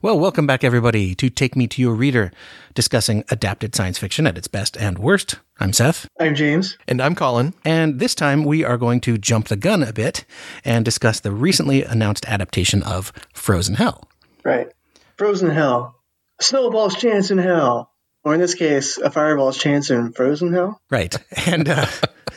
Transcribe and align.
Well, 0.00 0.16
welcome 0.16 0.46
back, 0.46 0.62
everybody, 0.62 1.16
to 1.16 1.28
Take 1.28 1.56
Me 1.56 1.66
to 1.66 1.82
Your 1.82 1.92
Reader, 1.92 2.30
discussing 2.72 3.24
adapted 3.32 3.74
science 3.74 3.98
fiction 3.98 4.28
at 4.28 4.38
its 4.38 4.46
best 4.46 4.76
and 4.76 4.96
worst. 4.96 5.40
I'm 5.58 5.72
Seth. 5.72 6.06
I'm 6.20 6.36
James. 6.36 6.78
And 6.86 7.02
I'm 7.02 7.16
Colin. 7.16 7.52
And 7.64 7.98
this 7.98 8.14
time 8.14 8.44
we 8.44 8.62
are 8.62 8.78
going 8.78 9.00
to 9.00 9.18
jump 9.18 9.48
the 9.48 9.56
gun 9.56 9.82
a 9.82 9.92
bit 9.92 10.24
and 10.64 10.84
discuss 10.84 11.18
the 11.18 11.32
recently 11.32 11.82
announced 11.82 12.24
adaptation 12.28 12.84
of 12.84 13.12
Frozen 13.34 13.74
Hell. 13.74 14.08
Right. 14.44 14.68
Frozen 15.16 15.50
Hell. 15.50 15.96
A 16.38 16.44
snowball's 16.44 16.94
chance 16.94 17.32
in 17.32 17.38
hell. 17.38 17.90
Or 18.22 18.34
in 18.34 18.40
this 18.40 18.54
case, 18.54 18.98
a 18.98 19.10
fireball's 19.10 19.58
chance 19.58 19.90
in 19.90 20.12
frozen 20.12 20.52
hell. 20.52 20.80
Right. 20.90 21.16
And 21.44 21.68
uh, 21.68 21.86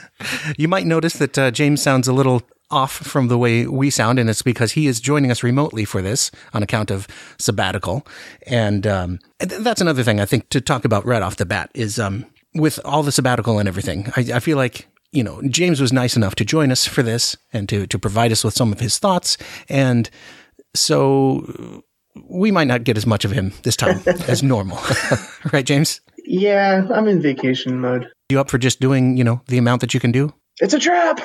you 0.58 0.68
might 0.68 0.88
notice 0.88 1.14
that 1.14 1.38
uh, 1.38 1.52
James 1.52 1.80
sounds 1.80 2.08
a 2.08 2.14
little 2.14 2.42
off 2.72 2.92
from 2.94 3.28
the 3.28 3.38
way 3.38 3.68
we 3.68 3.90
sound, 3.90 4.20
and 4.20 4.30
it's 4.30 4.42
because 4.42 4.72
he 4.74 4.88
is 4.88 5.00
joining 5.00 5.32
us 5.32 5.44
remotely 5.44 5.86
for 5.86 6.02
this 6.02 6.32
on 6.54 6.64
account 6.64 6.92
of 6.92 7.08
sabbatical. 7.38 8.06
And 8.48 8.88
um, 8.88 9.20
that's 9.40 9.82
another 9.82 10.04
thing 10.04 10.20
I 10.20 10.26
think 10.26 10.50
to 10.50 10.62
talk 10.62 10.86
about 10.86 11.06
right 11.06 11.22
off 11.22 11.38
the 11.38 11.46
bat 11.46 11.70
is 11.74 12.00
um, 12.00 12.26
with 12.56 12.80
all 12.86 13.04
the 13.04 13.12
sabbatical 13.12 13.60
and 13.60 13.68
everything, 13.68 14.12
I, 14.16 14.22
I 14.36 14.40
feel 14.40 14.58
like 14.58 14.88
you 15.12 15.24
know, 15.24 15.42
James 15.44 15.82
was 15.82 15.92
nice 15.92 16.16
enough 16.16 16.36
to 16.36 16.46
join 16.46 16.72
us 16.72 16.86
for 16.86 17.04
this 17.04 17.36
and 17.52 17.68
to, 17.70 17.86
to 17.88 18.00
provide 18.00 18.32
us 18.32 18.44
with 18.44 18.54
some 18.54 18.72
of 18.72 18.80
his 18.80 18.98
thoughts. 18.98 19.38
And 19.68 20.10
so 20.74 21.84
we 22.30 22.52
might 22.52 22.68
not 22.68 22.84
get 22.84 22.98
as 22.98 23.06
much 23.06 23.26
of 23.26 23.32
him 23.32 23.54
this 23.64 23.76
time 23.76 24.02
as 24.28 24.42
normal. 24.42 24.80
right, 25.54 25.66
James? 25.66 26.02
Yeah, 26.26 26.88
I'm 26.94 27.08
in 27.08 27.22
vacation 27.22 27.80
mode. 27.80 28.08
You 28.30 28.40
up 28.40 28.50
for 28.50 28.58
just 28.58 28.80
doing, 28.80 29.18
you 29.18 29.24
know, 29.24 29.42
the 29.48 29.58
amount 29.58 29.82
that 29.82 29.94
you 29.94 30.00
can 30.00 30.12
do? 30.12 30.34
It's 30.60 30.74
a 30.74 30.80
trap! 30.80 31.20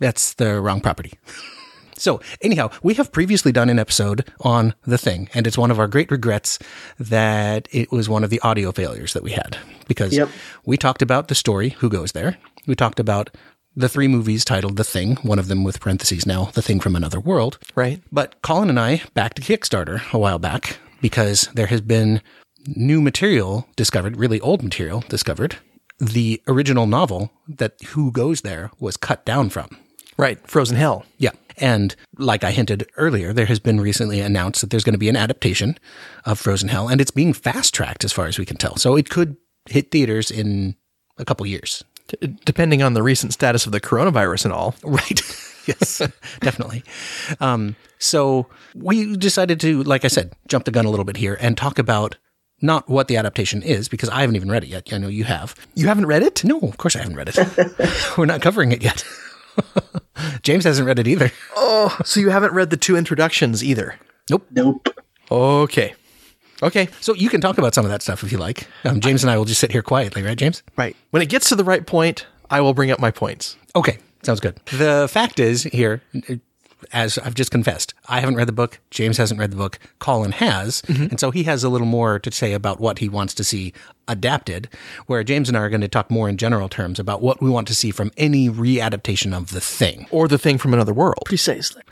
That's 0.00 0.34
the 0.34 0.60
wrong 0.60 0.80
property. 0.80 1.14
So, 1.96 2.20
anyhow, 2.42 2.70
we 2.82 2.94
have 2.94 3.12
previously 3.12 3.52
done 3.52 3.70
an 3.70 3.78
episode 3.78 4.28
on 4.40 4.74
The 4.84 4.98
Thing, 4.98 5.28
and 5.32 5.46
it's 5.46 5.56
one 5.56 5.70
of 5.70 5.78
our 5.78 5.86
great 5.86 6.10
regrets 6.10 6.58
that 6.98 7.68
it 7.70 7.92
was 7.92 8.08
one 8.08 8.24
of 8.24 8.30
the 8.30 8.40
audio 8.40 8.72
failures 8.72 9.12
that 9.12 9.22
we 9.22 9.30
had 9.30 9.56
because 9.86 10.12
Yep. 10.12 10.28
we 10.66 10.76
talked 10.76 11.02
about 11.02 11.28
the 11.28 11.36
story, 11.36 11.68
Who 11.78 11.88
Goes 11.88 12.10
There. 12.10 12.36
We 12.66 12.74
talked 12.74 12.98
about 12.98 13.30
the 13.76 13.88
three 13.88 14.08
movies 14.08 14.44
titled 14.44 14.76
The 14.76 14.82
Thing, 14.82 15.18
one 15.22 15.38
of 15.38 15.46
them 15.46 15.62
with 15.62 15.78
parentheses 15.78 16.26
now, 16.26 16.46
The 16.46 16.62
Thing 16.62 16.80
from 16.80 16.96
Another 16.96 17.20
World. 17.20 17.58
Right. 17.76 18.02
But 18.10 18.42
Colin 18.42 18.70
and 18.70 18.80
I 18.80 19.02
backed 19.14 19.40
Kickstarter 19.40 20.12
a 20.12 20.18
while 20.18 20.40
back 20.40 20.78
because 21.00 21.42
there 21.54 21.68
has 21.68 21.80
been 21.80 22.20
new 22.66 23.00
material 23.00 23.68
discovered, 23.76 24.16
really 24.16 24.40
old 24.40 24.64
material 24.64 25.04
discovered. 25.08 25.58
The 26.00 26.42
original 26.48 26.88
novel 26.88 27.30
that 27.46 27.80
Who 27.90 28.10
Goes 28.10 28.40
There 28.40 28.72
was 28.80 28.96
cut 28.96 29.24
down 29.24 29.50
from. 29.50 29.76
Right. 30.16 30.38
Frozen 30.48 30.76
Hell. 30.76 31.04
Yeah. 31.18 31.30
And 31.58 31.94
like 32.18 32.42
I 32.44 32.50
hinted 32.50 32.88
earlier, 32.96 33.32
there 33.32 33.46
has 33.46 33.60
been 33.60 33.80
recently 33.80 34.20
announced 34.20 34.60
that 34.60 34.70
there's 34.70 34.84
going 34.84 34.94
to 34.94 34.98
be 34.98 35.08
an 35.08 35.16
adaptation 35.16 35.78
of 36.24 36.38
Frozen 36.40 36.68
Hell, 36.68 36.88
and 36.88 37.00
it's 37.00 37.12
being 37.12 37.32
fast 37.32 37.72
tracked 37.74 38.04
as 38.04 38.12
far 38.12 38.26
as 38.26 38.38
we 38.38 38.44
can 38.44 38.56
tell. 38.56 38.76
So 38.76 38.96
it 38.96 39.08
could 39.08 39.36
hit 39.68 39.90
theaters 39.90 40.30
in 40.30 40.74
a 41.18 41.24
couple 41.24 41.46
years. 41.46 41.84
D- 42.08 42.36
depending 42.44 42.82
on 42.82 42.94
the 42.94 43.02
recent 43.02 43.32
status 43.32 43.66
of 43.66 43.72
the 43.72 43.80
coronavirus 43.80 44.46
and 44.46 44.52
all. 44.52 44.74
Right. 44.84 45.20
yes, 45.66 45.98
definitely. 46.40 46.82
Um, 47.40 47.76
so 47.98 48.48
we 48.74 49.16
decided 49.16 49.60
to, 49.60 49.82
like 49.84 50.04
I 50.04 50.08
said, 50.08 50.32
jump 50.48 50.64
the 50.66 50.70
gun 50.70 50.84
a 50.84 50.90
little 50.90 51.06
bit 51.06 51.16
here 51.16 51.38
and 51.40 51.56
talk 51.56 51.78
about 51.78 52.16
not 52.60 52.88
what 52.88 53.08
the 53.08 53.16
adaptation 53.16 53.62
is, 53.62 53.88
because 53.88 54.08
I 54.10 54.20
haven't 54.20 54.36
even 54.36 54.50
read 54.50 54.64
it 54.64 54.68
yet. 54.68 54.92
I 54.92 54.98
know 54.98 55.08
you 55.08 55.24
have. 55.24 55.54
You 55.74 55.86
haven't 55.86 56.06
read 56.06 56.22
it? 56.22 56.44
No, 56.44 56.58
of 56.60 56.76
course 56.78 56.96
I 56.96 56.98
haven't 57.00 57.16
read 57.16 57.30
it. 57.32 57.38
We're 58.18 58.26
not 58.26 58.42
covering 58.42 58.72
it 58.72 58.82
yet. 58.82 59.04
James 60.42 60.64
hasn't 60.64 60.86
read 60.86 60.98
it 60.98 61.06
either. 61.08 61.30
Oh, 61.56 61.96
so 62.04 62.20
you 62.20 62.30
haven't 62.30 62.52
read 62.52 62.70
the 62.70 62.76
two 62.76 62.96
introductions 62.96 63.62
either. 63.64 63.96
Nope. 64.30 64.46
Nope. 64.50 64.88
Okay. 65.30 65.94
Okay. 66.62 66.88
So 67.00 67.14
you 67.14 67.28
can 67.28 67.40
talk 67.40 67.58
about 67.58 67.74
some 67.74 67.84
of 67.84 67.90
that 67.90 68.02
stuff 68.02 68.22
if 68.22 68.32
you 68.32 68.38
like. 68.38 68.66
Um, 68.84 69.00
James 69.00 69.22
and 69.22 69.30
I 69.30 69.36
will 69.36 69.44
just 69.44 69.60
sit 69.60 69.72
here 69.72 69.82
quietly, 69.82 70.22
right, 70.22 70.38
James? 70.38 70.62
Right. 70.76 70.96
When 71.10 71.22
it 71.22 71.28
gets 71.28 71.48
to 71.50 71.56
the 71.56 71.64
right 71.64 71.86
point, 71.86 72.26
I 72.50 72.60
will 72.60 72.74
bring 72.74 72.90
up 72.90 73.00
my 73.00 73.10
points. 73.10 73.56
Okay, 73.76 73.98
sounds 74.22 74.40
good. 74.40 74.56
The 74.66 75.08
fact 75.10 75.40
is 75.40 75.64
here, 75.64 76.02
as 76.92 77.18
I've 77.18 77.34
just 77.34 77.50
confessed, 77.50 77.94
I 78.08 78.20
haven't 78.20 78.36
read 78.36 78.48
the 78.48 78.52
book. 78.52 78.80
James 78.90 79.16
hasn't 79.18 79.40
read 79.40 79.50
the 79.50 79.56
book. 79.56 79.78
Colin 79.98 80.32
has, 80.32 80.82
mm-hmm. 80.82 81.04
and 81.04 81.20
so 81.20 81.30
he 81.30 81.44
has 81.44 81.64
a 81.64 81.68
little 81.68 81.86
more 81.86 82.18
to 82.18 82.30
say 82.30 82.52
about 82.52 82.80
what 82.80 82.98
he 82.98 83.08
wants 83.08 83.34
to 83.34 83.44
see 83.44 83.72
adapted. 84.08 84.68
Where 85.06 85.24
James 85.24 85.48
and 85.48 85.56
I 85.56 85.60
are 85.60 85.68
going 85.70 85.80
to 85.80 85.88
talk 85.88 86.10
more 86.10 86.28
in 86.28 86.36
general 86.36 86.68
terms 86.68 86.98
about 86.98 87.22
what 87.22 87.42
we 87.42 87.50
want 87.50 87.66
to 87.68 87.74
see 87.74 87.90
from 87.90 88.10
any 88.16 88.48
readaptation 88.48 89.36
of 89.36 89.50
the 89.50 89.60
thing, 89.60 90.06
Or 90.10 90.28
the 90.28 90.38
thing 90.38 90.58
from 90.58 90.74
another 90.74 90.92
world. 90.94 91.22
Precisely. 91.24 91.82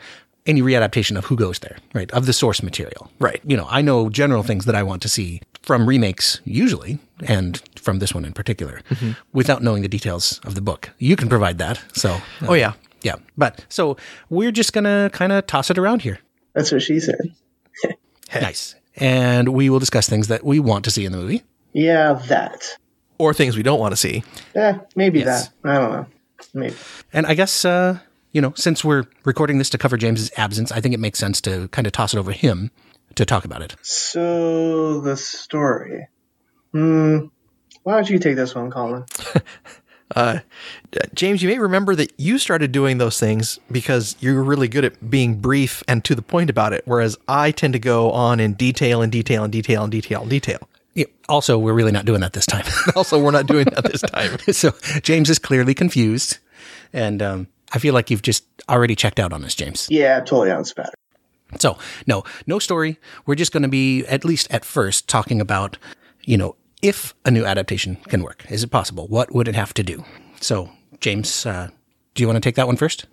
any 0.45 0.61
readaptation 0.61 1.17
of 1.17 1.27
who 1.27 1.37
goes 1.37 1.61
there, 1.61 1.77
right? 1.95 2.11
Of 2.11 2.27
the 2.27 2.33
source 2.33 2.63
material, 2.63 3.11
Right. 3.21 3.41
You 3.47 3.57
know, 3.57 3.67
I 3.71 3.81
know 3.81 4.11
general 4.11 4.43
things 4.43 4.65
that 4.65 4.75
I 4.75 4.83
want 4.83 5.01
to 5.03 5.09
see 5.09 5.41
from 5.63 5.89
remakes 5.89 6.41
usually, 6.45 6.99
and 7.25 7.63
from 7.77 8.01
this 8.01 8.13
one 8.13 8.25
in 8.25 8.33
particular, 8.33 8.81
mm-hmm. 8.91 9.13
without 9.33 9.63
knowing 9.63 9.83
the 9.83 9.89
details 9.89 10.41
of 10.45 10.57
the 10.57 10.61
book. 10.61 10.91
You 10.99 11.15
can 11.15 11.29
provide 11.29 11.59
that, 11.59 11.81
so. 11.95 12.19
Oh, 12.43 12.51
uh, 12.51 12.55
yeah. 12.55 12.73
Yeah. 13.03 13.17
But 13.37 13.65
so 13.69 13.97
we're 14.31 14.53
just 14.53 14.73
going 14.73 14.85
to 14.85 15.11
kind 15.13 15.33
of 15.33 15.47
toss 15.47 15.71
it 15.71 15.79
around 15.79 16.03
here. 16.03 16.19
That's 16.55 16.71
what 16.73 16.83
she 16.83 17.01
said. 17.01 17.19
Nice. 18.35 18.75
And 18.97 19.51
we 19.51 19.69
will 19.69 19.79
discuss 19.79 20.09
things 20.09 20.29
that 20.29 20.43
we 20.43 20.59
want 20.59 20.85
to 20.87 20.91
see 20.91 21.05
in 21.05 21.13
the 21.13 21.19
movie. 21.19 21.43
Yeah, 21.75 22.15
that. 22.29 22.79
Or 23.19 23.35
things 23.35 23.57
we 23.59 23.63
don't 23.63 23.79
want 23.79 23.93
to 23.93 23.97
see. 23.97 24.25
Eh, 24.55 24.79
maybe 24.97 25.19
Yes. 25.19 25.49
that. 25.63 25.71
I 25.71 25.79
don't 25.79 25.93
know. 25.93 26.07
Maybe. 26.55 26.75
And 27.13 27.27
I 27.27 27.35
guess, 27.35 27.65
uh, 27.67 27.99
you 28.33 28.41
know, 28.41 28.55
since 28.57 28.83
we're 28.83 29.05
recording 29.27 29.59
this 29.59 29.69
to 29.71 29.79
cover 29.79 29.99
James's 29.99 30.31
absence, 30.39 30.73
I 30.73 30.81
think 30.81 30.95
it 30.95 30.99
makes 31.01 31.19
sense 31.19 31.43
to 31.43 31.69
kind 31.69 31.87
of 31.87 31.93
toss 31.93 32.15
it 32.15 32.19
over 32.19 32.33
him 32.33 32.71
to 33.17 33.27
talk 33.27 33.45
about 33.45 33.61
it. 33.61 33.77
So, 33.83 35.01
the 35.03 35.17
story. 35.19 36.09
Hmm. 36.73 37.27
Why 37.83 37.95
don't 37.97 38.09
you 38.09 38.19
take 38.19 38.37
this 38.37 38.55
one, 38.55 38.71
Colin? 38.71 39.05
Uh, 40.15 40.41
James, 41.15 41.43
you 41.43 41.49
may 41.49 41.59
remember 41.59 41.95
that 41.95 42.13
you 42.19 42.39
started 42.39 42.73
doing 42.73 42.99
those 42.99 43.19
things 43.19 43.59
because 43.71 44.17
you're 44.21 44.43
really 44.43 44.69
good 44.69 44.85
at 44.85 45.11
being 45.11 45.37
brief 45.37 45.83
and 45.89 46.05
to 46.05 46.15
the 46.15 46.23
point 46.23 46.51
about 46.51 46.73
it, 46.73 46.83
whereas 46.85 47.17
I 47.29 47.51
tend 47.51 47.73
to 47.73 47.79
go 47.79 48.11
on 48.13 48.41
in 48.41 48.55
detail 48.55 49.03
and 49.03 49.11
detail 49.11 49.43
and 49.43 49.53
detail 49.53 49.83
and 49.83 49.91
detail 49.91 50.21
and 50.23 50.31
detail. 50.31 50.69
Yeah. 50.95 51.07
Also, 51.29 51.59
we're 51.59 51.73
really 51.73 51.93
not 51.93 52.05
doing 52.05 52.21
that 52.21 52.35
this 52.35 52.47
time. 52.47 52.65
Also, 52.97 53.19
we're 53.19 53.31
not 53.31 53.47
doing 53.47 53.65
that 53.67 53.85
this 53.85 54.03
time. 54.13 54.39
so 54.53 54.73
James 55.01 55.31
is 55.31 55.39
clearly 55.39 55.75
confused. 55.75 56.39
And 56.93 57.23
um, 57.23 57.47
I 57.73 57.79
feel 57.79 57.95
like 57.95 58.11
you've 58.11 58.23
just 58.23 58.45
already 58.69 58.95
checked 58.95 59.19
out 59.19 59.33
on 59.33 59.45
us, 59.45 59.55
James. 59.55 59.89
Yeah, 59.91 60.21
totally 60.21 60.51
on 60.51 60.65
spatter. 60.65 60.93
So, 61.59 61.79
no, 62.07 62.25
no 62.47 62.59
story. 62.59 62.99
We're 63.27 63.35
just 63.35 63.53
going 63.53 63.63
to 63.63 63.69
be, 63.69 64.05
at 64.07 64.25
least 64.25 64.51
at 64.51 64.65
first, 64.65 65.09
talking 65.09 65.41
about, 65.41 65.79
you 66.25 66.37
know, 66.37 66.57
if 66.83 67.15
a 67.25 67.31
new 67.31 67.45
adaptation 67.45 67.97
can 68.09 68.23
work. 68.23 68.45
Is 68.51 68.63
it 68.65 68.71
possible? 68.71 69.07
What 69.09 69.33
would 69.33 69.49
it 69.49 69.55
have 69.55 69.73
to 69.75 69.83
do? 69.83 70.05
So, 70.41 70.71
James, 71.01 71.47
uh, 71.47 71.69
do 72.15 72.23
you 72.23 72.27
want 72.27 72.37
to 72.37 72.41
take 72.47 72.57
that 72.57 72.67
one 72.67 72.77
first? 72.77 73.07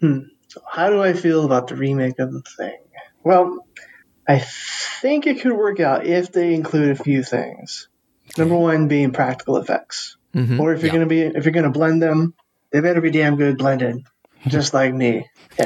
So, 0.00 0.60
how 0.70 0.90
do 0.90 1.00
I 1.02 1.12
feel 1.14 1.44
about 1.44 1.68
the 1.68 1.76
remake 1.76 2.18
of 2.18 2.32
the 2.32 2.42
thing? 2.56 2.76
Well, 3.22 3.66
I 4.28 4.40
think 5.00 5.26
it 5.26 5.40
could 5.40 5.52
work 5.52 5.80
out 5.80 6.06
if 6.06 6.32
they 6.32 6.52
include 6.54 6.90
a 6.98 7.02
few 7.02 7.22
things. 7.22 7.88
Number 8.36 8.56
one 8.56 8.88
being 8.88 9.12
practical 9.12 9.56
effects, 9.58 10.16
or 10.34 10.72
if 10.74 10.80
you're 10.82 10.88
Yeah. 10.88 10.92
gonna 10.92 11.06
be 11.06 11.20
if 11.22 11.44
you're 11.44 11.52
gonna 11.52 11.70
blend 11.70 12.02
them, 12.02 12.34
they 12.72 12.80
better 12.80 13.00
be 13.00 13.10
damn 13.10 13.36
good 13.36 13.58
blended, 13.58 14.02
just 14.48 14.74
like 14.74 14.92
me. 14.92 15.26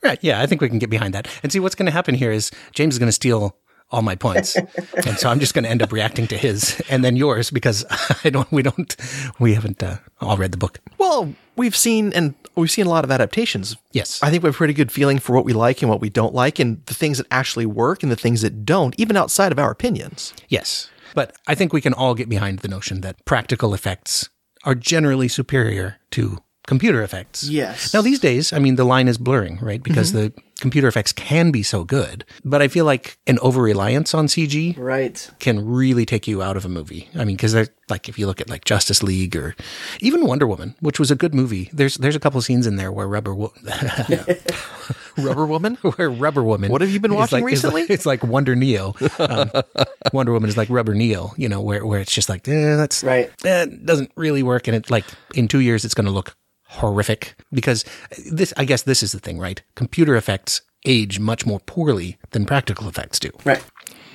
Right. 0.00 0.18
Yeah, 0.22 0.40
I 0.40 0.46
think 0.46 0.60
we 0.60 0.68
can 0.68 0.78
get 0.78 0.90
behind 0.90 1.12
that. 1.14 1.26
And 1.42 1.50
see, 1.50 1.58
what's 1.58 1.74
going 1.74 1.86
to 1.86 1.92
happen 1.92 2.14
here 2.14 2.30
is 2.30 2.52
James 2.72 2.94
is 2.94 2.98
going 3.00 3.08
to 3.08 3.12
steal 3.12 3.56
all 3.90 4.02
my 4.02 4.14
points, 4.14 4.56
and 4.56 5.18
so 5.18 5.28
I'm 5.30 5.40
just 5.40 5.54
going 5.54 5.64
to 5.64 5.70
end 5.70 5.82
up 5.82 5.92
reacting 5.92 6.26
to 6.28 6.36
his 6.36 6.80
and 6.90 7.02
then 7.02 7.16
yours 7.16 7.50
because 7.50 7.84
I 8.24 8.30
don't. 8.30 8.50
We 8.52 8.62
don't. 8.62 8.94
We 9.38 9.54
haven't 9.54 9.82
uh, 9.82 9.98
all 10.20 10.36
read 10.36 10.52
the 10.52 10.58
book. 10.58 10.80
Well, 10.98 11.34
we've 11.56 11.76
seen 11.76 12.12
and 12.12 12.34
we've 12.54 12.70
seen 12.70 12.86
a 12.86 12.90
lot 12.90 13.04
of 13.04 13.10
adaptations. 13.10 13.76
Yes. 13.92 14.22
I 14.22 14.30
think 14.30 14.42
we 14.42 14.48
have 14.48 14.54
a 14.54 14.56
pretty 14.56 14.74
good 14.74 14.92
feeling 14.92 15.18
for 15.18 15.34
what 15.34 15.44
we 15.44 15.52
like 15.52 15.82
and 15.82 15.90
what 15.90 16.00
we 16.00 16.10
don't 16.10 16.34
like, 16.34 16.58
and 16.58 16.84
the 16.86 16.94
things 16.94 17.18
that 17.18 17.26
actually 17.30 17.66
work 17.66 18.02
and 18.02 18.12
the 18.12 18.16
things 18.16 18.42
that 18.42 18.64
don't, 18.64 18.94
even 18.98 19.16
outside 19.16 19.52
of 19.52 19.58
our 19.58 19.70
opinions. 19.70 20.34
Yes. 20.48 20.90
But 21.14 21.34
I 21.46 21.54
think 21.54 21.72
we 21.72 21.80
can 21.80 21.94
all 21.94 22.14
get 22.14 22.28
behind 22.28 22.60
the 22.60 22.68
notion 22.68 23.00
that 23.00 23.24
practical 23.24 23.74
effects 23.74 24.28
are 24.64 24.74
generally 24.74 25.28
superior 25.28 25.96
to 26.10 26.38
computer 26.66 27.02
effects. 27.02 27.48
Yes. 27.48 27.94
Now, 27.94 28.02
these 28.02 28.20
days, 28.20 28.52
I 28.52 28.58
mean, 28.58 28.76
the 28.76 28.84
line 28.84 29.08
is 29.08 29.16
blurring, 29.18 29.58
right? 29.60 29.82
Because 29.82 30.12
the 30.12 30.32
computer 30.60 30.88
effects 30.88 31.12
can 31.12 31.50
be 31.50 31.62
so 31.62 31.84
good. 31.84 32.24
But 32.44 32.60
I 32.62 32.68
feel 32.68 32.84
like 32.84 33.18
an 33.26 33.38
over 33.40 33.62
reliance 33.62 34.14
on 34.14 34.26
CG 34.26 34.76
Right. 34.76 35.30
can 35.38 35.64
really 35.66 36.04
take 36.06 36.26
you 36.28 36.42
out 36.42 36.56
of 36.56 36.64
a 36.64 36.68
movie. 36.68 37.08
I 37.14 37.24
mean, 37.24 37.36
because 37.36 37.54
like 37.88 38.08
if 38.08 38.18
you 38.18 38.26
look 38.26 38.40
at 38.40 38.50
like 38.50 38.64
Justice 38.64 39.02
League 39.02 39.34
or 39.36 39.54
even 40.00 40.26
Wonder 40.26 40.46
Woman, 40.46 40.74
which 40.80 40.98
was 41.00 41.10
a 41.10 41.16
good 41.16 41.34
movie, 41.34 41.70
there's 41.72 41.96
there's 41.96 42.16
a 42.16 42.20
couple 42.20 42.38
of 42.38 42.44
scenes 42.44 42.66
in 42.66 42.76
there 42.76 42.92
where 42.92 43.06
Rubber 43.08 43.34
Wo- 43.34 43.52
Rubber 45.16 45.46
Woman? 45.46 45.74
where 45.96 46.10
Rubber 46.10 46.42
Woman. 46.42 46.70
What 46.70 46.80
have 46.80 46.90
you 46.90 47.00
been 47.00 47.14
watching 47.14 47.42
like- 47.44 47.52
is 47.52 47.62
recently? 47.64 47.82
like- 47.82 47.90
it's 47.90 48.06
like 48.06 48.22
Wonder 48.22 48.54
Neo. 48.54 48.94
Um, 49.18 49.50
Wonder 50.12 50.32
Woman 50.32 50.48
is 50.48 50.56
like 50.56 50.68
Rubber 50.70 50.94
Neo. 50.94 51.32
You 51.36 51.48
know, 51.48 51.60
where 51.60 51.84
where 51.84 52.00
it's 52.00 52.12
just 52.12 52.28
like 52.28 52.46
eh, 52.48 52.76
that's 52.76 53.02
Right. 53.02 53.30
eh, 53.44 53.66
doesn't 53.84 54.10
really 54.16 54.42
work, 54.42 54.68
and 54.68 54.76
it 54.76 54.90
like 54.90 55.04
in 55.34 55.48
two 55.48 55.60
years 55.60 55.84
it's 55.84 55.94
going 55.94 56.06
to 56.06 56.12
look 56.12 56.36
horrific 56.68 57.34
because 57.52 57.84
this. 58.30 58.52
I 58.56 58.64
guess 58.64 58.82
this 58.82 59.02
is 59.02 59.12
the 59.12 59.18
thing, 59.20 59.38
right? 59.38 59.62
Computer 59.74 60.16
effects 60.16 60.62
age 60.84 61.18
much 61.18 61.44
more 61.44 61.60
poorly 61.60 62.18
than 62.30 62.46
practical 62.46 62.88
effects 62.88 63.18
do 63.18 63.30
Right. 63.44 63.62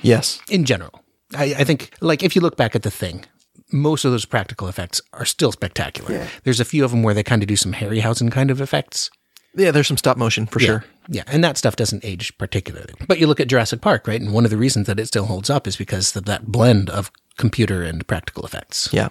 Yes. 0.02 0.40
in 0.50 0.64
general. 0.64 1.02
I, 1.36 1.44
I 1.58 1.64
think, 1.64 1.90
like, 2.00 2.22
if 2.22 2.34
you 2.34 2.42
look 2.42 2.56
back 2.56 2.74
at 2.74 2.82
the 2.82 2.90
thing, 2.90 3.24
most 3.72 4.04
of 4.04 4.12
those 4.12 4.24
practical 4.24 4.68
effects 4.68 5.00
are 5.12 5.24
still 5.24 5.52
spectacular. 5.52 6.12
Yeah. 6.12 6.28
There's 6.44 6.60
a 6.60 6.64
few 6.64 6.84
of 6.84 6.90
them 6.90 7.02
where 7.02 7.14
they 7.14 7.22
kind 7.22 7.42
of 7.42 7.48
do 7.48 7.56
some 7.56 7.72
Harryhausen 7.72 8.30
kind 8.30 8.50
of 8.50 8.60
effects. 8.60 9.10
Yeah, 9.56 9.70
there's 9.70 9.86
some 9.86 9.96
stop 9.96 10.16
motion 10.16 10.46
for 10.46 10.58
sure. 10.58 10.84
Yeah, 11.08 11.22
and 11.26 11.44
that 11.44 11.56
stuff 11.56 11.76
doesn't 11.76 12.04
age 12.04 12.36
particularly. 12.38 12.92
But 13.06 13.18
you 13.18 13.26
look 13.26 13.40
at 13.40 13.48
Jurassic 13.48 13.80
Park, 13.80 14.06
right? 14.08 14.20
And 14.20 14.32
one 14.32 14.44
of 14.44 14.50
the 14.50 14.56
reasons 14.56 14.86
that 14.86 14.98
it 14.98 15.06
still 15.06 15.26
holds 15.26 15.48
up 15.48 15.66
is 15.66 15.76
because 15.76 16.14
of 16.16 16.24
that 16.24 16.46
blend 16.46 16.90
of 16.90 17.10
computer 17.36 17.82
and 17.82 18.06
practical 18.06 18.44
effects. 18.44 18.88
Yeah. 18.92 19.08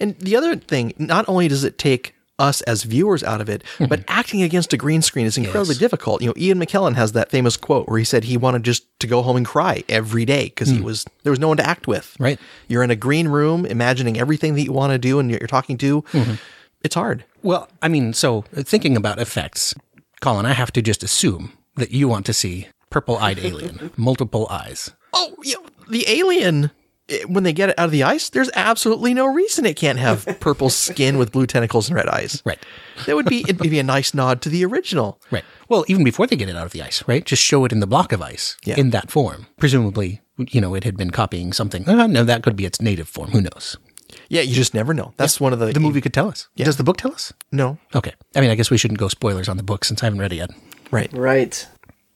And 0.00 0.18
the 0.18 0.34
other 0.36 0.56
thing, 0.56 0.94
not 0.98 1.28
only 1.28 1.48
does 1.48 1.62
it 1.64 1.78
take 1.78 2.14
us 2.38 2.60
as 2.62 2.82
viewers 2.82 3.22
out 3.22 3.40
of 3.40 3.48
it, 3.48 3.62
but 3.78 3.88
mm-hmm. 3.88 4.02
acting 4.08 4.42
against 4.42 4.72
a 4.72 4.76
green 4.76 5.02
screen 5.02 5.26
is 5.26 5.38
incredibly 5.38 5.74
Yes. 5.74 5.78
difficult. 5.78 6.20
You 6.20 6.28
know, 6.28 6.34
Ian 6.36 6.58
McKellen 6.58 6.94
has 6.94 7.12
that 7.12 7.30
famous 7.30 7.56
quote 7.56 7.88
where 7.88 7.98
he 7.98 8.04
said 8.04 8.24
he 8.24 8.36
wanted 8.36 8.62
just 8.62 8.84
to 9.00 9.06
go 9.06 9.22
home 9.22 9.36
and 9.36 9.46
cry 9.46 9.84
every 9.88 10.24
day 10.24 10.44
because 10.44 10.68
he 10.68 10.78
mm. 10.78 10.84
was 10.84 11.04
there 11.22 11.30
was 11.30 11.40
no 11.40 11.48
one 11.48 11.56
to 11.56 11.66
act 11.66 11.86
with. 11.86 12.16
Right. 12.18 12.38
You're 12.68 12.82
in 12.82 12.90
a 12.90 12.96
green 12.96 13.28
room, 13.28 13.64
imagining 13.66 14.18
everything 14.18 14.54
that 14.54 14.62
you 14.62 14.72
want 14.72 14.92
to 14.92 14.98
do 14.98 15.18
and 15.18 15.30
you're 15.30 15.40
talking 15.40 15.78
to. 15.78 16.02
Mm-hmm. 16.02 16.34
It's 16.82 16.94
hard. 16.94 17.24
Well, 17.42 17.68
I 17.82 17.88
mean, 17.88 18.12
so 18.12 18.44
uh, 18.56 18.62
thinking 18.62 18.96
about 18.96 19.18
effects, 19.18 19.74
Colin, 20.20 20.46
I 20.46 20.52
have 20.52 20.72
to 20.72 20.82
just 20.82 21.02
assume 21.02 21.52
that 21.76 21.90
you 21.90 22.08
want 22.08 22.26
to 22.26 22.32
see 22.32 22.68
purple-eyed 22.90 23.38
alien, 23.38 23.90
multiple 23.96 24.46
eyes. 24.50 24.92
Oh, 25.12 25.34
know, 25.44 25.66
the 25.88 26.04
alien. 26.08 26.70
Eh, 27.08 27.22
When 27.26 27.44
they 27.44 27.52
get 27.52 27.68
it 27.70 27.78
out 27.78 27.86
of 27.86 27.90
the 27.90 28.02
ice, 28.02 28.30
there's 28.30 28.50
absolutely 28.54 29.14
no 29.14 29.26
reason 29.26 29.64
it 29.66 29.76
can't 29.76 29.98
have 29.98 30.24
purple 30.40 30.70
skin 30.70 31.18
with 31.18 31.32
blue 31.32 31.46
tentacles 31.46 31.88
and 31.88 31.96
red 31.96 32.08
eyes. 32.08 32.42
Right. 32.44 32.58
That 33.06 33.16
would 33.16 33.26
be 33.26 33.40
it'd 33.42 33.58
be 33.58 33.78
a 33.78 33.82
nice 33.82 34.14
nod 34.14 34.40
to 34.42 34.48
the 34.48 34.64
original. 34.64 35.20
Right. 35.30 35.44
Well, 35.68 35.84
even 35.88 36.04
before 36.04 36.26
they 36.26 36.36
get 36.36 36.48
it 36.48 36.56
out 36.56 36.66
of 36.66 36.72
the 36.72 36.82
ice, 36.82 37.02
right? 37.06 37.24
Just 37.24 37.42
show 37.42 37.64
it 37.64 37.72
in 37.72 37.80
the 37.80 37.86
block 37.86 38.12
of 38.12 38.22
ice 38.22 38.56
Yeah. 38.64 38.76
in 38.78 38.90
that 38.90 39.10
form. 39.10 39.46
Presumably, 39.58 40.20
you 40.38 40.60
know, 40.60 40.74
it 40.74 40.84
had 40.84 40.96
been 40.96 41.10
copying 41.10 41.52
something. 41.52 41.88
Uh, 41.88 42.06
no, 42.06 42.24
that 42.24 42.42
could 42.42 42.56
be 42.56 42.64
its 42.64 42.80
native 42.80 43.08
form. 43.08 43.30
Who 43.30 43.40
knows? 43.40 43.76
Yeah, 44.28 44.42
you 44.42 44.54
just 44.54 44.72
never 44.74 44.94
know. 44.94 45.12
That's 45.16 45.40
one 45.40 45.52
of 45.52 45.58
the 45.58 45.72
The 45.72 45.80
movie 45.80 46.00
could 46.00 46.14
tell 46.14 46.28
us. 46.28 46.48
Does 46.56 46.76
the 46.76 46.84
book 46.84 46.96
tell 46.96 47.12
us? 47.12 47.32
No, 47.50 47.78
Okay. 47.94 48.12
I 48.36 48.40
mean, 48.40 48.50
I 48.50 48.54
guess 48.54 48.70
we 48.70 48.78
shouldn't 48.78 49.00
go 49.00 49.08
spoilers 49.08 49.48
on 49.48 49.56
the 49.56 49.62
book 49.64 49.84
since 49.84 50.02
I 50.02 50.06
haven't 50.06 50.20
read 50.20 50.32
it 50.32 50.36
yet. 50.36 50.50
right. 50.92 51.12
Right. 51.12 51.66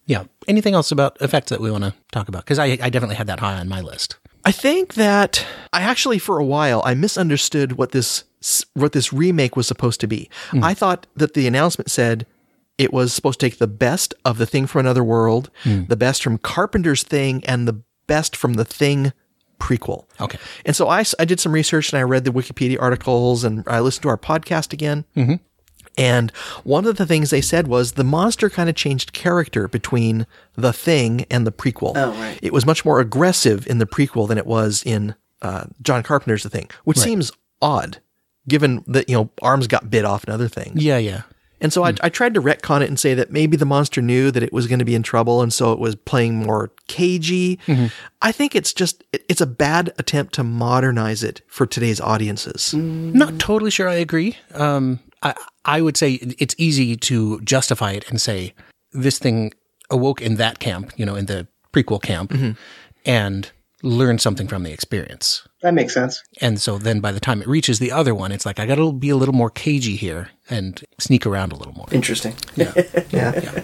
Yeah. 0.06 0.24
Anything 0.48 0.74
else 0.74 0.90
about 0.92 1.16
effects 1.20 1.50
that 1.50 1.60
we 1.60 1.70
want 1.70 1.84
to 1.84 1.94
talk 2.12 2.28
about? 2.28 2.44
Because 2.44 2.58
I, 2.58 2.66
I 2.80 2.90
definitely 2.90 3.16
had 3.16 3.26
that 3.28 3.40
high 3.40 3.54
on 3.58 3.68
my 3.68 3.80
list. 3.80 4.16
I 4.44 4.52
think 4.52 4.94
that 4.94 5.46
I 5.72 5.82
actually 5.82 6.18
for 6.18 6.38
a 6.38 6.44
while 6.44 6.82
I 6.84 6.94
misunderstood 6.94 7.72
what 7.72 7.92
this 7.92 8.24
what 8.74 8.92
this 8.92 9.12
remake 9.12 9.54
was 9.54 9.66
supposed 9.66 10.00
to 10.00 10.06
be. 10.06 10.30
I 10.62 10.72
thought 10.74 11.06
that 11.14 11.34
the 11.34 11.46
announcement 11.46 11.90
said 11.90 12.26
it 12.78 12.92
was 12.92 13.12
supposed 13.12 13.38
to 13.40 13.46
take 13.46 13.58
the 13.58 13.66
best 13.66 14.14
of 14.24 14.38
the 14.38 14.46
thing 14.46 14.66
from 14.66 14.80
another 14.80 15.04
world, 15.04 15.50
the 15.64 15.96
best 15.96 16.22
from 16.22 16.38
Carpenter's 16.38 17.02
thing, 17.02 17.44
and 17.44 17.68
the 17.68 17.82
best 18.06 18.34
from 18.34 18.54
the 18.54 18.64
thing 18.64 19.12
prequel. 19.60 20.06
Okay. 20.20 20.38
And 20.64 20.74
so 20.74 20.88
I, 20.88 21.04
I 21.18 21.26
did 21.26 21.38
some 21.38 21.52
research 21.52 21.92
and 21.92 22.00
I 22.00 22.02
read 22.02 22.24
the 22.24 22.32
Wikipedia 22.32 22.80
articles 22.80 23.44
and 23.44 23.62
I 23.66 23.80
listened 23.80 24.02
to 24.04 24.08
our 24.08 24.16
podcast 24.16 24.72
again. 24.72 25.04
Mm-hmm. 25.14 25.34
And 25.98 26.30
one 26.64 26.86
of 26.86 26.96
the 26.96 27.06
things 27.06 27.30
they 27.30 27.40
said 27.40 27.66
was 27.66 27.92
the 27.92 28.04
monster 28.04 28.48
kind 28.48 28.68
of 28.68 28.74
changed 28.74 29.12
character 29.12 29.68
between 29.68 30.26
the 30.54 30.72
thing 30.72 31.26
and 31.30 31.46
the 31.46 31.52
prequel. 31.52 31.92
Oh, 31.96 32.12
right. 32.12 32.38
It 32.42 32.52
was 32.52 32.64
much 32.64 32.84
more 32.84 33.00
aggressive 33.00 33.66
in 33.66 33.78
the 33.78 33.86
prequel 33.86 34.28
than 34.28 34.38
it 34.38 34.46
was 34.46 34.82
in 34.84 35.14
uh, 35.42 35.64
John 35.82 36.02
Carpenter's 36.02 36.42
The 36.42 36.50
Thing, 36.50 36.70
which 36.84 36.98
seems 36.98 37.32
odd 37.60 38.00
given 38.48 38.82
that, 38.86 39.08
you 39.08 39.16
know, 39.16 39.30
arms 39.42 39.66
got 39.66 39.90
bit 39.90 40.04
off 40.04 40.24
and 40.24 40.32
other 40.32 40.48
things. 40.48 40.82
Yeah, 40.82 40.98
yeah. 40.98 41.22
And 41.62 41.72
so 41.72 41.84
I, 41.84 41.92
I 42.02 42.08
tried 42.08 42.32
to 42.34 42.40
retcon 42.40 42.80
it 42.80 42.88
and 42.88 42.98
say 42.98 43.12
that 43.12 43.30
maybe 43.30 43.54
the 43.56 43.66
monster 43.66 44.00
knew 44.00 44.30
that 44.30 44.42
it 44.42 44.50
was 44.50 44.66
going 44.66 44.78
to 44.78 44.84
be 44.84 44.94
in 44.94 45.02
trouble, 45.02 45.42
and 45.42 45.52
so 45.52 45.72
it 45.72 45.78
was 45.78 45.94
playing 45.94 46.36
more 46.36 46.72
cagey. 46.88 47.58
I 48.22 48.32
think 48.32 48.56
it's 48.56 48.72
just 48.72 49.04
it, 49.12 49.26
it's 49.28 49.42
a 49.42 49.46
bad 49.46 49.92
attempt 49.98 50.32
to 50.36 50.42
modernize 50.42 51.22
it 51.22 51.42
for 51.46 51.66
today's 51.66 52.00
audiences. 52.00 52.72
Not 52.72 53.38
totally 53.38 53.70
sure 53.70 53.88
I 53.88 53.96
agree. 53.96 54.38
Um, 54.54 55.00
I, 55.22 55.34
I 55.64 55.80
would 55.80 55.96
say 55.96 56.14
it's 56.38 56.54
easy 56.58 56.96
to 56.96 57.40
justify 57.42 57.92
it 57.92 58.08
and 58.08 58.20
say 58.20 58.54
this 58.92 59.18
thing 59.18 59.52
awoke 59.90 60.22
in 60.22 60.36
that 60.36 60.58
camp, 60.58 60.92
you 60.96 61.04
know, 61.04 61.14
in 61.14 61.26
the 61.26 61.46
prequel 61.72 62.02
camp, 62.02 62.30
mm-hmm. 62.30 62.52
and 63.04 63.50
learned 63.82 64.20
something 64.20 64.46
from 64.46 64.62
the 64.62 64.72
experience. 64.72 65.46
That 65.62 65.74
makes 65.74 65.94
sense. 65.94 66.22
And 66.40 66.60
so 66.60 66.78
then 66.78 67.00
by 67.00 67.12
the 67.12 67.20
time 67.20 67.40
it 67.40 67.48
reaches 67.48 67.78
the 67.78 67.92
other 67.92 68.14
one, 68.14 68.32
it's 68.32 68.44
like, 68.44 68.58
I 68.58 68.66
got 68.66 68.76
to 68.76 68.92
be 68.92 69.10
a 69.10 69.16
little 69.16 69.34
more 69.34 69.50
cagey 69.50 69.96
here 69.96 70.30
and 70.48 70.82
sneak 70.98 71.26
around 71.26 71.52
a 71.52 71.56
little 71.56 71.72
more. 71.72 71.86
Interesting. 71.92 72.34
Yeah. 72.56 72.72
Yeah, 73.10 73.62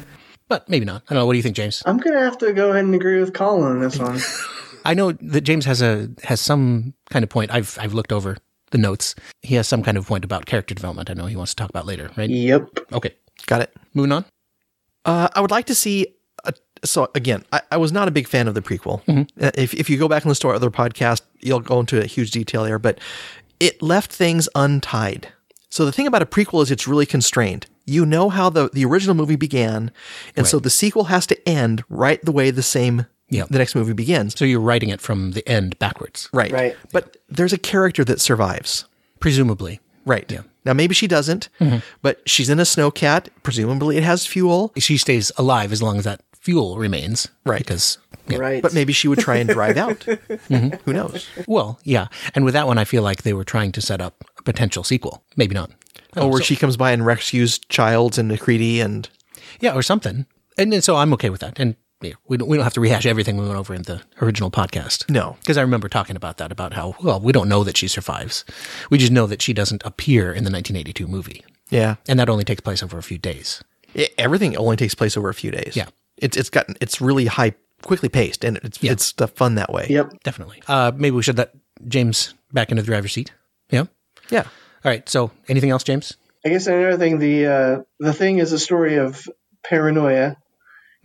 But 0.48 0.68
maybe 0.68 0.84
not. 0.84 1.02
I 1.08 1.14
don't 1.14 1.22
know. 1.22 1.26
What 1.26 1.32
do 1.32 1.38
you 1.38 1.42
think, 1.42 1.56
James? 1.56 1.82
I'm 1.84 1.98
gonna 1.98 2.20
have 2.20 2.38
to 2.38 2.52
go 2.52 2.70
ahead 2.70 2.84
and 2.84 2.94
agree 2.94 3.20
with 3.20 3.34
Colin 3.34 3.72
on 3.72 3.80
this 3.80 3.98
one. 3.98 4.20
I 4.84 4.94
know 4.94 5.12
that 5.12 5.40
James 5.40 5.64
has 5.64 5.82
a 5.82 6.08
has 6.22 6.40
some 6.40 6.94
kind 7.10 7.22
of 7.24 7.28
point. 7.28 7.50
I've 7.52 7.76
I've 7.80 7.92
looked 7.92 8.12
over 8.12 8.38
the 8.70 8.78
notes. 8.78 9.14
He 9.42 9.54
has 9.54 9.68
some 9.68 9.82
kind 9.82 9.96
of 9.96 10.06
point 10.06 10.24
about 10.24 10.46
character 10.46 10.74
development. 10.74 11.10
I 11.10 11.14
know 11.14 11.26
he 11.26 11.36
wants 11.36 11.52
to 11.52 11.56
talk 11.56 11.70
about 11.70 11.86
later, 11.86 12.10
right? 12.16 12.28
yep. 12.30 12.68
Okay. 12.92 13.14
got 13.46 13.60
it. 13.62 13.74
Moving 13.94 14.12
on. 14.12 14.24
Uh, 15.04 15.28
I 15.34 15.40
would 15.40 15.50
like 15.50 15.66
to 15.66 15.74
see. 15.74 16.08
A, 16.44 16.52
so 16.84 17.08
again, 17.14 17.44
I, 17.52 17.60
I 17.72 17.76
was 17.76 17.92
not 17.92 18.08
a 18.08 18.10
big 18.10 18.26
fan 18.28 18.48
of 18.48 18.54
the 18.54 18.62
prequel. 18.62 19.00
Uh, 19.40 19.50
If 19.54 19.72
if 19.74 19.88
you 19.88 19.98
go 19.98 20.08
back 20.08 20.24
and 20.24 20.28
listen 20.30 20.42
to 20.42 20.48
our 20.48 20.54
other 20.54 20.70
podcast, 20.70 21.22
you'll 21.40 21.60
go 21.60 21.80
into 21.80 22.00
a 22.00 22.06
huge 22.06 22.30
detail 22.32 22.64
there. 22.64 22.78
But 22.78 22.98
it 23.60 23.80
left 23.82 24.12
things 24.12 24.48
untied. 24.54 25.28
So 25.70 25.84
the 25.84 25.92
thing 25.92 26.06
about 26.06 26.22
a 26.22 26.26
prequel 26.26 26.62
is 26.62 26.70
it's 26.70 26.88
really 26.88 27.06
constrained. 27.06 27.66
You 27.84 28.04
know 28.04 28.28
how 28.30 28.50
the 28.50 28.68
the 28.72 28.84
original 28.84 29.14
movie 29.14 29.36
began, 29.36 29.92
and 30.36 30.46
so 30.46 30.58
the 30.58 30.70
sequel 30.70 31.04
has 31.04 31.26
to 31.28 31.48
end 31.48 31.84
right 31.88 32.20
the 32.24 32.32
way 32.32 32.50
the 32.50 32.62
same 32.62 33.06
Yep. 33.30 33.48
the 33.48 33.58
next 33.58 33.74
movie 33.74 33.92
begins. 33.92 34.38
So 34.38 34.44
you're 34.44 34.60
writing 34.60 34.88
it 34.90 35.00
from 35.00 35.32
the 35.32 35.46
end 35.48 35.78
backwards, 35.78 36.28
Right. 36.32 36.52
Right. 36.52 36.76
But 36.92 37.16
there's 37.28 37.52
a 37.52 37.58
character 37.58 38.04
that 38.04 38.20
survives. 38.20 38.84
presumably. 39.20 39.80
Right. 40.04 40.30
Yeah. 40.30 40.42
Now 40.64 40.72
maybe 40.72 40.94
she 40.94 41.06
doesn't, 41.08 41.48
mm-hmm. 41.60 41.78
but 42.02 42.20
she's 42.28 42.48
in 42.48 42.60
a 42.60 42.62
snowcat. 42.64 43.28
Presumably 43.42 43.96
it 43.96 44.04
has 44.04 44.26
fuel. 44.26 44.72
She 44.78 44.96
stays 44.96 45.32
alive 45.36 45.72
as 45.72 45.82
long 45.82 45.98
as 45.98 46.04
that 46.04 46.20
fuel 46.32 46.76
remains, 46.78 47.28
Right. 47.44 47.58
Because 47.58 47.98
yeah. 48.28 48.38
Right. 48.38 48.62
But 48.62 48.74
maybe 48.74 48.92
she 48.92 49.08
would 49.08 49.18
try 49.18 49.36
and 49.36 49.48
drive 49.48 49.76
out. 49.76 50.00
Mm-hmm. 50.48 50.76
Who 50.84 50.92
knows? 50.92 51.26
well, 51.48 51.80
yeah. 51.82 52.06
And 52.34 52.44
with 52.44 52.54
that 52.54 52.66
one, 52.68 52.78
I 52.78 52.84
feel 52.84 53.02
like 53.02 53.22
they 53.22 53.32
were 53.32 53.44
trying 53.44 53.72
to 53.72 53.80
set 53.80 54.00
up 54.00 54.24
a 54.38 54.42
potential 54.44 54.84
sequel. 54.84 55.24
Maybe 55.36 55.54
not. 55.54 55.70
Oh, 56.16 56.28
where 56.28 56.40
she 56.42 56.54
comes 56.56 56.76
by 56.76 56.92
and 56.92 57.04
rescues 57.04 57.58
Childs 57.68 58.16
and 58.18 58.28
McCready 58.28 58.80
and 58.80 59.08
Yeah, 59.60 59.74
or 59.74 59.82
something. 59.82 60.26
And, 60.56 60.72
then 60.72 60.82
so 60.82 60.94
I'm 60.96 61.12
okay 61.14 61.30
with 61.30 61.40
that. 61.40 61.58
And 61.58 61.74
yeah, 62.02 62.12
we 62.28 62.36
don't 62.36 62.48
we 62.48 62.56
don't 62.56 62.64
have 62.64 62.74
to 62.74 62.80
rehash 62.80 63.06
everything 63.06 63.36
we 63.36 63.46
went 63.46 63.58
over 63.58 63.74
in 63.74 63.82
the 63.82 64.02
original 64.20 64.50
podcast. 64.50 65.08
No. 65.10 65.36
because 65.40 65.56
I 65.56 65.62
remember 65.62 65.88
talking 65.88 66.16
about 66.16 66.36
that 66.38 66.52
about 66.52 66.72
how 66.74 66.94
well 67.02 67.20
we 67.20 67.32
don't 67.32 67.48
know 67.48 67.64
that 67.64 67.76
she 67.76 67.88
survives. 67.88 68.44
We 68.90 68.98
just 68.98 69.12
know 69.12 69.26
that 69.26 69.40
she 69.42 69.52
doesn't 69.52 69.82
appear 69.84 70.28
in 70.32 70.44
the 70.44 70.50
1982 70.50 71.06
movie, 71.06 71.44
yeah, 71.70 71.96
and 72.08 72.18
that 72.20 72.28
only 72.28 72.44
takes 72.44 72.60
place 72.60 72.82
over 72.82 72.98
a 72.98 73.02
few 73.02 73.18
days. 73.18 73.62
I- 73.96 74.08
everything 74.18 74.56
only 74.56 74.76
takes 74.76 74.94
place 74.94 75.16
over 75.16 75.28
a 75.28 75.34
few 75.34 75.50
days. 75.50 75.74
Yeah. 75.76 75.86
it's 76.18 76.36
it's 76.36 76.50
gotten 76.50 76.76
it's 76.80 77.00
really 77.00 77.26
high, 77.26 77.54
quickly 77.82 78.08
paced, 78.08 78.44
and 78.44 78.58
it's 78.58 78.82
Yeah. 78.82 78.92
it's 78.92 79.12
fun 79.12 79.54
that 79.56 79.72
way. 79.72 79.86
Yep. 79.88 80.22
Definitely. 80.22 80.62
Uh, 80.68 80.92
maybe 80.94 81.16
we 81.16 81.22
should 81.22 81.38
let 81.38 81.52
James 81.88 82.34
back 82.52 82.70
into 82.70 82.82
the 82.82 82.86
driver's 82.86 83.12
seat. 83.12 83.32
Yeah. 83.70 83.84
Yeah, 84.30 84.42
All 84.84 84.90
right. 84.90 85.08
So, 85.08 85.30
anything 85.48 85.70
else, 85.70 85.84
James? 85.84 86.16
I 86.44 86.48
guess 86.50 86.66
another 86.66 86.96
thing, 86.98 87.18
the 87.18 87.46
uh, 87.46 87.82
the 88.00 88.12
thing 88.12 88.38
is 88.38 88.52
a 88.52 88.58
story 88.58 88.96
of 88.96 89.28
paranoia, 89.64 90.36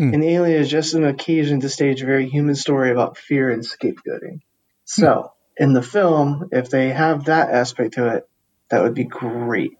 and 0.01 0.23
Alien 0.23 0.61
is 0.61 0.69
just 0.69 0.93
an 0.93 1.03
occasion 1.03 1.61
to 1.61 1.69
stage 1.69 2.01
a 2.01 2.05
very 2.05 2.27
human 2.29 2.55
story 2.55 2.91
about 2.91 3.17
fear 3.17 3.49
and 3.49 3.63
scapegoating. 3.63 4.41
So, 4.85 5.31
in 5.57 5.73
the 5.73 5.83
film, 5.83 6.49
if 6.51 6.69
they 6.69 6.89
have 6.89 7.25
that 7.25 7.49
aspect 7.49 7.93
to 7.93 8.15
it, 8.15 8.27
that 8.69 8.83
would 8.83 8.93
be 8.93 9.03
great. 9.03 9.73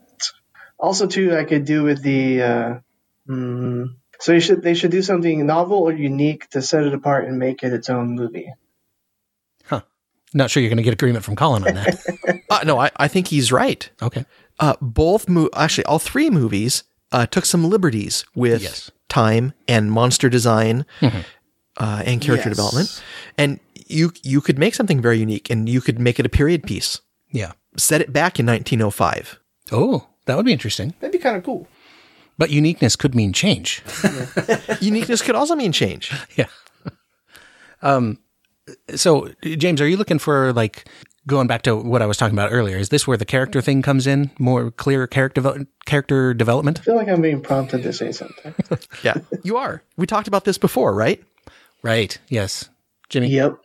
Also, 0.78 1.08
too, 1.08 1.36
I 1.36 1.44
could 1.44 1.66
do 1.66 1.84
with 1.84 2.02
the. 2.02 2.42
Uh, 2.42 2.80
mm, 3.28 3.96
so 4.20 4.34
you 4.34 4.40
should 4.40 4.62
they 4.62 4.76
should 4.76 4.92
do 4.92 5.02
something 5.02 5.46
novel 5.46 5.80
or 5.80 5.92
unique 5.92 6.50
to 6.52 6.62
set 6.62 6.84
it 6.84 6.94
apart 6.94 7.26
and 7.26 7.40
make 7.40 7.64
it 7.64 7.74
its 7.74 7.90
own 7.90 8.16
movie. 8.16 8.54
Huh. 9.66 9.82
Not 10.34 10.52
sure 10.52 10.62
you're 10.62 10.70
going 10.70 10.78
to 10.78 10.84
get 10.84 10.94
agreement 10.94 11.26
from 11.26 11.36
Colin 11.36 11.68
on 11.68 11.74
that. 11.74 12.44
uh, 12.50 12.60
no, 12.64 12.80
I, 12.80 12.92
I 12.98 13.08
think 13.08 13.28
he's 13.28 13.52
right. 13.52 13.90
okay. 14.02 14.26
Uh, 14.60 14.76
both 14.80 15.28
mo- 15.28 15.50
actually 15.56 15.86
all 15.86 15.98
three 15.98 16.30
movies 16.30 16.84
uh, 17.12 17.26
took 17.26 17.46
some 17.46 17.68
liberties 17.68 18.24
with 18.36 18.62
Yes. 18.62 18.92
Time 19.12 19.54
and 19.68 19.92
monster 19.92 20.30
design 20.30 20.86
uh, 21.02 22.02
and 22.06 22.22
character 22.22 22.50
Yes. 22.50 22.58
development, 22.58 23.04
and 23.38 23.60
you 23.88 24.12
you 24.24 24.42
could 24.42 24.58
make 24.58 24.74
something 24.74 25.02
very 25.02 25.20
unique, 25.20 25.50
and 25.52 25.68
you 25.70 25.82
could 25.82 26.00
make 26.00 26.20
it 26.20 26.26
a 26.26 26.30
period 26.30 26.64
piece. 26.64 27.02
Yeah. 27.32 27.52
Set 27.78 28.02
it 28.02 28.12
back 28.12 28.40
in 28.40 28.46
1905. 28.46 29.40
Oh, 29.72 30.08
that 30.26 30.36
would 30.38 30.46
be 30.46 30.52
interesting. 30.54 30.94
That'd 31.00 31.12
be 31.14 31.20
kind 31.20 31.38
of 31.38 31.44
cool. 31.44 31.68
But 32.38 32.50
uniqueness 32.50 32.96
could 32.96 33.14
mean 33.16 33.34
change. 33.34 33.84
Uniqueness 34.82 35.22
could 35.22 35.36
also 35.36 35.56
mean 35.56 35.72
change. 35.72 36.12
yeah. 36.36 36.48
Um. 37.82 38.18
So, 38.96 39.30
James, 39.44 39.82
are 39.82 39.88
you 39.88 39.98
looking 39.98 40.20
for 40.20 40.54
like 40.54 40.86
going 41.28 41.48
back 41.48 41.64
to 41.64 41.76
what 41.76 42.02
I 42.02 42.06
was 42.06 42.18
talking 42.18 42.38
about 42.38 42.52
earlier, 42.52 42.78
is 42.78 42.90
this 42.90 43.08
where 43.08 43.18
the 43.18 43.26
character 43.26 43.62
thing 43.62 43.82
comes 43.82 44.08
in? 44.08 44.32
More 44.40 44.72
clear 44.72 45.08
character 45.08 45.66
character 45.86 46.34
development? 46.34 46.80
I 46.80 46.84
feel 46.84 46.96
like 46.96 47.08
I'm 47.08 47.22
being 47.22 47.42
prompted 47.42 47.84
to 47.84 47.94
say 47.94 48.12
something. 48.12 48.54
Yeah, 49.04 49.16
you 49.44 49.58
are. 49.58 49.82
We 49.98 50.06
talked 50.06 50.28
about 50.28 50.44
this 50.44 50.58
before, 50.58 50.94
right? 50.94 51.24
Right. 51.82 52.18
Yes. 52.28 52.70
Jimmy. 53.10 53.30
Yep. 53.30 53.58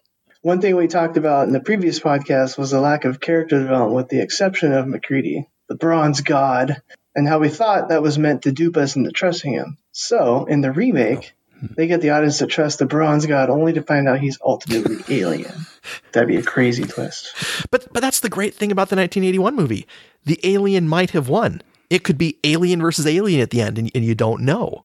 One 0.43 0.61
thing 0.61 0.77
we 0.77 0.87
talked 0.87 1.17
about 1.17 1.47
in 1.47 1.53
the 1.53 1.61
previous 1.61 2.01
podcast 2.01 2.57
was 2.57 2.71
the 2.71 2.81
lack 2.81 3.05
of 3.05 3.21
character 3.21 3.61
development, 3.61 3.97
with 3.97 4.09
the 4.09 4.21
exception 4.21 4.73
of 4.73 4.87
McCready, 4.87 5.49
the 5.69 5.75
bronze 5.75 6.21
god, 6.21 6.81
and 7.15 7.27
how 7.27 7.39
we 7.39 7.49
thought 7.49 7.89
that 7.89 8.03
was 8.03 8.19
meant 8.19 8.43
to 8.43 8.53
dupe 8.53 8.77
us 8.77 8.97
into 8.97 9.11
trusting 9.11 9.53
him. 9.53 9.79
So, 9.93 10.45
in 10.45 10.61
the 10.61 10.73
remake, 10.73 11.35
they 11.63 11.87
get 11.87 12.01
the 12.01 12.11
audience 12.11 12.39
to 12.39 12.47
trust 12.47 12.79
the 12.79 12.87
bronze 12.87 13.27
god 13.27 13.51
only 13.51 13.73
to 13.75 13.83
find 13.83 14.09
out 14.09 14.21
he's 14.21 14.39
ultimately 14.45 14.99
alien. 15.21 15.67
That'd 16.13 16.29
be 16.29 16.37
a 16.37 16.43
crazy 16.43 16.85
twist. 16.85 17.35
But 17.71 17.93
but 17.93 18.01
that's 18.01 18.21
the 18.21 18.29
great 18.29 18.55
thing 18.55 18.73
about 18.73 18.89
the 18.89 18.97
1981 18.97 19.55
movie. 19.55 19.87
The 20.25 20.41
alien 20.45 20.89
might 20.89 21.11
have 21.11 21.29
won. 21.29 21.63
It 21.89 22.03
could 22.03 22.19
be 22.19 22.39
alien 22.43 22.81
versus 22.81 23.07
alien 23.07 23.41
at 23.41 23.51
the 23.51 23.61
end, 23.61 23.79
and, 23.79 23.91
and 23.95 24.05
you 24.05 24.15
don't 24.15 24.43
know. 24.43 24.85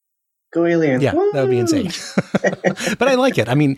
Go 0.51 0.65
alien. 0.65 1.01
Yeah, 1.01 1.13
that 1.13 1.41
would 1.41 1.49
be 1.49 1.59
insane. 1.59 1.91
but 2.99 3.07
I 3.07 3.15
like 3.15 3.37
it. 3.37 3.49
I 3.49 3.55
mean, 3.55 3.77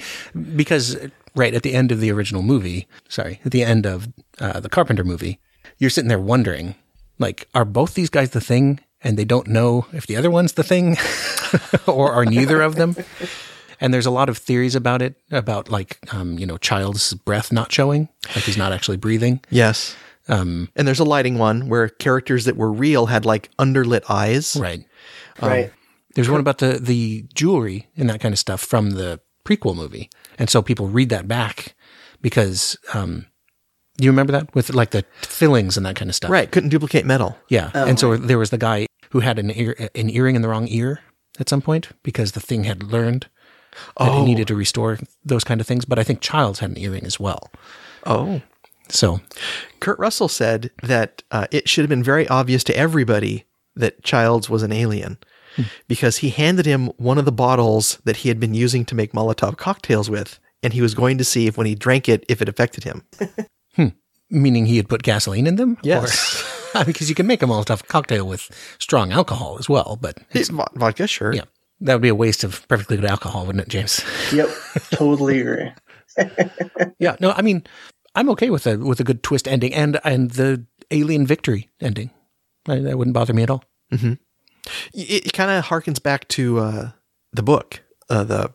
because 0.56 0.98
right 1.36 1.54
at 1.54 1.64
the 1.64 1.74
end 1.74 1.92
of 1.92 2.00
the 2.00 2.12
original 2.12 2.42
movie, 2.42 2.88
sorry, 3.08 3.40
at 3.46 3.52
the 3.52 3.64
end 3.64 3.86
of 3.86 4.08
uh, 4.40 4.60
the 4.60 4.70
Carpenter 4.70 5.04
movie, 5.04 5.40
you're 5.78 5.90
sitting 5.90 6.10
there 6.10 6.20
wondering, 6.20 6.76
like, 7.20 7.48
are 7.54 7.66
both 7.66 7.94
these 7.94 8.10
guys 8.10 8.32
the 8.32 8.42
thing, 8.42 8.80
and 9.04 9.18
they 9.18 9.26
don't 9.26 9.48
know 9.48 9.86
if 9.94 10.08
the 10.08 10.16
other 10.16 10.32
one's 10.32 10.54
the 10.54 10.64
thing, 10.64 10.98
or 11.88 12.12
are 12.12 12.26
neither 12.26 12.62
of 12.62 12.76
them? 12.76 12.96
And 13.80 13.94
there's 13.94 14.06
a 14.06 14.12
lot 14.12 14.30
of 14.30 14.38
theories 14.38 14.76
about 14.76 15.02
it, 15.02 15.16
about 15.32 15.70
like, 15.70 15.98
um, 16.14 16.38
you 16.40 16.46
know, 16.46 16.58
Childs' 16.58 17.14
breath 17.14 17.52
not 17.52 17.72
showing, 17.72 18.08
like 18.36 18.46
he's 18.46 18.58
not 18.58 18.72
actually 18.72 18.98
breathing. 18.98 19.42
Yes. 19.50 19.96
Um, 20.30 20.70
And 20.76 20.88
there's 20.88 21.02
a 21.02 21.04
lighting 21.04 21.38
one 21.38 21.68
where 21.68 21.90
characters 21.90 22.46
that 22.46 22.56
were 22.56 22.72
real 22.72 23.08
had 23.08 23.26
like 23.26 23.50
underlit 23.58 24.04
eyes. 24.10 24.56
right. 24.56 24.86
Right. 25.42 25.72
There's 26.16 26.30
one 26.30 26.40
about 26.40 26.60
the 26.60 26.78
the 26.80 27.26
jewelry 27.34 27.88
and 27.98 28.08
that 28.10 28.22
kind 28.22 28.34
of 28.34 28.40
stuff 28.40 28.62
from 28.62 28.92
the 28.92 29.20
prequel 29.44 29.76
movie, 29.76 30.10
and 30.38 30.48
so 30.50 30.62
people 30.62 30.88
read 30.88 31.10
that 31.10 31.28
back 31.28 31.74
because 32.22 32.78
um, 32.94 33.26
you 34.00 34.10
remember 34.12 34.32
that 34.32 34.54
with 34.56 34.70
like 34.74 34.92
the 34.92 35.04
fillings 35.24 35.76
and 35.76 35.86
that 35.88 35.96
kind 35.96 36.10
of 36.10 36.16
stuff? 36.16 36.30
Right. 36.32 36.50
Couldn't 36.52 36.70
duplicate 36.70 37.06
metal. 37.06 37.36
Yeah. 37.50 37.72
and 37.74 38.00
so 38.00 38.16
there 38.16 38.38
was 38.38 38.52
the 38.52 38.58
guy 38.60 38.86
who 39.14 39.20
had 39.22 39.40
an 39.40 39.52
ear, 39.56 39.90
an 39.96 40.10
earring 40.10 40.36
in 40.36 40.42
the 40.42 40.50
wrong 40.50 40.68
ear 40.68 41.00
at 41.40 41.48
some 41.48 41.62
point 41.62 41.90
because 42.04 42.32
the 42.34 42.40
thing 42.40 42.64
had 42.66 42.84
learned 42.84 43.28
that 43.98 44.10
Oh. 44.10 44.22
it 44.22 44.26
needed 44.26 44.48
to 44.48 44.56
restore 44.56 44.98
those 45.24 45.44
kind 45.44 45.62
of 45.62 45.68
things. 45.68 45.86
But 45.86 45.98
I 46.00 46.04
think 46.04 46.20
Childs 46.20 46.60
had 46.60 46.72
an 46.72 46.78
earring 46.80 47.06
as 47.06 47.20
well. 47.20 47.52
Oh. 48.06 48.42
So 48.90 49.22
Kurt 49.80 49.98
Russell 50.00 50.28
said 50.28 50.72
that 50.82 51.24
uh, 51.32 51.48
it 51.52 51.70
should 51.70 51.84
have 51.84 51.90
been 51.90 52.04
very 52.04 52.28
obvious 52.28 52.64
to 52.66 52.76
everybody 52.76 53.46
that 53.76 54.04
Childs 54.04 54.50
was 54.50 54.62
an 54.64 54.72
alien 54.72 55.18
because 55.88 56.18
he 56.18 56.30
handed 56.32 56.66
him 56.66 56.88
one 56.98 57.18
of 57.20 57.26
the 57.26 57.32
bottles 57.32 58.00
that 58.04 58.18
he 58.18 58.30
had 58.30 58.40
been 58.40 58.54
using 58.56 58.84
to 58.86 58.96
make 58.96 59.14
Molotov 59.14 59.58
cocktails 59.58 60.10
with, 60.10 60.40
and 60.64 60.74
he 60.74 60.82
was 60.82 60.96
going 60.96 61.18
to 61.20 61.24
see 61.24 61.46
if 61.48 61.58
when 61.58 61.68
he 61.68 61.76
drank 61.76 62.10
it, 62.10 62.26
if 62.28 62.42
it 62.42 62.50
affected 62.50 62.84
him. 62.84 63.04
meaning 64.30 64.66
he 64.66 64.78
had 64.78 64.90
put 64.90 65.04
gasoline 65.04 65.46
in 65.48 65.56
them? 65.58 65.78
Yes. 65.84 66.44
Or, 66.76 66.86
because 66.86 67.10
you 67.10 67.16
can 67.16 67.28
make 67.28 67.42
a 67.42 67.46
Molotov 67.46 67.88
cocktail 67.88 68.28
with 68.28 68.50
strong 68.80 69.12
alcohol 69.12 69.58
as 69.60 69.68
well, 69.70 69.98
but 70.00 70.18
It's 70.32 70.50
vo- 70.50 70.68
vodka, 70.76 71.08
sure. 71.08 71.34
Yeah. 71.34 71.44
That 71.82 71.96
would 71.96 72.02
be 72.02 72.10
a 72.10 72.16
waste 72.16 72.44
of 72.44 72.66
perfectly 72.68 72.98
good 72.98 73.06
alcohol, 73.10 73.46
wouldn't 73.46 73.64
it, 73.64 73.70
James? 73.70 74.02
Yep. 74.34 74.50
Totally 74.92 75.42
agree. 75.42 75.72
yeah. 77.00 77.16
No, 77.20 77.32
I 77.32 77.42
mean, 77.42 77.64
I'm 78.16 78.30
okay 78.30 78.50
with 78.50 78.66
a 78.68 78.78
with 78.78 79.00
a 79.00 79.04
good 79.04 79.24
twist 79.24 79.48
ending 79.48 79.74
and 79.74 80.00
and 80.04 80.32
the 80.32 80.66
alien 80.92 81.26
victory 81.28 81.70
ending. 81.82 82.12
I, 82.68 82.80
that 82.80 82.98
wouldn't 82.98 83.14
bother 83.16 83.34
me 83.34 83.44
at 83.44 83.50
all. 83.50 83.64
It, 83.92 84.20
it 84.94 85.34
kind 85.34 85.52
of 85.52 85.66
harkens 85.66 86.02
back 86.02 86.28
to 86.30 86.60
uh, 86.60 86.92
the 87.34 87.44
book. 87.44 87.82
Uh, 88.10 88.24
the 88.24 88.54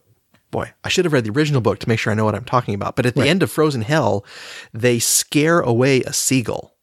boy, 0.51 0.73
I 0.85 0.89
should 0.89 1.05
have 1.05 1.13
read 1.13 1.25
the 1.25 1.33
original 1.33 1.61
book 1.61 1.79
to 1.81 1.89
make 1.89 1.99
sure 1.99 2.13
I 2.13 2.17
know 2.17 2.25
what 2.25 2.35
I'm 2.35 2.45
talking 2.45 2.75
about. 2.75 2.97
But 2.97 3.07
at 3.07 3.15
the 3.15 3.29
end 3.29 3.43
of 3.43 3.51
Frozen 3.51 3.83
Hell, 3.83 4.25
they 4.73 4.99
scare 4.99 5.61
away 5.61 6.01
a 6.03 6.13
seagull 6.13 6.75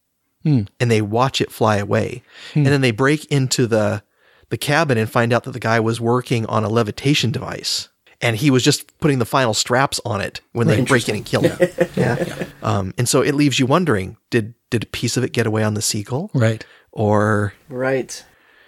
and 0.46 0.92
they 0.92 1.02
watch 1.02 1.42
it 1.42 1.52
fly 1.52 1.78
away, 1.78 2.22
and 2.54 2.68
then 2.68 2.82
they 2.82 2.92
break 2.92 3.26
into 3.32 3.66
the 3.68 4.04
the 4.50 4.58
cabin 4.58 4.98
and 4.98 5.10
find 5.10 5.34
out 5.34 5.44
that 5.46 5.52
the 5.52 5.60
guy 5.60 5.80
was 5.80 6.00
working 6.00 6.46
on 6.46 6.64
a 6.64 6.70
levitation 6.70 7.32
device. 7.32 7.90
And 8.22 8.38
he 8.38 8.50
was 8.50 8.64
just 8.64 8.98
putting 9.00 9.20
the 9.20 9.26
final 9.26 9.54
straps 9.54 10.00
on 10.06 10.22
it 10.22 10.40
when 10.54 10.68
they 10.68 10.82
break 10.82 11.10
in 11.10 11.16
and 11.16 11.26
kill 11.26 11.42
him. 11.42 11.58
Yeah. 11.98 12.46
Um, 12.64 12.94
and 12.98 13.10
so 13.10 13.22
it 13.22 13.36
leaves 13.36 13.60
you 13.60 13.66
wondering: 13.66 14.18
did 14.30 14.54
did 14.70 14.84
a 14.84 14.88
piece 14.88 15.18
of 15.18 15.24
it 15.24 15.34
get 15.34 15.48
away 15.48 15.64
on 15.64 15.74
the 15.74 15.82
seagull, 15.82 16.32
Right. 16.34 16.66
or 16.92 17.54
Right. 17.68 18.24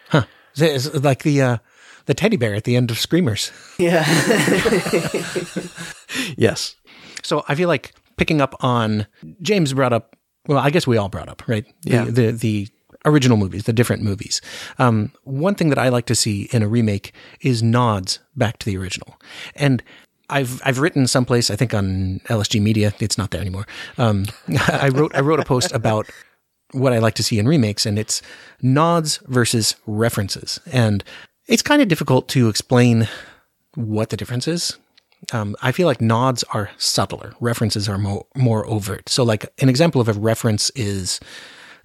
Huh. 0.09 0.23
It's 0.55 0.93
like 0.93 1.23
the 1.23 1.41
uh, 1.41 1.57
the 2.07 2.13
teddy 2.13 2.35
bear 2.37 2.55
at 2.55 2.65
the 2.65 2.75
end 2.75 2.91
of 2.91 2.99
Screamers. 2.99 3.51
Yeah. 3.79 4.03
yes, 6.37 6.75
So 7.23 7.43
I 7.47 7.55
feel 7.55 7.67
like 7.67 7.93
picking 8.17 8.41
up 8.41 8.55
on 8.63 9.07
James 9.41 9.73
brought 9.73 9.93
up. 9.93 10.15
Well, 10.47 10.59
I 10.59 10.69
guess 10.69 10.87
we 10.87 10.97
all 10.97 11.09
brought 11.09 11.29
up 11.29 11.47
right. 11.47 11.65
The, 11.83 11.89
Yeah. 11.89 12.05
The 12.05 12.31
the 12.31 12.67
original 13.05 13.37
movies, 13.37 13.63
the 13.63 13.73
different 13.73 14.03
movies. 14.03 14.41
Um, 14.79 15.11
one 15.23 15.55
thing 15.55 15.69
that 15.69 15.77
I 15.77 15.89
like 15.89 16.05
to 16.07 16.15
see 16.15 16.49
in 16.51 16.61
a 16.63 16.67
remake 16.67 17.13
is 17.41 17.63
nods 17.63 18.19
back 18.35 18.59
to 18.59 18.65
the 18.65 18.77
original, 18.77 19.19
and. 19.55 19.83
I've 20.29 20.61
I've 20.65 20.79
written 20.79 21.07
someplace 21.07 21.49
I 21.49 21.55
think 21.55 21.73
on 21.73 22.19
LSG 22.25 22.61
Media 22.61 22.93
it's 22.99 23.17
not 23.17 23.31
there 23.31 23.39
anymore. 23.39 23.65
Um, 23.97 24.25
I 24.67 24.89
wrote 24.89 25.15
I 25.15 25.21
wrote 25.21 25.39
a 25.39 25.45
post 25.45 25.71
about 25.71 26.05
what 26.73 26.91
I 26.91 26.99
like 26.99 27.13
to 27.13 27.23
see 27.23 27.39
in 27.39 27.47
remakes, 27.47 27.85
and 27.85 27.97
it's 27.97 28.21
nods 28.61 29.21
versus 29.27 29.77
references, 29.85 30.59
and 30.69 31.01
it's 31.47 31.61
kind 31.61 31.81
of 31.81 31.87
difficult 31.87 32.27
to 32.29 32.49
explain 32.49 33.07
what 33.75 34.09
the 34.09 34.17
difference 34.17 34.49
is. 34.49 34.77
Um, 35.33 35.55
I 35.61 35.71
feel 35.71 35.87
like 35.87 36.01
nods 36.01 36.43
are 36.53 36.69
subtler, 36.77 37.33
references 37.39 37.89
are 37.89 37.97
more 37.97 38.25
more 38.35 38.65
overt. 38.67 39.09
So, 39.09 39.23
like 39.23 39.51
an 39.59 39.69
example 39.69 39.99
of 39.99 40.07
a 40.07 40.13
reference 40.13 40.69
is 40.75 41.19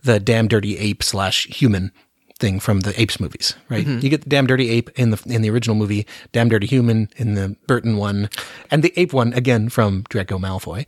the 0.02 0.20
damn 0.20 0.48
dirty 0.48 0.78
ape 0.78 1.02
slash 1.02 1.46
human 1.46 1.92
thing 2.38 2.60
from 2.60 2.80
the 2.80 3.00
apes 3.00 3.20
movies, 3.20 3.54
right? 3.68 3.86
You 3.86 4.08
get 4.10 4.22
the 4.22 4.28
damn 4.28 4.46
dirty 4.46 4.68
ape 4.70 4.90
in 4.98 5.10
the 5.10 5.22
in 5.26 5.42
the 5.42 5.50
original 5.50 5.76
movie, 5.76 6.06
damn 6.32 6.48
dirty 6.48 6.66
human 6.66 7.08
in 7.16 7.34
the 7.34 7.56
Burton 7.66 7.96
one, 7.96 8.28
and 8.70 8.82
the 8.82 8.92
ape 8.96 9.12
one 9.12 9.32
again 9.32 9.68
from 9.68 10.04
Draco 10.08 10.38
Malfoy 10.38 10.86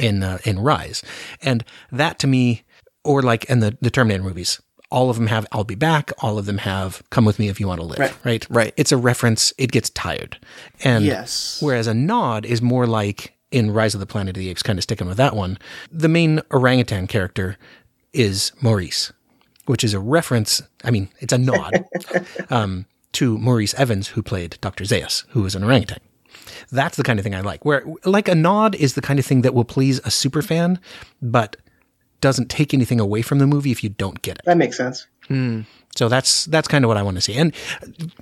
in 0.00 0.22
uh, 0.22 0.38
in 0.44 0.58
Rise, 0.60 1.02
and 1.42 1.64
that 1.90 2.18
to 2.20 2.26
me, 2.26 2.62
or 3.04 3.20
like 3.22 3.44
in 3.46 3.60
the 3.60 3.76
the 3.80 3.90
Terminator 3.90 4.22
movies. 4.22 4.60
All 4.92 5.10
of 5.10 5.16
them 5.16 5.26
have 5.26 5.46
"I'll 5.50 5.64
be 5.64 5.74
back." 5.74 6.12
All 6.18 6.38
of 6.38 6.46
them 6.46 6.58
have 6.58 7.02
"Come 7.10 7.24
with 7.24 7.38
me 7.38 7.48
if 7.48 7.58
you 7.58 7.66
want 7.66 7.80
to 7.80 7.86
live." 7.86 7.98
Right. 7.98 8.14
right, 8.24 8.46
Right. 8.50 8.74
It's 8.76 8.92
a 8.92 8.96
reference. 8.96 9.52
It 9.58 9.72
gets 9.72 9.90
tired, 9.90 10.38
and 10.84 11.04
Yes. 11.04 11.58
Whereas 11.60 11.86
a 11.86 11.94
nod 11.94 12.44
is 12.44 12.60
more 12.62 12.86
like 12.86 13.34
in 13.50 13.70
Rise 13.70 13.94
of 13.94 14.00
the 14.00 14.06
Planet 14.06 14.36
of 14.36 14.40
the 14.40 14.48
Apes, 14.48 14.62
kind 14.62 14.78
of 14.78 14.82
sticking 14.82 15.06
with 15.06 15.16
that 15.16 15.34
one. 15.34 15.58
The 15.90 16.08
main 16.08 16.40
orangutan 16.50 17.06
character 17.06 17.56
is 18.12 18.52
Maurice, 18.60 19.12
which 19.66 19.82
is 19.84 19.94
a 19.94 20.00
reference. 20.00 20.62
I 20.84 20.90
mean, 20.90 21.08
it's 21.20 21.32
a 21.32 21.38
nod 21.38 21.84
um, 22.50 22.86
to 23.12 23.38
Maurice 23.38 23.74
Evans, 23.74 24.08
who 24.08 24.22
played 24.22 24.58
Dr. 24.60 24.84
Zaius, 24.84 25.24
who 25.30 25.42
was 25.42 25.54
an 25.54 25.64
orangutan. 25.64 26.00
That's 26.70 26.96
the 26.96 27.02
kind 27.02 27.18
of 27.18 27.24
thing 27.24 27.34
I 27.34 27.40
like. 27.40 27.64
Where 27.64 27.84
like 28.04 28.28
a 28.28 28.34
nod 28.34 28.74
is 28.74 28.94
the 28.94 29.02
kind 29.02 29.18
of 29.18 29.26
thing 29.26 29.42
that 29.42 29.54
will 29.54 29.64
please 29.64 30.00
a 30.04 30.10
super 30.10 30.42
fan, 30.42 30.78
but 31.20 31.56
doesn't 32.22 32.48
take 32.48 32.72
anything 32.72 32.98
away 32.98 33.20
from 33.20 33.38
the 33.38 33.46
movie 33.46 33.70
if 33.70 33.84
you 33.84 33.90
don't 33.90 34.22
get 34.22 34.38
it. 34.38 34.44
That 34.46 34.56
makes 34.56 34.78
sense. 34.78 35.06
Hmm. 35.28 35.62
So 35.94 36.08
that's 36.08 36.46
that's 36.46 36.68
kind 36.68 36.84
of 36.84 36.88
what 36.88 36.96
I 36.96 37.02
want 37.02 37.18
to 37.18 37.20
see. 37.20 37.36
And 37.36 37.54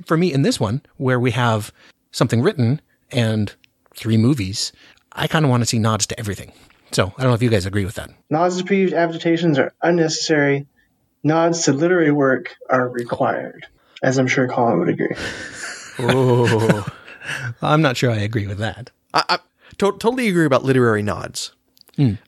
for 0.05 0.17
me, 0.17 0.33
in 0.33 0.43
this 0.43 0.59
one, 0.59 0.83
where 0.97 1.21
we 1.21 1.31
have 1.31 1.73
something 2.11 2.43
written 2.43 2.81
and 3.13 3.55
three 3.95 4.17
movies, 4.17 4.73
I 5.13 5.29
kind 5.29 5.45
of 5.45 5.51
want 5.51 5.61
to 5.63 5.67
see 5.67 5.79
nods 5.79 6.07
to 6.09 6.19
everything. 6.19 6.53
So 6.91 7.13
I 7.17 7.23
don't 7.23 7.31
know 7.31 7.35
if 7.35 7.43
you 7.43 7.51
guys 7.51 7.67
agree 7.67 7.85
with 7.85 7.95
that. 7.95 8.11
Nods 8.31 8.59
to 8.59 8.65
previous 8.65 8.93
adaptations 8.93 9.57
are 9.61 9.73
unnecessary. 9.83 10.67
Nods 11.23 11.65
to 11.67 11.73
literary 11.73 12.11
work 12.11 12.57
are 12.69 12.89
required, 12.89 13.67
as 14.03 14.19
I'm 14.19 14.27
sure 14.27 14.49
Colin 14.49 14.81
would 14.81 14.89
agree. 14.89 15.15
Oh, 16.01 16.87
I'm 17.63 17.83
not 17.83 17.97
sure 17.97 18.11
I 18.11 18.17
agree 18.17 18.47
with 18.47 18.59
that. 18.59 18.91
I, 19.15 19.25
I 19.29 19.37
to- 19.79 19.93
totally 19.99 20.29
agree 20.29 20.47
about 20.47 20.65
literary 20.65 21.03
nods. 21.03 21.53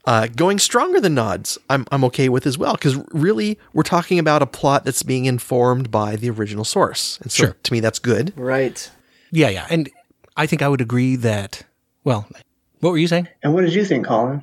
Uh, 0.04 0.26
going 0.36 0.58
stronger 0.58 1.00
than 1.00 1.14
nods, 1.14 1.56
I'm 1.70 1.86
I'm 1.90 2.04
okay 2.04 2.28
with 2.28 2.46
as 2.46 2.58
well 2.58 2.72
because 2.74 2.96
really 3.12 3.58
we're 3.72 3.82
talking 3.84 4.18
about 4.18 4.42
a 4.42 4.46
plot 4.46 4.84
that's 4.84 5.02
being 5.02 5.24
informed 5.24 5.90
by 5.90 6.16
the 6.16 6.28
original 6.30 6.64
source, 6.64 7.18
and 7.22 7.32
so 7.32 7.44
Sure. 7.44 7.56
to 7.62 7.72
me 7.72 7.80
that's 7.80 7.98
good. 7.98 8.32
Right. 8.36 8.90
Yeah, 9.30 9.48
yeah, 9.48 9.66
and 9.70 9.88
I 10.36 10.46
think 10.46 10.60
I 10.62 10.68
would 10.68 10.80
agree 10.82 11.16
that. 11.16 11.62
Well, 12.04 12.26
what 12.80 12.90
were 12.90 12.98
you 12.98 13.08
saying? 13.08 13.28
And 13.42 13.54
what 13.54 13.62
did 13.62 13.72
you 13.72 13.84
think, 13.84 14.06
Colin? 14.06 14.42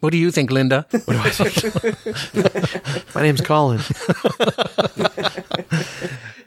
What 0.00 0.10
do 0.12 0.18
you 0.18 0.30
think, 0.30 0.50
Linda? 0.50 0.86
What 0.90 1.06
do 1.06 1.18
I 1.20 1.30
think? 1.30 3.14
My 3.14 3.22
name's 3.22 3.40
Colin. 3.42 3.78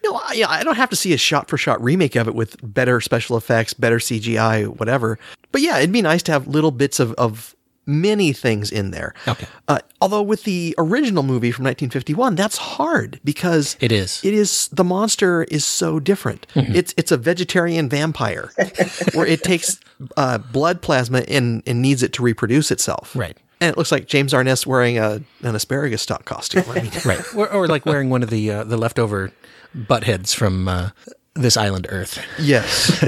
no, 0.03 0.15
I, 0.15 0.33
yeah, 0.36 0.50
I 0.50 0.63
don't 0.63 0.75
have 0.75 0.89
to 0.89 0.95
see 0.95 1.13
a 1.13 1.17
shot 1.17 1.50
for 1.50 1.57
shot 1.57 1.81
remake 1.83 2.15
of 2.15 2.27
it 2.27 2.36
with 2.36 2.55
better 2.63 3.00
special 3.01 3.38
effects, 3.38 3.74
better 3.74 3.98
CGI, 4.00 4.67
whatever. 4.79 5.19
But 5.51 5.62
yeah, 5.62 5.77
it'd 5.77 5.91
be 5.91 6.01
nice 6.01 6.24
to 6.24 6.31
have 6.31 6.48
little 6.48 6.72
bits 6.72 7.00
of, 7.00 7.13
of 7.13 7.52
many 7.85 8.31
things 8.33 8.71
in 8.71 8.91
there. 8.91 9.13
Okay. 9.27 9.45
Uh, 9.67 9.79
although 10.01 10.21
with 10.21 10.43
the 10.43 10.73
original 10.77 11.23
movie 11.23 11.51
from 11.51 11.63
1951, 11.65 12.35
that's 12.35 12.57
hard 12.57 13.19
because 13.23 13.75
It 13.79 13.91
is. 13.91 14.21
It 14.23 14.33
is 14.33 14.69
the 14.69 14.83
monster 14.83 15.43
is 15.43 15.65
so 15.65 15.99
different. 15.99 16.47
Mm-hmm. 16.55 16.75
It's 16.75 16.93
it's 16.97 17.11
a 17.11 17.17
vegetarian 17.17 17.89
vampire 17.89 18.51
where 19.13 19.25
it 19.25 19.43
takes 19.43 19.79
uh, 20.17 20.37
blood 20.37 20.81
plasma 20.81 21.19
and, 21.27 21.63
and 21.65 21.81
needs 21.81 22.03
it 22.03 22.13
to 22.13 22.23
reproduce 22.23 22.71
itself. 22.71 23.15
Right. 23.15 23.37
And 23.61 23.69
it 23.71 23.77
looks 23.77 23.91
like 23.91 24.07
James 24.07 24.33
Arness 24.33 24.65
wearing 24.67 24.97
a 24.97 25.21
an 25.41 25.55
asparagus 25.55 26.01
stock 26.01 26.25
costume. 26.25 26.63
I 26.69 26.81
mean, 26.81 26.91
right. 27.05 27.35
Or, 27.35 27.49
or 27.51 27.67
like 27.67 27.85
wearing 27.85 28.09
one 28.09 28.23
of 28.23 28.29
the 28.29 28.49
uh, 28.51 28.63
the 28.63 28.77
leftover 28.77 29.31
butt 29.73 30.03
heads 30.03 30.33
from 30.33 30.67
uh, 30.67 30.89
this 31.33 31.57
island 31.57 31.87
Earth. 31.89 32.19
yes. 32.39 33.03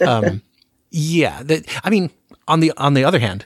Yeah, 0.92 1.42
that 1.44 1.66
I 1.84 1.90
mean, 1.90 2.10
on 2.48 2.58
the 2.60 2.72
on 2.76 2.94
the 2.94 3.04
other 3.04 3.20
hand, 3.20 3.44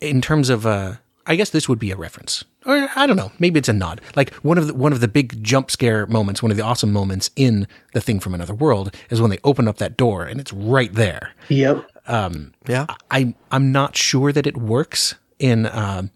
in 0.00 0.20
terms 0.20 0.48
of, 0.50 0.66
uh, 0.66 0.94
I 1.26 1.36
guess 1.36 1.50
this 1.50 1.68
would 1.68 1.78
be 1.78 1.90
a 1.90 1.96
reference, 1.96 2.44
or 2.66 2.88
I 2.96 3.06
don't 3.06 3.16
know, 3.16 3.30
maybe 3.38 3.58
it's 3.58 3.68
a 3.68 3.72
nod. 3.72 4.00
Like 4.16 4.34
one 4.36 4.58
of 4.58 4.66
the 4.66 4.74
one 4.74 4.92
of 4.92 5.00
the 5.00 5.06
big 5.08 5.42
jump 5.44 5.70
scare 5.70 6.06
moments, 6.06 6.42
one 6.42 6.50
of 6.50 6.56
the 6.56 6.64
awesome 6.64 6.92
moments 6.92 7.30
in 7.36 7.68
the 7.92 8.00
Thing 8.00 8.18
from 8.20 8.34
Another 8.34 8.54
World 8.54 8.94
is 9.10 9.20
when 9.20 9.30
they 9.30 9.38
open 9.44 9.68
up 9.68 9.76
that 9.78 9.96
door 9.96 10.24
and 10.24 10.40
it's 10.40 10.52
right 10.52 10.92
there. 10.92 11.32
Yep. 11.48 11.88
Yeah. 12.68 12.86
I 13.10 13.34
I'm 13.52 13.70
not 13.72 13.96
sure 13.96 14.32
that 14.32 14.46
it 14.46 14.56
works 14.56 15.14
in 15.38 15.66
um, 15.66 16.10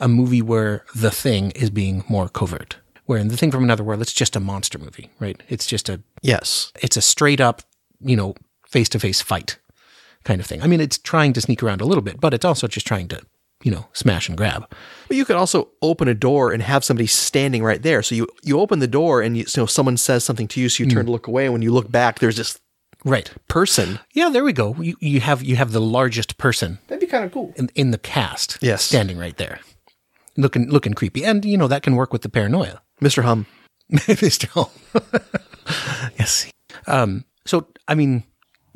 a 0.00 0.08
movie 0.08 0.42
where 0.42 0.84
the 0.94 1.10
Thing 1.10 1.52
is 1.52 1.70
being 1.70 2.04
more 2.08 2.28
covert. 2.28 2.76
Where 3.06 3.18
in 3.18 3.28
the 3.28 3.36
Thing 3.36 3.50
from 3.50 3.64
Another 3.64 3.84
World, 3.84 4.02
it's 4.02 4.12
just 4.12 4.36
a 4.36 4.40
monster 4.40 4.78
movie, 4.78 5.10
right? 5.18 5.40
It's 5.48 5.66
just 5.66 5.88
a 5.88 6.00
Yes. 6.20 6.72
it's 6.82 6.96
a 6.96 7.02
straight 7.02 7.40
up, 7.40 7.62
you 8.00 8.16
know, 8.16 8.34
face 8.68 8.88
to 8.90 8.98
face 8.98 9.20
fight 9.20 9.58
kind 10.24 10.40
of 10.40 10.46
thing. 10.46 10.62
I 10.62 10.66
mean, 10.66 10.80
it's 10.80 10.98
trying 10.98 11.32
to 11.34 11.40
sneak 11.40 11.62
around 11.62 11.80
a 11.80 11.84
little 11.84 12.02
bit, 12.02 12.20
but 12.20 12.32
it's 12.34 12.44
also 12.44 12.66
just 12.66 12.86
trying 12.86 13.08
to, 13.08 13.20
you 13.62 13.70
know, 13.70 13.86
smash 13.92 14.28
and 14.28 14.36
grab. 14.36 14.66
But 15.08 15.16
you 15.16 15.24
could 15.24 15.36
also 15.36 15.68
open 15.82 16.08
a 16.08 16.14
door 16.14 16.52
and 16.52 16.62
have 16.62 16.84
somebody 16.84 17.06
standing 17.06 17.62
right 17.64 17.82
there. 17.82 18.02
So 18.02 18.14
you 18.14 18.26
you 18.42 18.60
open 18.60 18.78
the 18.80 18.86
door 18.86 19.22
and 19.22 19.36
you, 19.36 19.44
know 19.56 19.66
someone 19.66 19.96
says 19.96 20.24
something 20.24 20.48
to 20.48 20.60
you, 20.60 20.68
so 20.68 20.82
you 20.84 20.90
turn 20.90 21.06
to 21.06 21.12
look 21.12 21.26
away. 21.26 21.44
And 21.44 21.52
when 21.52 21.62
you 21.62 21.72
look 21.72 21.90
back, 21.90 22.18
there's 22.18 22.36
this 22.36 22.58
Right. 23.04 23.32
person. 23.48 23.98
Yeah, 24.14 24.28
there 24.28 24.44
we 24.44 24.52
go. 24.52 24.76
You, 24.78 24.94
you 25.00 25.18
have 25.20 25.42
you 25.42 25.56
have 25.56 25.72
the 25.72 25.80
largest 25.80 26.38
person 26.38 26.78
That'd 26.86 27.00
be 27.00 27.06
kind 27.08 27.24
of 27.24 27.32
cool. 27.32 27.52
in, 27.56 27.68
in 27.74 27.90
the 27.90 27.98
cast 27.98 28.58
Yes. 28.60 28.84
standing 28.84 29.18
right 29.18 29.36
there. 29.38 29.58
Looking 30.36 30.70
looking 30.70 30.94
creepy. 30.94 31.24
And 31.24 31.44
you 31.44 31.58
know, 31.58 31.66
that 31.68 31.82
can 31.82 31.96
work 31.96 32.12
with 32.12 32.22
the 32.22 32.28
paranoia. 32.28 32.80
Mr. 33.02 33.24
Hum. 33.24 33.46
Mr. 33.92 34.46
Home. 34.50 34.70
yes. 36.18 36.50
Um, 36.86 37.24
so, 37.44 37.66
I 37.88 37.94
mean, 37.94 38.22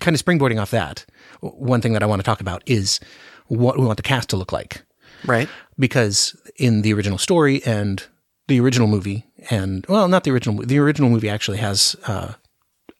kind 0.01 0.15
of 0.15 0.23
springboarding 0.23 0.61
off 0.61 0.71
that, 0.73 1.07
w- 1.07 1.16
one 1.51 1.81
thing 1.81 1.93
that 1.93 2.03
I 2.03 2.07
want 2.07 2.21
to 2.21 2.25
talk 2.25 2.41
about 2.41 2.63
is 2.67 3.01
what 3.47 3.79
we 3.79 3.85
want 3.87 3.97
the 3.97 4.03
cast 4.03 4.29
to 4.31 4.37
look 4.37 4.53
like. 4.53 4.83
Right. 5.25 5.49
because 5.79 6.37
in 6.57 6.83
the 6.83 6.93
original 6.93 7.19
story 7.19 7.63
and 7.65 8.05
the 8.49 8.61
original 8.61 8.87
movie 8.87 9.25
and 9.51 9.85
well 9.89 10.07
not 10.09 10.25
the 10.25 10.31
original 10.31 10.63
the 10.65 10.79
original 10.79 11.11
movie 11.11 11.29
actually 11.31 11.57
has 11.59 11.97
uh, 12.07 12.35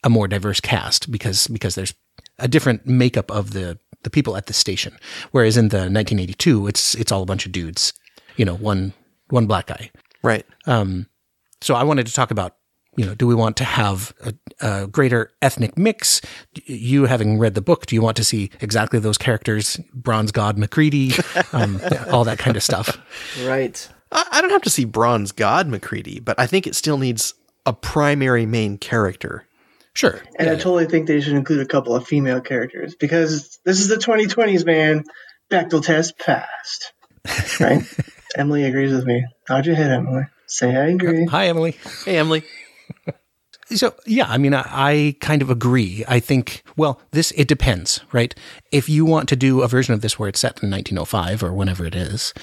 a 0.03 0.09
more 0.09 0.27
diverse 0.27 0.59
cast 0.59 1.09
because 1.11 1.47
because 1.47 1.75
there's 1.75 1.93
a 2.39 2.47
different 2.47 2.85
makeup 2.85 3.31
of 3.31 3.51
the 3.51 3.77
the 4.03 4.09
people 4.09 4.35
at 4.35 4.47
the 4.47 4.53
station 4.53 4.97
whereas 5.31 5.55
in 5.57 5.69
the 5.69 5.77
1982 5.77 6.67
it's 6.67 6.95
it's 6.95 7.11
all 7.11 7.21
a 7.21 7.25
bunch 7.25 7.45
of 7.45 7.51
dudes 7.51 7.93
you 8.35 8.43
know 8.43 8.55
one 8.55 8.93
one 9.29 9.45
black 9.45 9.67
guy 9.67 9.89
Right. 10.23 10.45
so 11.61 11.75
I 11.75 11.83
wanted 11.83 12.07
to 12.07 12.13
talk 12.13 12.31
about, 12.31 12.56
you 12.97 13.05
know, 13.05 13.13
do 13.13 13.27
we 13.27 13.35
want 13.35 13.55
to 13.57 13.63
have 13.63 14.13
a, 14.21 14.33
a 14.59 14.87
greater 14.87 15.31
ethnic 15.41 15.77
mix? 15.77 16.19
You 16.65 17.05
having 17.05 17.37
read 17.37 17.53
the 17.53 17.61
book, 17.61 17.85
do 17.85 17.95
you 17.95 18.01
want 18.01 18.17
to 18.17 18.23
see 18.23 18.49
exactly 18.59 18.99
those 18.99 19.19
characters, 19.19 19.79
Bronze 19.93 20.31
God 20.31 20.57
McCready, 20.57 21.13
um, 21.53 21.79
all 22.11 22.25
that 22.25 22.39
kind 22.39 22.57
of 22.57 22.63
stuff? 22.63 22.97
Right. 23.45 23.87
I, 24.11 24.25
I 24.31 24.41
don't 24.41 24.49
have 24.49 24.63
to 24.63 24.69
see 24.71 24.83
Bronze 24.83 25.31
God 25.31 25.67
McCready, 25.67 26.19
but 26.19 26.39
I 26.39 26.47
think 26.47 26.65
it 26.65 26.75
still 26.75 26.97
needs 26.97 27.35
a 27.67 27.71
primary 27.71 28.47
main 28.47 28.79
character. 28.79 29.45
Sure. 29.93 30.19
And 30.37 30.49
I 30.49 30.55
totally 30.55 30.85
think 30.85 31.07
they 31.07 31.21
should 31.21 31.33
include 31.33 31.61
a 31.61 31.65
couple 31.65 31.95
of 31.95 32.07
female 32.07 32.41
characters 32.41 32.95
because 32.95 33.59
this 33.63 33.79
is 33.79 33.87
the 33.87 33.95
2020s, 33.95 34.65
man. 34.65 35.03
Bechdel 35.49 35.83
test 35.83 36.17
passed. 36.17 36.93
Right? 37.59 37.83
Emily 38.35 38.63
agrees 38.63 38.91
with 38.91 39.05
me. 39.05 39.25
Nod 39.49 39.65
your 39.65 39.75
head, 39.75 39.91
Emily. 39.91 40.23
Say 40.45 40.75
I 40.75 40.87
agree. 40.87 41.25
Hi, 41.25 41.47
Emily. 41.47 41.75
Hey, 42.05 42.17
Emily. 42.17 42.43
So 43.69 43.93
yeah, 44.05 44.27
I 44.29 44.37
mean, 44.37 44.53
I, 44.53 44.63
I 44.65 45.15
kind 45.19 45.41
of 45.41 45.49
agree. 45.49 46.05
I 46.07 46.21
think, 46.21 46.63
well, 46.77 47.01
this 47.11 47.31
it 47.31 47.49
depends, 47.49 47.99
right? 48.13 48.33
If 48.71 48.87
you 48.87 49.03
want 49.05 49.27
to 49.29 49.35
do 49.35 49.61
a 49.61 49.67
version 49.67 49.93
of 49.93 50.01
this 50.01 50.17
where 50.17 50.29
it's 50.29 50.39
set 50.39 50.63
in 50.63 50.71
1905 50.71 51.43
or 51.43 51.53
whenever 51.53 51.85
it 51.85 51.95
is, 51.95 52.33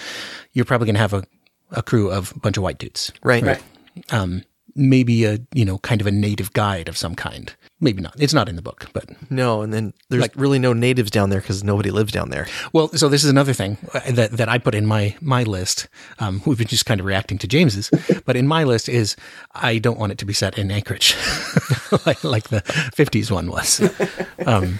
you're 0.53 0.67
probably 0.67 0.87
going 0.87 0.97
to 0.97 1.01
have 1.01 1.15
a, 1.15 1.25
a 1.71 1.83
crew 1.83 2.11
of 2.11 2.33
a 2.37 2.41
bunch 2.41 2.59
of 2.59 2.63
white 2.63 2.79
dudes. 2.79 3.11
Right. 3.23 3.43
Right. 3.43 3.63
Um, 4.11 4.43
maybe 4.77 5.25
a 5.25 5.39
you 5.55 5.65
know 5.65 5.79
kind 5.79 6.01
of 6.01 6.07
a 6.07 6.11
native 6.11 6.53
guide 6.53 6.89
of 6.89 6.97
some 6.97 7.15
kind. 7.15 7.55
Maybe 7.81 8.01
not. 8.03 8.15
It's 8.19 8.33
not 8.33 8.49
in 8.49 8.57
the 8.57 8.63
book, 8.63 8.89
but 8.95 9.05
No, 9.31 9.61
and 9.61 9.73
then 9.73 9.93
there's 10.09 10.23
like, 10.23 10.33
really 10.37 10.59
no 10.59 10.73
natives 10.73 11.11
down 11.11 11.29
there 11.31 11.41
because 11.41 11.63
nobody 11.63 11.91
lives 11.91 12.13
down 12.13 12.31
there. 12.31 12.47
Well, 12.73 12.89
so 12.89 13.09
this 13.11 13.23
is 13.25 13.29
another 13.31 13.53
thing 13.53 13.77
uh, 13.93 14.01
that, 14.13 14.31
that 14.33 14.49
I 14.49 14.59
put 14.59 14.75
in 14.75 14.87
my 14.87 15.17
my 15.21 15.43
list. 15.43 15.89
Um, 16.19 16.41
we've 16.47 16.57
been 16.59 16.67
just 16.69 16.87
kind 16.87 16.99
of 17.01 17.05
reacting 17.07 17.37
to 17.39 17.47
James's, 17.47 17.91
but 18.25 18.37
in 18.37 18.47
my 18.47 18.65
list 18.65 18.89
is 18.89 19.17
I 19.55 19.79
don't 19.79 19.99
want 19.99 20.13
it 20.13 20.19
to 20.19 20.25
be 20.25 20.33
set 20.33 20.57
in 20.59 20.71
Anchorage, 20.71 21.15
like 22.07 22.25
like 22.25 22.49
the 22.49 22.63
'50s 22.97 23.31
one 23.31 23.51
was. 23.51 23.81
Um, 24.47 24.79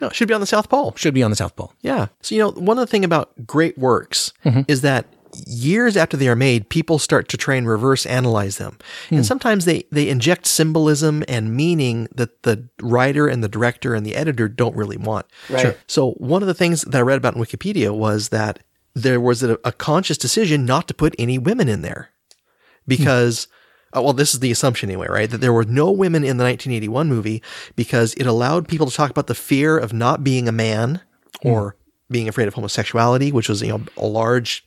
No, 0.00 0.08
it 0.08 0.14
should 0.14 0.28
be 0.28 0.34
on 0.34 0.40
the 0.42 0.46
South 0.46 0.68
Pole. 0.68 0.92
should 0.96 1.14
be 1.14 1.22
on 1.22 1.30
the 1.30 1.36
South 1.36 1.56
Pole. 1.56 1.72
Yeah. 1.80 2.08
So, 2.20 2.34
you 2.34 2.40
know, 2.42 2.50
one 2.50 2.76
of 2.78 2.82
the 2.82 2.86
thing 2.90 3.02
about 3.04 3.30
great 3.46 3.78
works 3.78 4.32
Mm-hmm. 4.44 4.60
is 4.68 4.82
that 4.82 5.06
years 5.46 5.96
after 5.96 6.16
they 6.16 6.28
are 6.28 6.36
made, 6.36 6.68
people 6.68 6.98
start 6.98 7.28
to 7.28 7.36
try 7.36 7.54
and 7.54 7.68
reverse 7.68 8.06
analyze 8.06 8.58
them. 8.58 8.78
Hmm. 9.08 9.16
And 9.16 9.26
sometimes 9.26 9.64
they, 9.64 9.84
they 9.90 10.08
inject 10.08 10.46
symbolism 10.46 11.24
and 11.28 11.54
meaning 11.54 12.08
that 12.14 12.42
the 12.42 12.68
writer 12.80 13.26
and 13.28 13.42
the 13.42 13.48
director 13.48 13.94
and 13.94 14.06
the 14.06 14.16
editor 14.16 14.48
don't 14.48 14.76
really 14.76 14.96
want. 14.96 15.26
Right. 15.48 15.60
Sure. 15.60 15.74
So 15.86 16.12
one 16.12 16.42
of 16.42 16.48
the 16.48 16.54
things 16.54 16.82
that 16.82 16.98
I 16.98 17.02
read 17.02 17.18
about 17.18 17.36
in 17.36 17.42
Wikipedia 17.42 17.94
was 17.94 18.30
that 18.30 18.60
there 18.94 19.20
was 19.20 19.42
a, 19.42 19.58
a 19.64 19.72
conscious 19.72 20.16
decision 20.16 20.64
not 20.64 20.88
to 20.88 20.94
put 20.94 21.14
any 21.18 21.38
women 21.38 21.68
in 21.68 21.82
there 21.82 22.10
because 22.86 23.48
uh, 23.96 24.02
well, 24.02 24.12
this 24.12 24.34
is 24.34 24.40
the 24.40 24.50
assumption 24.50 24.90
anyway, 24.90 25.06
right? 25.08 25.30
That 25.30 25.38
there 25.38 25.52
were 25.52 25.64
no 25.64 25.90
women 25.90 26.22
in 26.22 26.36
the 26.36 26.44
1981 26.44 27.08
movie 27.08 27.42
because 27.76 28.14
it 28.14 28.26
allowed 28.26 28.68
people 28.68 28.86
to 28.88 28.94
talk 28.94 29.10
about 29.10 29.26
the 29.26 29.34
fear 29.34 29.78
of 29.78 29.92
not 29.92 30.24
being 30.24 30.48
a 30.48 30.52
man 30.52 31.00
or 31.42 31.76
being 32.10 32.28
afraid 32.28 32.48
of 32.48 32.54
homosexuality, 32.54 33.32
which 33.32 33.48
was 33.48 33.62
you 33.62 33.68
know 33.68 33.82
a 33.96 34.06
large 34.06 34.66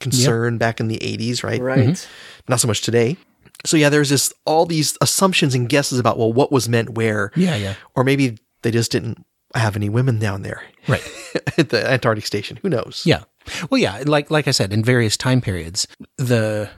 concern 0.00 0.58
back 0.58 0.80
in 0.80 0.88
the 0.88 0.98
80s, 0.98 1.42
right? 1.42 1.60
Right. 1.60 1.78
Mm-hmm. 1.78 2.50
Not 2.50 2.60
so 2.60 2.68
much 2.68 2.80
today. 2.82 3.16
So 3.64 3.76
yeah, 3.76 3.88
there's 3.88 4.10
this 4.10 4.32
all 4.44 4.66
these 4.66 4.96
assumptions 5.00 5.54
and 5.54 5.68
guesses 5.68 5.98
about 5.98 6.18
well, 6.18 6.32
what 6.32 6.52
was 6.52 6.68
meant 6.68 6.90
where, 6.90 7.32
Yeah, 7.34 7.56
yeah. 7.56 7.74
or 7.94 8.04
maybe 8.04 8.38
they 8.62 8.70
just 8.70 8.92
didn't 8.92 9.24
have 9.54 9.76
any 9.76 9.88
women 9.88 10.18
down 10.18 10.42
there 10.42 10.62
Right. 10.88 11.02
at 11.58 11.70
the 11.70 11.88
Antarctic 11.90 12.26
station. 12.26 12.58
Who 12.62 12.68
knows? 12.68 13.02
Yeah. 13.06 13.22
Well, 13.70 13.80
yeah. 13.80 14.02
Like 14.06 14.30
like 14.30 14.46
I 14.46 14.50
said, 14.52 14.72
in 14.72 14.84
various 14.84 15.16
time 15.16 15.40
periods, 15.40 15.86
the 16.18 16.68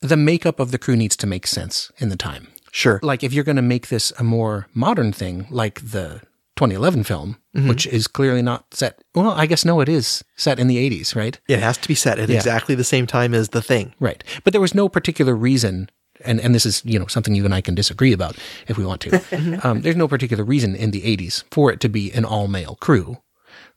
the 0.00 0.16
makeup 0.16 0.58
of 0.60 0.70
the 0.70 0.78
crew 0.78 0.96
needs 0.96 1.16
to 1.18 1.26
make 1.26 1.46
sense 1.46 1.90
in 1.98 2.08
the 2.08 2.16
time. 2.16 2.48
Sure. 2.72 2.98
Like 3.02 3.22
if 3.22 3.32
you're 3.32 3.44
going 3.44 3.56
to 3.56 3.62
make 3.62 3.88
this 3.88 4.12
a 4.18 4.24
more 4.24 4.66
modern 4.74 5.12
thing, 5.12 5.46
like 5.50 5.80
the 5.80 6.20
2011 6.56 7.04
film, 7.04 7.36
which 7.52 7.86
is 7.86 8.06
clearly 8.06 8.40
not 8.42 8.72
set. 8.74 9.02
Well, 9.14 9.30
I 9.30 9.46
guess 9.46 9.64
no, 9.64 9.80
it 9.80 9.88
is 9.88 10.22
set 10.36 10.58
in 10.60 10.68
the 10.68 10.76
80s, 10.90 11.16
right? 11.16 11.38
It 11.48 11.58
has 11.58 11.76
to 11.78 11.88
be 11.88 11.94
set 11.94 12.18
at 12.18 12.28
Yeah. 12.28 12.36
exactly 12.36 12.74
the 12.74 12.84
same 12.84 13.06
time 13.06 13.34
as 13.34 13.48
the 13.50 13.62
thing. 13.62 13.92
Right. 13.98 14.22
But 14.44 14.52
there 14.52 14.60
was 14.60 14.74
no 14.74 14.88
particular 14.88 15.34
reason, 15.34 15.90
and, 16.24 16.40
and 16.40 16.54
this 16.54 16.64
is, 16.64 16.80
you 16.84 16.98
know, 16.98 17.06
something 17.06 17.34
you 17.34 17.44
and 17.44 17.54
I 17.54 17.60
can 17.60 17.74
disagree 17.74 18.12
about 18.12 18.36
if 18.68 18.78
we 18.78 18.84
want 18.86 19.00
to. 19.02 19.60
um, 19.66 19.82
there's 19.82 19.96
no 19.96 20.06
particular 20.08 20.44
reason 20.44 20.76
in 20.76 20.92
the 20.92 21.02
80s 21.02 21.42
for 21.50 21.72
it 21.72 21.80
to 21.80 21.88
be 21.88 22.12
an 22.12 22.24
all 22.24 22.46
male 22.48 22.76
crew 22.76 23.18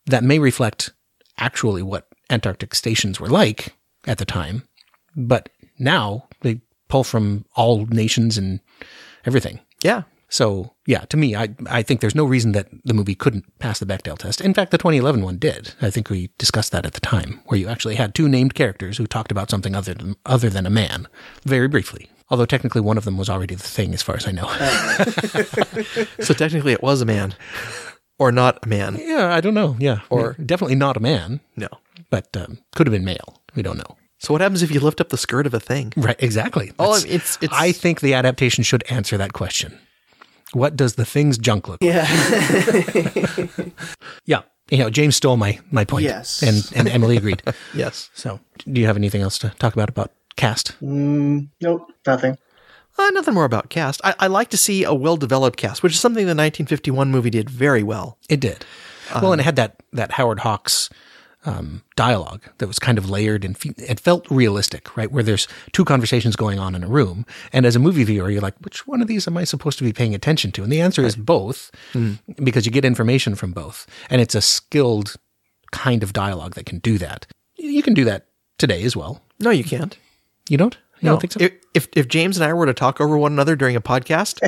that 0.05 0.23
may 0.23 0.37
reflect 0.39 0.91
actually 1.39 1.81
what 1.81 2.07
Antarctic 2.29 2.75
stations 2.75 3.19
were 3.19 3.27
like 3.29 3.73
at 4.05 4.17
the 4.19 4.25
time. 4.25 4.63
But 5.15 5.49
now 5.79 6.27
they 6.41 6.61
pull 6.89 7.03
from 7.03 7.45
all 7.55 7.85
nations 7.87 8.37
and 8.37 8.59
everything. 9.25 9.59
Yeah. 9.83 10.03
So 10.29 10.73
yeah, 10.87 11.01
to 11.11 11.17
me, 11.17 11.35
I 11.35 11.49
I 11.69 11.83
think 11.83 12.01
there's 12.01 12.15
no 12.15 12.25
reason 12.25 12.53
that 12.53 12.67
the 12.83 12.93
movie 12.95 13.13
couldn't 13.13 13.45
pass 13.59 13.77
the 13.79 13.85
Bechdel 13.85 14.17
test. 14.17 14.41
In 14.41 14.53
fact, 14.55 14.71
the 14.71 14.77
2011 14.79 15.21
one 15.21 15.37
did. 15.37 15.73
I 15.81 15.91
think 15.91 16.09
we 16.09 16.29
discussed 16.39 16.71
that 16.71 16.85
at 16.87 16.93
the 16.93 16.99
time, 17.01 17.41
where 17.45 17.59
you 17.59 17.67
actually 17.67 17.95
had 17.95 18.15
two 18.15 18.27
named 18.27 18.53
characters 18.55 18.97
who 18.97 19.05
talked 19.05 19.31
about 19.31 19.49
something 19.51 19.75
other 19.75 19.93
than 19.93 20.15
other 20.25 20.49
than 20.49 20.65
a 20.65 20.71
man, 20.71 21.07
very 21.45 21.67
briefly. 21.67 22.09
Although 22.29 22.45
technically 22.45 22.81
one 22.81 22.97
of 22.97 23.05
them 23.05 23.17
was 23.17 23.29
already 23.29 23.55
the 23.55 23.63
thing, 23.63 23.93
as 23.93 24.01
far 24.01 24.15
as 24.17 24.27
I 24.27 24.31
know. 24.31 24.47
So 26.27 26.33
technically 26.33 26.73
it 26.73 26.81
was 26.81 27.01
a 27.01 27.05
man 27.05 27.35
or 28.19 28.31
not 28.31 28.65
a 28.65 28.67
man. 28.67 28.97
yeah, 28.99 29.33
I 29.33 29.41
don't 29.41 29.53
know. 29.53 29.75
Yeah, 29.79 29.99
Or- 30.09 30.33
definitely 30.33 30.75
not 30.75 30.97
a 30.97 30.99
man, 30.99 31.39
No. 31.55 31.67
but 32.09 32.35
um, 32.35 32.57
could 32.75 32.87
have 32.87 32.91
been 32.91 33.05
male. 33.05 33.41
We 33.55 33.61
don't 33.63 33.77
know. 33.77 33.95
So 34.19 34.33
what 34.33 34.41
happens 34.41 34.63
if 34.63 34.71
you 34.71 34.79
lift 34.79 34.99
up 34.99 35.09
the 35.09 35.17
skirt 35.17 35.45
of 35.45 35.53
a 35.53 35.59
thing? 35.59 35.93
Right? 35.95 36.15
Exactly. 36.19 36.71
Oh, 36.79 36.95
it's- 36.97 37.37
it's- 37.41 37.49
I 37.59 37.71
think 37.71 38.01
the 38.01 38.13
adaptation 38.15 38.63
should 38.63 38.83
answer 38.89 39.17
that 39.17 39.33
question. 39.33 39.77
What 40.57 40.75
does 40.75 40.95
the 40.95 41.05
thing's 41.05 41.37
junk 41.37 41.67
look? 41.67 41.81
like? 41.81 41.93
Yeah. 41.93 42.05
Yeah. 44.25 44.41
You 44.69 44.79
know, 44.79 44.89
James 44.89 45.15
stole 45.15 45.37
my 45.37 45.59
my 45.71 45.85
point. 45.85 46.03
Yes. 46.03 46.43
and 46.43 46.69
and 46.75 46.89
Emily 46.89 47.17
agreed. 47.17 47.41
Yes. 47.73 48.09
So, 48.13 48.39
do 48.65 48.81
you 48.81 48.87
have 48.87 48.97
anything 48.97 49.21
else 49.21 49.37
to 49.39 49.49
talk 49.59 49.73
about 49.73 49.89
about 49.89 50.11
cast? 50.35 50.75
Mm, 50.81 51.47
nope, 51.61 51.87
nothing. 52.05 52.37
Uh, 52.99 53.09
nothing 53.11 53.35
more 53.35 53.45
about 53.45 53.69
cast. 53.69 54.01
I, 54.03 54.15
I 54.19 54.27
like 54.27 54.49
to 54.49 54.57
see 54.57 54.83
a 54.83 54.93
well 54.93 55.15
developed 55.15 55.57
cast, 55.57 55.83
which 55.83 55.93
is 55.93 55.99
something 56.01 56.25
the 56.25 56.31
1951 56.31 57.11
movie 57.11 57.29
did 57.29 57.49
very 57.49 57.83
well. 57.83 58.17
It 58.27 58.39
did. 58.39 58.65
well, 59.13 59.31
and 59.31 59.39
it 59.39 59.45
had 59.45 59.55
that 59.55 59.81
that 59.93 60.13
Howard 60.13 60.39
Hawks 60.39 60.89
um, 61.47 61.81
dialogue 61.95 62.43
that 62.57 62.67
was 62.67 62.77
kind 62.77 62.97
of 62.97 63.09
layered 63.09 63.45
and 63.45 63.57
fe- 63.57 63.73
it 63.77 63.99
felt 63.99 64.29
realistic, 64.29 64.95
right? 64.97 65.11
Where 65.11 65.23
there's 65.23 65.47
two 65.71 65.85
conversations 65.85 66.35
going 66.35 66.59
on 66.59 66.75
in 66.75 66.83
a 66.83 66.87
room, 66.87 67.25
and 67.53 67.65
as 67.65 67.75
a 67.75 67.79
movie 67.79 68.03
viewer, 68.03 68.29
you're 68.29 68.41
like, 68.41 68.55
which 68.59 68.85
one 68.85 69.01
of 69.01 69.07
these 69.07 69.27
am 69.27 69.37
I 69.37 69.45
supposed 69.45 69.77
to 69.77 69.83
be 69.83 69.93
paying 69.93 70.13
attention 70.13 70.51
to? 70.53 70.63
And 70.63 70.71
the 70.71 70.81
answer 70.81 71.05
is 71.05 71.15
both, 71.15 71.71
because 72.43 72.65
you 72.65 72.71
get 72.71 72.85
information 72.85 73.35
from 73.35 73.53
both, 73.53 73.87
and 74.09 74.21
it's 74.21 74.35
a 74.35 74.41
skilled 74.41 75.15
kind 75.71 76.03
of 76.03 76.13
dialogue 76.13 76.55
that 76.55 76.65
can 76.65 76.79
do 76.79 76.97
that. 76.97 77.25
You 77.55 77.81
can 77.81 77.93
do 77.93 78.03
that 78.05 78.27
today 78.57 78.83
as 78.83 78.95
well. 78.95 79.21
No, 79.39 79.49
you 79.49 79.63
can't. 79.63 79.97
You 80.49 80.57
don't? 80.57 80.77
You 80.99 81.09
don't 81.09 81.19
think 81.21 81.33
so? 81.33 81.39
If, 81.41 81.51
if 81.73 81.87
if 81.95 82.07
James 82.07 82.37
and 82.37 82.43
I 82.43 82.53
were 82.53 82.65
to 82.65 82.73
talk 82.73 82.99
over 82.99 83.17
one 83.17 83.31
another 83.31 83.55
during 83.55 83.75
a 83.75 83.81
podcast, 83.81 84.41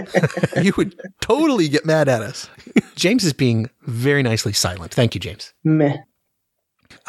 you 0.64 0.74
would 0.78 1.00
totally 1.22 1.70
get 1.70 1.86
mad 1.86 2.10
at 2.10 2.22
us. 2.22 2.50
James 2.96 3.24
is 3.24 3.34
being 3.34 3.70
very 3.84 4.24
nicely 4.24 4.54
silent. 4.54 4.94
Thank 4.94 5.14
you, 5.14 5.22
James. 5.22 5.54
Meh. 5.64 5.98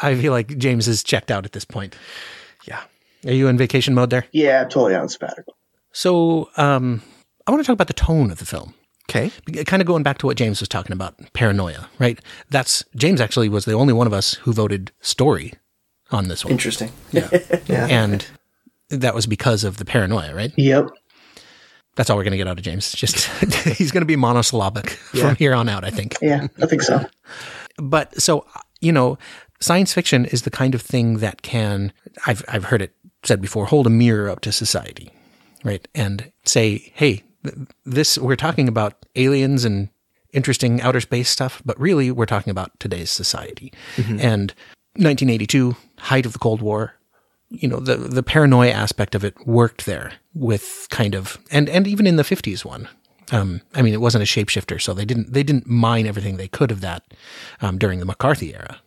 I 0.01 0.15
feel 0.15 0.31
like 0.31 0.57
James 0.57 0.87
is 0.87 1.03
checked 1.03 1.31
out 1.31 1.45
at 1.45 1.51
this 1.51 1.65
point. 1.65 1.95
Yeah. 2.67 2.81
Are 3.25 3.33
you 3.33 3.47
in 3.47 3.57
vacation 3.57 3.93
mode 3.93 4.09
there? 4.09 4.25
Yeah, 4.31 4.61
I'm 4.61 4.69
totally 4.69 4.95
on 4.95 5.09
sabbatical. 5.09 5.55
So, 5.93 6.49
um, 6.57 7.01
I 7.45 7.51
want 7.51 7.63
to 7.63 7.67
talk 7.67 7.73
about 7.73 7.87
the 7.87 7.93
tone 7.93 8.31
of 8.31 8.39
the 8.39 8.45
film. 8.45 8.73
Okay. 9.09 9.31
Kind 9.65 9.81
of 9.81 9.87
going 9.87 10.03
back 10.03 10.19
to 10.19 10.25
what 10.25 10.37
James 10.37 10.59
was 10.59 10.69
talking 10.69 10.93
about, 10.93 11.15
paranoia, 11.33 11.89
right? 11.99 12.19
That's 12.49 12.83
James 12.95 13.19
actually 13.19 13.49
was 13.49 13.65
the 13.65 13.73
only 13.73 13.93
one 13.93 14.07
of 14.07 14.13
us 14.13 14.35
who 14.35 14.53
voted 14.53 14.91
story 15.01 15.53
on 16.11 16.27
this 16.27 16.45
one. 16.45 16.51
Interesting. 16.51 16.91
Yeah. 17.11 17.29
yeah. 17.65 17.87
And 17.87 18.25
that 18.89 19.13
was 19.13 19.25
because 19.25 19.63
of 19.63 19.77
the 19.77 19.85
paranoia, 19.85 20.33
right? 20.33 20.53
Yep. 20.55 20.91
That's 21.95 22.09
all 22.09 22.15
we're 22.15 22.23
going 22.23 22.31
to 22.31 22.37
get 22.37 22.47
out 22.47 22.57
of 22.57 22.63
James. 22.63 22.93
Just 22.93 23.25
he's 23.77 23.91
going 23.91 24.01
to 24.01 24.05
be 24.05 24.15
monosyllabic 24.15 24.91
from 24.91 25.35
here 25.35 25.53
on 25.53 25.67
out, 25.67 25.83
I 25.83 25.89
think. 25.89 26.15
Yeah, 26.21 26.47
I 26.61 26.65
think 26.65 26.81
so. 26.81 27.05
But 27.77 28.21
so, 28.21 28.45
you 28.79 28.93
know, 28.93 29.17
science 29.61 29.93
fiction 29.93 30.25
is 30.25 30.41
the 30.41 30.51
kind 30.51 30.75
of 30.75 30.81
thing 30.81 31.19
that 31.19 31.41
can, 31.41 31.93
I've, 32.25 32.43
I've 32.47 32.65
heard 32.65 32.81
it 32.81 32.93
said 33.23 33.41
before, 33.41 33.65
hold 33.65 33.87
a 33.87 33.91
mirror 33.91 34.29
up 34.29 34.41
to 34.41 34.51
society, 34.51 35.11
right? 35.63 35.87
And 35.95 36.31
say, 36.43 36.91
hey, 36.95 37.23
this, 37.85 38.17
we're 38.17 38.35
talking 38.35 38.67
about 38.67 39.05
aliens 39.15 39.63
and 39.63 39.89
interesting 40.33 40.81
outer 40.81 41.01
space 41.01 41.29
stuff, 41.29 41.61
but 41.65 41.79
really 41.79 42.11
we're 42.11 42.25
talking 42.25 42.51
about 42.51 42.79
today's 42.79 43.11
society. 43.11 43.71
Mm-hmm. 43.95 44.19
And 44.19 44.53
1982, 44.95 45.75
height 45.99 46.25
of 46.25 46.33
the 46.33 46.39
Cold 46.39 46.61
War, 46.61 46.95
you 47.49 47.67
know, 47.67 47.79
the, 47.79 47.95
the 47.95 48.23
paranoia 48.23 48.71
aspect 48.71 49.13
of 49.13 49.23
it 49.25 49.45
worked 49.45 49.85
there 49.85 50.13
with 50.33 50.87
kind 50.89 51.15
of, 51.15 51.37
and, 51.51 51.69
and 51.69 51.87
even 51.87 52.07
in 52.07 52.15
the 52.15 52.23
50s 52.23 52.63
one. 52.63 52.87
Um, 53.31 53.61
I 53.73 53.81
mean, 53.81 53.93
it 53.93 54.01
wasn't 54.01 54.23
a 54.23 54.25
shapeshifter, 54.27 54.81
so 54.81 54.93
they 54.93 55.05
didn't 55.05 55.31
they 55.33 55.43
didn't 55.43 55.67
mine 55.67 56.05
everything 56.05 56.37
they 56.37 56.47
could 56.47 56.71
of 56.71 56.81
that 56.81 57.03
um, 57.61 57.77
during 57.77 57.99
the 57.99 58.05
McCarthy 58.05 58.53
era. 58.53 58.79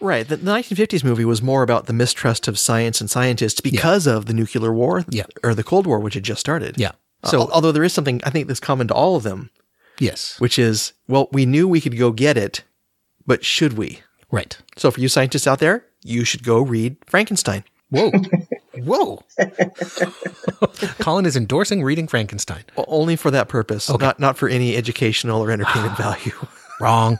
Right. 0.00 0.26
The, 0.26 0.36
the 0.36 0.50
1950s 0.50 1.04
movie 1.04 1.24
was 1.24 1.42
more 1.42 1.62
about 1.62 1.86
the 1.86 1.92
mistrust 1.92 2.48
of 2.48 2.58
science 2.58 3.00
and 3.00 3.10
scientists 3.10 3.60
because 3.60 4.06
of 4.06 4.26
the 4.26 4.32
nuclear 4.32 4.72
war 4.72 5.04
Yeah. 5.10 5.26
or 5.42 5.54
the 5.54 5.64
Cold 5.64 5.86
War, 5.86 5.98
which 5.98 6.14
had 6.14 6.22
just 6.22 6.40
started. 6.40 6.78
Yeah. 6.78 6.92
So, 7.24 7.30
So 7.46 7.50
although 7.52 7.72
there 7.72 7.84
is 7.84 7.92
something 7.92 8.20
I 8.24 8.30
think 8.30 8.46
that's 8.48 8.60
common 8.60 8.88
to 8.88 8.94
all 8.94 9.16
of 9.16 9.24
them, 9.24 9.50
yes, 9.98 10.38
which 10.40 10.58
is, 10.58 10.92
well, 11.08 11.28
we 11.32 11.44
knew 11.44 11.66
we 11.68 11.80
could 11.80 11.98
go 11.98 12.12
get 12.12 12.36
it, 12.38 12.62
but 13.26 13.44
should 13.44 13.74
we? 13.76 14.00
right. 14.30 14.56
So 14.76 14.90
for 14.90 15.00
you 15.00 15.08
scientists 15.08 15.46
out 15.46 15.58
there, 15.58 15.84
you 16.04 16.24
should 16.24 16.44
go 16.44 16.60
read 16.62 16.96
Frankenstein. 17.06 17.64
Whoa, 17.90 18.10
whoa! 18.84 19.22
Colin 20.98 21.26
is 21.26 21.36
endorsing 21.36 21.82
reading 21.82 22.06
Frankenstein. 22.06 22.64
Only 22.76 23.16
for 23.16 23.30
that 23.30 23.48
purpose, 23.48 23.88
not 23.88 24.20
not 24.20 24.36
for 24.36 24.48
any 24.48 24.76
educational 24.76 25.42
or 25.42 25.50
entertainment 25.50 25.94
ah, 25.98 26.16
value. 26.16 26.46
Wrong. 26.80 27.18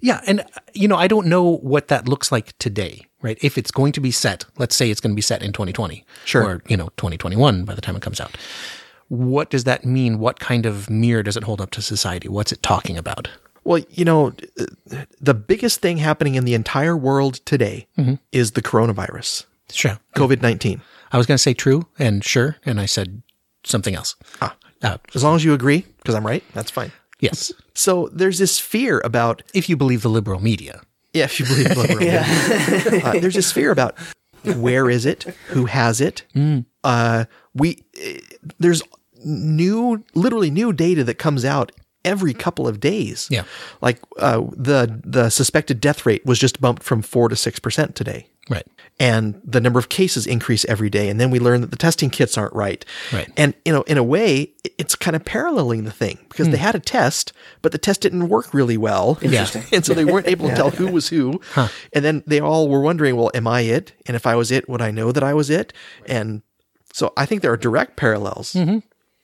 yeah, 0.00 0.20
and 0.26 0.44
you 0.72 0.88
know, 0.88 0.96
I 0.96 1.08
don't 1.08 1.26
know 1.26 1.44
what 1.44 1.88
that 1.88 2.08
looks 2.08 2.32
like 2.32 2.56
today, 2.58 3.06
right? 3.20 3.38
If 3.42 3.58
it's 3.58 3.70
going 3.70 3.92
to 3.92 4.00
be 4.00 4.10
set, 4.10 4.44
let's 4.58 4.74
say 4.74 4.90
it's 4.90 5.00
going 5.00 5.12
to 5.12 5.16
be 5.16 5.22
set 5.22 5.42
in 5.42 5.52
2020, 5.52 6.04
Sure. 6.24 6.42
or 6.44 6.62
you 6.66 6.76
know, 6.76 6.88
2021 6.96 7.64
by 7.64 7.74
the 7.74 7.80
time 7.80 7.96
it 7.96 8.02
comes 8.02 8.20
out. 8.20 8.36
What 9.08 9.50
does 9.50 9.64
that 9.64 9.84
mean? 9.84 10.18
What 10.18 10.40
kind 10.40 10.66
of 10.66 10.90
mirror 10.90 11.22
does 11.22 11.36
it 11.36 11.44
hold 11.44 11.60
up 11.60 11.70
to 11.72 11.82
society? 11.82 12.28
What's 12.28 12.50
it 12.50 12.62
talking 12.62 12.96
about? 12.96 13.28
Well, 13.66 13.82
you 13.90 14.04
know, 14.04 14.32
the 15.20 15.34
biggest 15.34 15.80
thing 15.80 15.96
happening 15.98 16.36
in 16.36 16.44
the 16.44 16.54
entire 16.54 16.96
world 16.96 17.34
today 17.44 17.88
is 18.30 18.52
the 18.52 18.62
coronavirus, 18.62 19.44
Sure. 19.70 19.98
COVID 20.14 20.40
19. 20.40 20.80
I 21.12 21.16
was 21.18 21.26
going 21.26 21.34
to 21.36 21.42
say 21.42 21.52
true 21.54 21.86
and 21.98 22.22
sure, 22.24 22.56
and 22.64 22.78
I 22.80 22.86
said 22.86 23.22
something 23.64 23.94
else. 23.96 24.14
Ah. 24.40 24.54
Uh, 24.82 24.98
As 25.14 25.24
long 25.24 25.34
as 25.34 25.42
you 25.44 25.52
agree, 25.54 25.84
because 25.98 26.14
I'm 26.14 26.24
right, 26.26 26.44
that's 26.54 26.70
fine. 26.70 26.92
yes, 27.18 27.52
So 27.74 28.08
there's 28.12 28.38
this 28.38 28.60
fear 28.60 29.00
about, 29.04 29.42
if 29.54 29.68
you 29.68 29.76
believe 29.76 30.02
the 30.02 30.10
liberal 30.10 30.40
media. 30.40 30.82
yeah, 31.12 31.24
if 31.24 31.40
you 31.40 31.46
believe 31.46 31.68
the 31.70 31.74
liberal 31.80 31.98
media. 32.04 32.24
uh, 33.04 33.18
there's 33.18 33.34
this 33.34 33.50
fear 33.50 33.72
about 33.72 33.96
where 34.44 34.88
is 34.90 35.06
it, 35.06 35.24
who 35.48 35.64
has 35.66 36.00
it. 36.00 36.22
Uh, 36.84 37.24
we 37.54 37.82
eh, 38.00 38.20
there's 38.60 38.82
new, 39.24 40.04
literally 40.14 40.50
new 40.50 40.72
data 40.72 41.02
that 41.04 41.14
comes 41.18 41.44
out 41.44 41.72
every 42.06 42.32
mm-hmm. 42.32 42.40
couple 42.40 42.66
of 42.66 42.80
days. 42.80 43.28
Yeah. 43.30 43.44
like 43.82 44.00
uh, 44.18 44.42
the 44.52 45.00
the 45.04 45.28
suspected 45.28 45.80
death 45.80 46.06
rate 46.06 46.24
was 46.24 46.38
just 46.38 46.60
bumped 46.60 46.82
from 46.82 47.02
four 47.02 47.28
to 47.28 47.36
six 47.36 47.58
percent 47.58 47.94
today. 47.94 48.28
Right. 48.48 48.66
and 49.00 49.40
the 49.44 49.60
number 49.60 49.80
of 49.80 49.88
cases 49.88 50.24
increase 50.24 50.64
every 50.66 50.88
day. 50.88 51.08
And 51.08 51.20
then 51.20 51.32
we 51.32 51.40
learn 51.40 51.62
that 51.62 51.72
the 51.72 51.76
testing 51.76 52.10
kits 52.10 52.38
aren't 52.38 52.54
right. 52.54 52.84
Right. 53.12 53.28
And 53.36 53.54
you 53.64 53.72
know, 53.72 53.82
in 53.82 53.98
a 53.98 54.04
way, 54.04 54.52
it's 54.78 54.94
kind 54.94 55.16
of 55.16 55.24
paralleling 55.24 55.82
the 55.82 55.90
thing 55.90 56.18
because 56.28 56.48
they 56.48 56.56
hmm. 56.56 56.62
had 56.62 56.76
a 56.76 56.78
test, 56.78 57.32
but 57.60 57.72
the 57.72 57.78
test 57.78 58.02
didn't 58.02 58.28
work 58.28 58.54
really 58.54 58.76
well. 58.76 59.18
Interesting. 59.20 59.64
and 59.72 59.84
so 59.84 59.94
they 59.94 60.04
weren't 60.12 60.28
able 60.28 60.48
to 60.48 60.54
tell 60.54 60.70
who 60.70 60.86
was 60.86 61.08
who. 61.08 61.40
And 61.92 62.04
then 62.04 62.22
they 62.26 62.38
all 62.38 62.68
were 62.68 62.80
wondering, 62.80 63.16
well, 63.16 63.32
am 63.34 63.48
I 63.48 63.62
it? 63.62 63.92
And 64.06 64.14
if 64.14 64.26
I 64.26 64.36
was 64.36 64.52
it, 64.52 64.68
would 64.68 64.80
I 64.80 64.92
know 64.92 65.10
that 65.10 65.24
I 65.24 65.34
was 65.34 65.50
it? 65.50 65.72
And 66.06 66.42
so 66.92 67.12
I 67.16 67.26
think 67.26 67.42
there 67.42 67.52
are 67.52 67.58
direct 67.58 67.96
parallels. 67.96 68.52
Mm-hmm. 68.52 68.78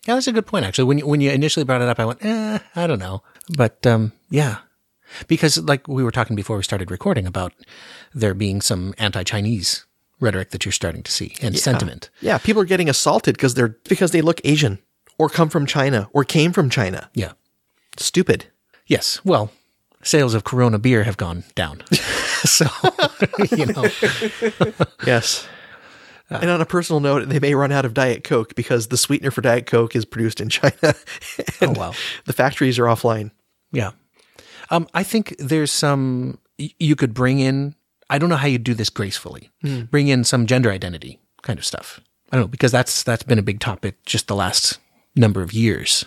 Yeah, 0.07 0.15
that's 0.15 0.27
a 0.27 0.33
good 0.33 0.47
point. 0.47 0.65
Actually, 0.65 0.85
when 0.85 0.99
you, 0.99 1.07
when 1.07 1.21
you 1.21 1.31
initially 1.31 1.65
brought 1.65 1.81
it 1.83 1.89
up, 1.89 2.01
I 2.01 2.05
went, 2.05 2.25
eh, 2.25 2.59
I 2.75 2.87
don't 2.87 2.99
know, 2.99 3.23
but 3.57 3.87
um, 3.87 4.13
yeah, 4.31 4.59
because 5.29 5.59
like 5.59 5.87
we 5.87 6.03
were 6.03 6.11
talking 6.11 6.35
before 6.37 6.57
we 6.57 6.63
started 6.63 6.91
recording 6.91 7.27
about 7.27 7.53
there 8.15 8.35
being 8.35 8.61
some 8.61 8.95
anti-Chinese 8.99 9.87
rhetoric 10.21 10.51
that 10.51 10.65
you're 10.65 10.73
starting 10.73 11.03
to 11.03 11.11
see 11.11 11.35
and 11.43 11.59
sentiment. 11.59 12.11
Yeah, 12.21 12.39
people 12.39 12.63
are 12.63 12.67
getting 12.67 12.89
assaulted 12.89 13.35
because 13.37 13.55
they're 13.55 13.77
because 13.89 14.11
they 14.13 14.23
look 14.23 14.41
Asian 14.45 14.79
or 15.19 15.29
come 15.29 15.49
from 15.49 15.67
China 15.67 16.09
or 16.13 16.25
came 16.25 16.53
from 16.53 16.71
China. 16.71 17.11
Yeah. 17.15 17.33
Stupid. 17.97 18.47
Yes. 18.87 19.21
Well, 19.25 19.51
sales 20.03 20.35
of 20.35 20.45
Corona 20.45 20.79
beer 20.79 21.05
have 21.05 21.17
gone 21.17 21.45
down, 21.55 21.83
so 21.91 22.67
you 23.57 23.67
know. 23.67 23.87
Yes. 25.07 25.47
And 26.41 26.51
on 26.51 26.61
a 26.61 26.67
personal 26.67 27.01
note, 27.01 27.29
they 27.29 27.39
may 27.41 27.55
run 27.55 27.73
out 27.73 27.85
of 27.85 27.95
Diet 27.95 28.25
Coke 28.25 28.55
because 28.55 28.89
the 28.89 28.97
sweetener 28.97 29.31
for 29.31 29.41
Diet 29.41 29.67
Coke 29.67 29.95
is 29.97 30.05
produced 30.05 30.41
in 30.41 30.49
China. 30.49 30.75
Oh, 31.61 31.71
wow. 31.71 31.93
The 32.25 32.33
factories 32.33 32.79
are 32.79 32.85
offline. 32.85 33.31
Yeah. 33.71 33.93
Um, 34.71 34.89
I 34.95 35.03
think 35.03 35.35
there's 35.39 35.71
some, 35.71 36.39
you 36.59 36.97
could 36.97 37.15
bring 37.15 37.39
in, 37.39 37.75
I 38.11 38.19
don't 38.19 38.29
know 38.29 38.37
how 38.37 38.47
you 38.49 38.59
do 38.59 38.75
this 38.75 38.91
gracefully, 38.91 39.51
bring 39.91 40.09
in 40.09 40.25
some 40.25 40.47
gender 40.47 40.71
identity 40.71 41.21
kind 41.43 41.59
of 41.59 41.65
stuff. 41.65 42.01
I 42.31 42.37
don't 42.37 42.45
know, 42.45 42.49
because 42.49 42.73
that's, 42.73 43.03
that's 43.03 43.23
been 43.23 43.39
a 43.39 43.43
big 43.43 43.61
topic 43.61 44.03
just 44.07 44.27
the 44.29 44.35
last 44.37 44.79
number 45.15 45.43
of 45.43 45.53
years. 45.53 46.05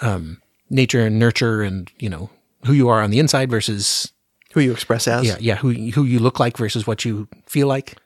Um, 0.00 0.42
nature 0.70 1.06
and 1.06 1.18
nurture 1.18 1.62
and, 1.62 1.90
you 1.98 2.08
know, 2.10 2.30
who 2.66 2.72
you 2.72 2.88
are 2.88 3.00
on 3.00 3.10
the 3.10 3.18
inside 3.20 3.50
versus, 3.50 4.12
Who 4.52 4.60
you 4.60 4.72
express 4.72 5.06
as? 5.08 5.24
yeah, 5.24 5.36
yeah, 5.40 5.56
who, 5.56 5.70
who 5.70 6.04
you 6.04 6.18
look 6.18 6.40
like 6.40 6.56
versus 6.58 6.86
what 6.86 7.04
you 7.04 7.28
feel 7.46 7.68
like. 7.68 7.96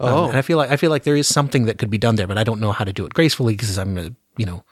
Um, 0.00 0.08
Oh. 0.12 0.28
and 0.28 0.36
I 0.36 0.42
feel 0.42 0.58
like, 0.58 0.70
I 0.70 0.76
feel 0.76 0.90
like 0.90 1.04
there 1.04 1.16
is 1.16 1.26
something 1.28 1.64
that 1.66 1.78
could 1.78 1.90
be 1.90 1.98
done 1.98 2.16
there, 2.16 2.26
but 2.26 2.38
I 2.38 2.44
don't 2.44 2.60
know 2.60 2.72
how 2.72 2.84
to 2.84 2.92
do 2.92 3.06
it 3.06 3.14
gracefully 3.14 3.54
because 3.54 3.78
I'm 3.78 3.96
a, 3.98 4.10
you 4.36 4.44
know, 4.46 4.62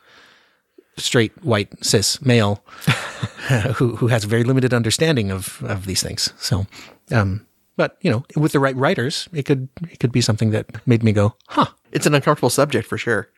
straight 0.96 1.32
white 1.44 1.68
cis 1.84 2.20
male 2.22 2.62
who 3.76 3.96
who 3.96 4.06
has 4.08 4.24
very 4.24 4.44
limited 4.44 4.72
understanding 4.72 5.30
of 5.30 5.62
of 5.64 5.86
these 5.86 6.02
things. 6.02 6.32
So, 6.38 6.66
um, 7.10 7.46
but 7.76 7.96
you 8.00 8.10
know, 8.10 8.24
with 8.36 8.52
the 8.52 8.60
right 8.60 8.76
writers, 8.76 9.28
it 9.32 9.44
could 9.44 9.68
it 9.90 9.98
could 9.98 10.12
be 10.12 10.20
something 10.20 10.50
that 10.50 10.86
made 10.86 11.02
me 11.02 11.12
go, 11.12 11.34
huh. 11.48 11.66
It's 11.92 12.06
an 12.06 12.14
uncomfortable 12.14 12.50
subject 12.50 12.88
for 12.88 12.98
sure. 12.98 13.28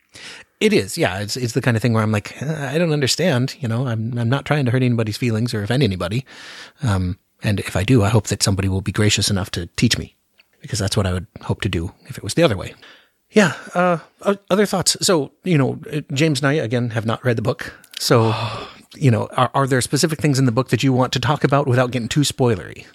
It 0.59 0.73
is, 0.73 0.97
yeah. 0.97 1.19
It's 1.19 1.37
it's 1.37 1.53
the 1.53 1.61
kind 1.61 1.77
of 1.77 1.81
thing 1.83 1.93
where 1.93 2.01
I'm 2.01 2.11
like, 2.11 2.41
"Uh, 2.41 2.69
I 2.73 2.79
don't 2.79 2.91
understand. 2.91 3.55
You 3.59 3.67
know, 3.67 3.85
I'm 3.87 4.17
I'm 4.17 4.29
not 4.29 4.45
trying 4.45 4.65
to 4.65 4.71
hurt 4.71 4.81
anybody's 4.81 5.17
feelings 5.17 5.53
or 5.53 5.61
offend 5.61 5.83
anybody. 5.83 6.25
Um, 6.81 7.19
and 7.43 7.59
if 7.59 7.75
I 7.75 7.83
do, 7.83 8.03
I 8.03 8.09
hope 8.09 8.27
that 8.27 8.41
somebody 8.41 8.67
will 8.67 8.81
be 8.81 8.91
gracious 8.91 9.29
enough 9.29 9.51
to 9.51 9.67
teach 9.77 9.95
me, 9.99 10.15
because 10.61 10.79
that's 10.79 10.97
what 10.97 11.05
I 11.05 11.13
would 11.13 11.27
hope 11.41 11.61
to 11.61 11.69
do 11.69 11.93
if 12.07 12.17
it 12.17 12.23
was 12.23 12.33
the 12.33 12.43
other 12.43 12.57
way. 12.57 12.73
Yeah. 13.31 13.53
Uh, 13.73 13.97
other 14.49 14.65
thoughts. 14.65 14.97
So 15.01 15.31
you 15.43 15.57
know, 15.57 15.79
uh, 15.91 16.01
James 16.13 16.39
and 16.41 16.47
I 16.47 16.53
again 16.53 16.91
have 16.91 17.05
not 17.05 17.23
read 17.23 17.37
the 17.37 17.41
book, 17.41 17.73
so 17.99 18.33
you 18.95 19.11
know, 19.11 19.27
are, 19.37 19.51
are 19.53 19.67
there 19.67 19.81
specific 19.81 20.19
things 20.19 20.39
in 20.39 20.45
the 20.45 20.51
book 20.51 20.69
that 20.69 20.83
you 20.83 20.93
want 20.93 21.13
to 21.13 21.19
talk 21.19 21.43
about 21.43 21.67
without 21.67 21.91
getting 21.91 22.07
too 22.07 22.21
spoilery? 22.21 22.85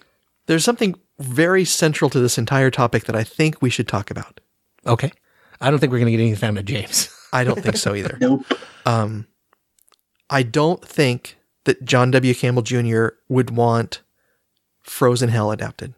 There's 0.46 0.64
something 0.64 0.96
very 1.18 1.64
central 1.64 2.11
to 2.11 2.18
this 2.18 2.38
entire 2.38 2.70
topic 2.70 3.05
that 3.05 3.14
I 3.14 3.22
think 3.22 3.62
we 3.62 3.70
should 3.70 3.87
talk 3.87 4.11
about. 4.11 4.40
Okay. 4.87 5.12
I 5.61 5.70
don't 5.70 5.79
think 5.79 5.92
we're 5.92 6.01
going 6.01 6.11
to 6.11 6.16
get 6.18 6.25
anything 6.25 6.48
out 6.48 6.59
of 6.59 6.64
James. 6.64 7.09
I 7.33 7.44
don't 7.44 7.62
think 7.62 7.77
so 7.77 7.94
either. 7.94 8.18
Nope. 8.20 8.44
Um, 8.85 9.29
I 10.29 10.42
don't 10.42 10.85
think 10.85 11.37
that 11.64 11.85
John 11.85 12.11
W. 12.11 12.35
Campbell 12.35 12.62
Jr. 12.62 13.09
would 13.29 13.51
want 13.51 14.03
Frozen 14.83 15.29
Hell 15.29 15.53
adapted. 15.53 15.94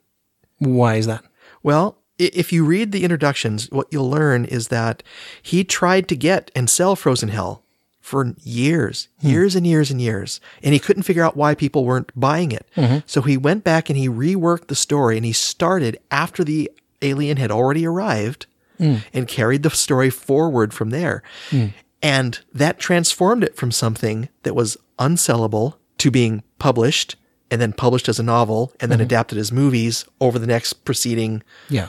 Why 0.59 0.97
is 0.97 1.07
that? 1.07 1.25
Well, 1.65 1.99
if 2.19 2.53
you 2.53 2.65
read 2.65 2.93
the 2.93 3.03
introductions, 3.03 3.69
what 3.71 3.89
you'll 3.91 4.09
learn 4.09 4.45
is 4.45 4.69
that 4.69 5.03
he 5.43 5.65
tried 5.65 6.07
to 6.09 6.17
get 6.17 6.53
and 6.55 6.71
sell 6.71 6.95
Frozen 6.95 7.31
Hell 7.31 7.65
for 8.01 8.35
years, 8.43 9.09
hmm. 9.21 9.29
years 9.29 9.57
and 9.57 9.67
years 9.67 9.91
and 9.91 10.01
years, 10.01 10.39
and 10.63 10.75
he 10.75 10.79
couldn't 10.79 11.03
figure 11.05 11.25
out 11.25 11.37
why 11.37 11.55
people 11.55 11.85
weren't 11.85 12.13
buying 12.15 12.53
it. 12.53 12.69
Mm-hmm. 12.77 12.99
So 13.07 13.23
he 13.23 13.37
went 13.37 13.65
back 13.65 13.89
and 13.89 13.99
he 13.99 14.09
reworked 14.09 14.69
the 14.69 14.75
story 14.75 15.17
and 15.17 15.25
he 15.25 15.33
started 15.33 15.99
after 16.11 16.45
the 16.45 16.71
alien 17.03 17.39
had 17.39 17.51
already 17.51 17.87
arrived 17.87 18.47
hmm. 18.79 18.97
and 19.13 19.27
carried 19.27 19.63
the 19.63 19.71
story 19.71 20.11
forward 20.11 20.75
from 20.75 20.91
there. 20.91 21.23
Hmm. 21.51 21.69
And 22.03 22.39
that 22.53 22.79
transformed 22.79 23.43
it 23.43 23.57
from 23.57 23.73
something 23.73 24.29
that 24.43 24.55
was 24.55 24.77
unsellable 24.99 25.77
to 25.97 26.11
being 26.11 26.43
published 26.59 27.17
and 27.51 27.61
then 27.61 27.73
published 27.73 28.09
as 28.09 28.19
a 28.19 28.23
novel 28.23 28.73
and 28.81 28.91
then 28.91 28.99
mm-hmm. 28.99 29.05
adapted 29.05 29.39
as 29.39 29.53
movies 29.53 30.05
over 30.21 30.39
the 30.39 30.47
next 30.47 30.85
preceding 30.85 31.43
Yeah. 31.69 31.89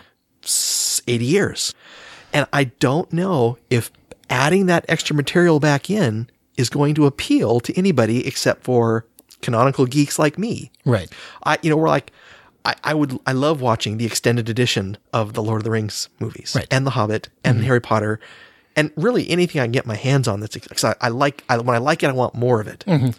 80 1.08 1.26
years. 1.26 1.74
And 2.34 2.46
I 2.54 2.66
don't 2.66 3.12
know 3.12 3.58
if 3.70 3.92
adding 4.30 4.68
that 4.68 4.86
extra 4.88 5.16
material 5.16 5.60
back 5.60 5.90
in 5.90 6.30
is 6.58 6.70
going 6.70 6.94
to 6.96 7.06
appeal 7.06 7.60
to 7.62 7.78
anybody 7.78 8.26
except 8.28 8.64
for 8.64 9.06
canonical 9.42 9.86
geeks 9.86 10.20
like 10.20 10.38
me. 10.38 10.72
Right. 10.86 11.12
I, 11.46 11.58
you 11.62 11.70
know, 11.70 11.78
we're 11.78 11.88
like, 11.88 12.12
I, 12.64 12.76
I 12.84 12.94
would, 12.94 13.20
I 13.26 13.32
love 13.32 13.62
watching 13.62 13.98
the 13.98 14.06
extended 14.06 14.50
edition 14.50 14.98
of 15.14 15.34
the 15.34 15.44
Lord 15.44 15.62
of 15.62 15.64
the 15.64 15.72
Rings 15.72 16.10
movies 16.20 16.54
Right. 16.56 16.68
and 16.72 16.86
The 16.86 16.92
Hobbit 16.92 17.30
and 17.44 17.58
mm-hmm. 17.58 17.66
Harry 17.66 17.82
Potter 17.82 18.20
and 18.76 18.92
really 18.98 19.30
anything 19.30 19.62
I 19.62 19.66
can 19.66 19.72
get 19.72 19.86
my 19.86 19.96
hands 19.96 20.28
on 20.28 20.42
that's, 20.42 20.58
cause 20.58 20.84
I, 20.84 20.96
I 21.00 21.08
like, 21.10 21.44
I, 21.48 21.58
when 21.58 21.76
I 21.76 21.80
like 21.80 22.04
it, 22.04 22.08
I 22.08 22.12
want 22.12 22.36
more 22.36 22.60
of 22.60 22.68
it. 22.68 22.84
But 22.88 23.14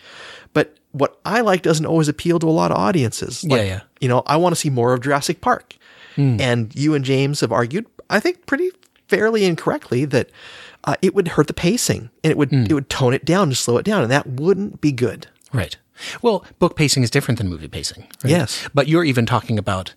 what 0.98 1.20
I 1.24 1.40
like 1.40 1.62
doesn't 1.62 1.86
always 1.86 2.08
appeal 2.08 2.38
to 2.38 2.48
a 2.48 2.50
lot 2.50 2.70
of 2.70 2.76
audiences. 2.78 3.44
Yeah, 3.44 3.56
Like, 3.56 3.66
yeah. 3.66 3.80
You 4.00 4.08
know, 4.08 4.22
I 4.26 4.36
want 4.36 4.54
to 4.54 4.60
see 4.60 4.70
more 4.70 4.92
of 4.92 5.00
Jurassic 5.02 5.40
Park. 5.40 5.74
And 6.18 6.74
you 6.74 6.94
and 6.94 7.04
James 7.04 7.40
have 7.40 7.52
argued, 7.52 7.84
I 8.08 8.20
think 8.20 8.46
pretty 8.46 8.70
fairly 9.06 9.44
incorrectly, 9.44 10.06
that 10.06 10.30
uh, 10.84 10.94
it 11.02 11.14
would 11.14 11.28
hurt 11.28 11.46
the 11.46 11.52
pacing 11.52 12.08
and 12.24 12.30
it 12.30 12.38
would, 12.38 12.50
it 12.54 12.72
would 12.72 12.88
tone 12.88 13.12
it 13.12 13.26
down 13.26 13.50
to 13.50 13.54
slow 13.54 13.76
it 13.76 13.84
down. 13.84 14.02
And 14.02 14.10
that 14.10 14.26
wouldn't 14.26 14.80
be 14.80 14.92
good. 14.92 15.26
Right. 15.52 15.76
Well, 16.22 16.42
book 16.58 16.74
pacing 16.74 17.02
is 17.02 17.10
different 17.10 17.36
than 17.36 17.48
movie 17.48 17.68
pacing. 17.68 18.04
right? 18.24 18.30
Yes. 18.30 18.66
But 18.72 18.88
you're 18.88 19.04
even 19.04 19.26
talking 19.26 19.58
about 19.58 19.94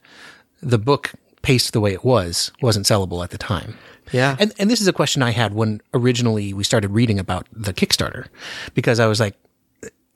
the 0.62 0.78
book 0.78 1.14
paced 1.42 1.72
the 1.72 1.80
way 1.80 1.94
it 1.94 2.04
was, 2.04 2.52
wasn't 2.62 2.86
sellable 2.86 3.24
at 3.24 3.30
the 3.30 3.38
time. 3.38 3.78
Yeah. 4.12 4.36
And 4.40 4.54
and 4.60 4.70
this 4.70 4.82
is 4.82 4.88
a 4.90 4.94
question 4.94 5.22
I 5.24 5.32
had 5.32 5.54
when 5.54 5.80
originally 5.94 6.54
we 6.54 6.64
started 6.66 6.92
reading 6.92 7.18
about 7.20 7.48
the 7.54 7.74
Kickstarter 7.74 8.28
because 8.74 9.00
I 9.00 9.06
was 9.08 9.20
like 9.22 9.36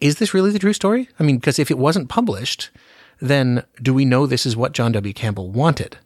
is 0.03 0.17
this 0.17 0.33
really 0.33 0.51
the 0.51 0.59
true 0.59 0.73
story? 0.73 1.07
I 1.19 1.23
mean, 1.23 1.37
because 1.37 1.59
if 1.59 1.71
it 1.71 1.77
wasn't 1.77 2.09
published, 2.09 2.69
then 3.21 3.63
do 3.81 3.93
we 3.93 4.03
know 4.03 4.27
this 4.27 4.45
is 4.45 4.55
what 4.55 4.73
John 4.73 4.91
W. 4.91 5.13
Campbell 5.13 5.49
wanted? 5.49 5.97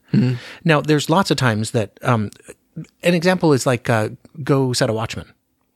Now, 0.64 0.82
there's 0.82 1.10
lots 1.10 1.32
of 1.32 1.38
times 1.38 1.72
that 1.72 1.98
um, 2.02 2.30
an 3.04 3.14
example 3.14 3.54
is 3.54 3.66
like 3.66 3.90
uh, 3.90 4.10
Go 4.44 4.72
Set 4.72 4.90
a 4.90 4.94
Watchman, 4.94 5.34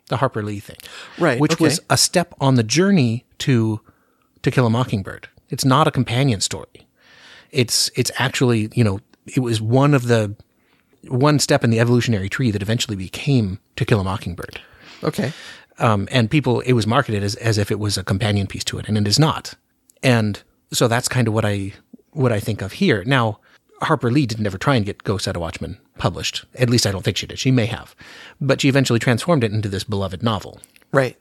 the 0.08 0.18
Harper 0.18 0.42
Lee 0.44 0.60
thing, 0.60 0.78
Right, 1.18 1.40
Which 1.40 1.54
okay. 1.54 1.64
was 1.66 1.80
a 1.90 1.98
step 1.98 2.34
on 2.40 2.56
the 2.56 2.64
journey 2.64 3.26
to 3.40 3.82
To 4.44 4.52
Kill 4.52 4.66
a 4.66 4.70
Mockingbird. 4.70 5.28
It's 5.50 5.66
not 5.66 5.88
a 5.88 5.92
companion 5.92 6.42
story. 6.42 6.88
It's 7.52 7.90
it's 7.96 8.12
actually 8.16 8.70
you 8.74 8.84
know 8.84 9.00
it 9.26 9.42
was 9.42 9.60
one 9.62 9.94
of 9.94 10.08
the 10.08 10.36
one 11.08 11.40
step 11.40 11.64
in 11.64 11.72
the 11.72 11.80
evolutionary 11.80 12.30
tree 12.30 12.52
that 12.52 12.62
eventually 12.62 12.96
became 12.96 13.60
To 13.76 13.84
Kill 13.86 14.00
a 14.00 14.04
Mockingbird 14.04 14.62
Okay. 15.04 15.34
Um, 15.82 16.08
and 16.12 16.30
people 16.30 16.62
it 16.62 16.74
was 16.74 16.86
marketed 16.86 17.24
as, 17.24 17.36
as 17.36 17.58
if 17.58 17.72
it 17.72 17.80
was 17.80 17.98
a 17.98 18.04
companion 18.04 18.48
piece 18.48 18.64
to 18.66 18.78
it 18.80 18.88
and 18.88 18.98
it 18.98 19.08
is 19.08 19.18
not 19.18 19.56
and 20.04 20.44
so 20.72 20.88
that's 20.88 21.08
kind 21.08 21.28
of 21.28 21.34
what 21.34 21.44
i 21.44 21.74
what 22.12 22.32
i 22.32 22.40
think 22.40 22.62
of 22.62 22.74
here 22.74 23.04
now 23.04 23.40
harper 23.82 24.12
lee 24.12 24.28
didn't 24.28 24.46
ever 24.46 24.60
try 24.60 24.76
and 24.76 24.86
get 24.86 25.04
Go 25.04 25.18
Set 25.18 25.36
a 25.36 25.40
Watchman 25.40 25.80
published 25.98 26.46
at 26.54 26.70
least 26.70 26.86
i 26.86 26.92
don't 26.92 27.04
think 27.04 27.18
she 27.18 27.26
did 27.26 27.40
she 27.40 27.50
may 27.50 27.66
have 27.66 27.96
but 28.40 28.62
she 28.62 28.70
eventually 28.70 29.00
transformed 29.00 29.44
it 29.44 29.52
into 29.52 29.70
this 29.70 29.84
beloved 29.84 30.22
novel 30.22 30.60
Right. 30.92 31.18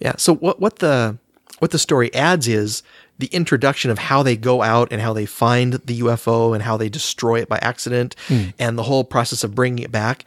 Yeah. 0.00 0.14
So 0.16 0.34
what 0.34 0.60
what 0.60 0.80
the 0.80 1.18
what 1.60 1.70
the 1.70 1.78
story 1.78 2.12
adds 2.14 2.48
is 2.48 2.82
the 3.18 3.26
introduction 3.28 3.90
of 3.90 3.98
how 3.98 4.22
they 4.24 4.36
go 4.36 4.62
out 4.62 4.88
and 4.90 5.00
how 5.00 5.12
they 5.12 5.24
find 5.26 5.74
the 5.74 6.00
UFO 6.00 6.52
and 6.52 6.64
how 6.64 6.76
they 6.76 6.88
destroy 6.88 7.40
it 7.40 7.48
by 7.48 7.58
accident 7.62 8.16
and 8.58 8.76
the 8.76 8.82
whole 8.82 9.04
process 9.04 9.44
of 9.44 9.54
bringing 9.54 9.84
it 9.84 9.92
back. 9.92 10.24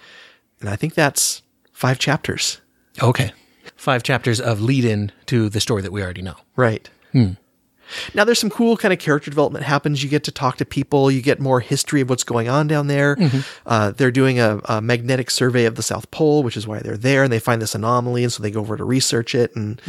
And 0.62 0.70
I 0.70 0.78
think 0.78 0.94
that's 0.94 1.42
five 1.74 2.00
chapters. 2.00 2.62
okay 3.04 3.32
five 3.78 4.04
chapters 4.04 4.40
of 4.42 4.62
lead 4.62 4.84
in 4.86 5.12
to 5.28 5.50
the 5.50 5.60
story 5.62 5.82
that 5.82 5.92
we 5.92 6.02
already 6.04 6.22
know 6.22 6.36
Right. 6.56 6.90
Now 8.14 8.26
there's 8.26 8.40
some 8.40 8.50
cool 8.50 8.76
kind 8.76 8.94
of 8.94 9.00
character 9.00 9.32
development 9.32 9.64
happens. 9.66 10.04
You 10.04 10.10
get 10.10 10.24
to 10.26 10.32
talk 10.32 10.58
to 10.58 10.66
people. 10.66 11.10
You 11.10 11.22
get 11.22 11.40
more 11.40 11.62
history 11.62 12.02
of 12.02 12.10
what's 12.10 12.24
going 12.26 12.50
on 12.50 12.68
down 12.68 12.88
there. 12.88 13.18
Uh, 13.66 13.92
they're 13.92 14.12
doing 14.12 14.40
a, 14.40 14.60
a 14.66 14.82
magnetic 14.82 15.32
survey 15.32 15.66
of 15.66 15.76
the 15.76 15.82
South 15.84 16.12
Pole, 16.12 16.44
which 16.44 16.58
is 16.58 16.68
why 16.68 16.80
they're 16.80 16.98
there, 16.98 17.24
and 17.24 17.32
they 17.32 17.40
find 17.40 17.62
this 17.62 17.76
anomaly, 17.76 18.24
and 18.24 18.34
so 18.34 18.44
they 18.44 18.52
go 18.52 18.60
over 18.60 18.76
to 18.76 18.84
research 18.84 19.34
it, 19.34 19.56
and 19.56 19.82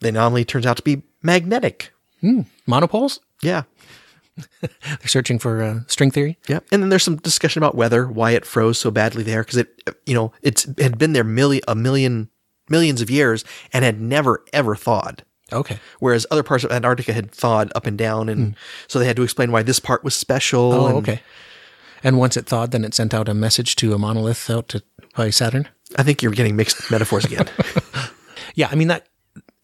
the 0.00 0.08
anomaly 0.08 0.44
turns 0.44 0.66
out 0.66 0.76
to 0.76 0.82
be 0.82 1.02
magnetic. 1.22 1.92
monopoles 2.66 3.20
Yeah. 3.42 3.64
they're 4.60 5.06
searching 5.06 5.38
for 5.38 5.62
uh, 5.62 5.80
string 5.86 6.10
theory 6.10 6.36
Yeah. 6.46 6.60
And 6.70 6.82
then 6.82 6.90
there's 6.90 7.02
some 7.02 7.16
discussion 7.16 7.62
about 7.62 7.74
weather, 7.74 8.06
why 8.06 8.32
it 8.32 8.44
froze 8.44 8.78
so 8.78 8.90
badly 8.90 9.22
there, 9.22 9.42
because 9.42 9.58
it, 9.58 9.82
you 10.04 10.14
know, 10.14 10.32
it's 10.42 10.66
had 10.78 10.98
been 10.98 11.12
there 11.12 11.24
million, 11.24 11.62
a 11.68 11.74
million, 11.74 12.28
millions 12.68 13.00
of 13.00 13.10
years 13.10 13.44
and 13.72 13.84
had 13.84 14.00
never 14.00 14.44
ever 14.52 14.74
thawed. 14.74 15.24
okay 15.52 15.78
Whereas 16.00 16.26
other 16.30 16.42
parts 16.42 16.64
of 16.64 16.72
Antarctica 16.72 17.12
had 17.12 17.30
thawed 17.30 17.72
up 17.74 17.86
and 17.86 17.96
down, 17.96 18.28
and 18.28 18.48
hmm. 18.48 18.52
so 18.88 18.98
they 18.98 19.06
had 19.06 19.16
to 19.16 19.22
explain 19.22 19.52
why 19.52 19.62
this 19.62 19.80
part 19.80 20.04
was 20.04 20.14
special. 20.14 20.72
oh 20.72 20.86
and 20.86 20.96
okay 20.98 21.20
and 22.04 22.18
once 22.18 22.36
it 22.36 22.46
thawed 22.46 22.72
then 22.72 22.84
it 22.84 22.94
sent 22.94 23.14
out 23.14 23.28
a 23.28 23.34
message 23.34 23.76
to 23.76 23.94
a 23.94 23.98
monolith 23.98 24.50
out 24.50 24.68
to 24.68 24.82
by 25.14 25.30
saturn 25.30 25.68
I 25.96 26.02
think 26.02 26.22
you're 26.22 26.32
getting 26.32 26.56
mixed 26.56 26.90
metaphors 26.90 27.24
again. 27.24 27.48
Yeah, 28.56 28.68
I 28.72 28.74
mean 28.74 28.88
that 28.88 29.06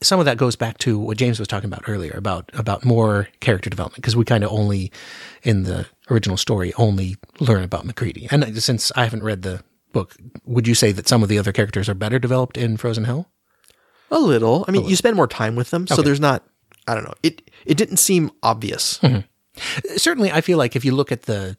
some 0.02 0.20
of 0.20 0.26
that 0.26 0.36
goes 0.36 0.54
back 0.54 0.78
to 0.78 0.98
what 0.98 1.16
James 1.16 1.38
was 1.38 1.48
talking 1.48 1.66
about 1.66 1.88
earlier 1.88 2.12
about 2.14 2.50
about 2.54 2.84
more 2.84 3.28
character 3.40 3.70
development 3.70 3.96
because 3.96 4.14
we 4.14 4.24
kind 4.24 4.44
of 4.44 4.52
only 4.52 4.92
in 5.42 5.62
the 5.62 5.86
original 6.10 6.36
story 6.36 6.72
only 6.74 7.16
learn 7.40 7.64
about 7.64 7.86
McCready. 7.86 8.28
And 8.30 8.62
since 8.62 8.92
I 8.94 9.04
haven't 9.04 9.22
read 9.22 9.42
the 9.42 9.64
book, 9.92 10.16
would 10.44 10.66
you 10.66 10.74
say 10.74 10.92
that 10.92 11.08
some 11.08 11.22
of 11.22 11.28
the 11.28 11.38
other 11.38 11.52
characters 11.52 11.88
are 11.88 11.94
better 11.94 12.18
developed 12.18 12.56
in 12.56 12.76
Frozen 12.76 13.04
Hell? 13.04 13.28
a 14.10 14.18
little. 14.18 14.64
I 14.68 14.72
mean, 14.72 14.84
you 14.84 14.94
spend 14.94 15.16
more 15.16 15.26
time 15.26 15.56
with 15.56 15.70
them, 15.70 15.86
so 15.86 15.94
Okay. 15.94 16.02
there's 16.02 16.20
not. 16.20 16.44
I 16.86 16.94
don't 16.94 17.04
know. 17.04 17.14
It 17.22 17.50
it 17.64 17.78
didn't 17.78 17.96
seem 17.96 18.30
obvious. 18.42 18.98
Mm-hmm. 18.98 19.20
Certainly, 19.96 20.30
I 20.32 20.42
feel 20.42 20.58
like 20.58 20.76
if 20.76 20.84
you 20.84 20.92
look 20.94 21.10
at 21.10 21.22
the 21.22 21.56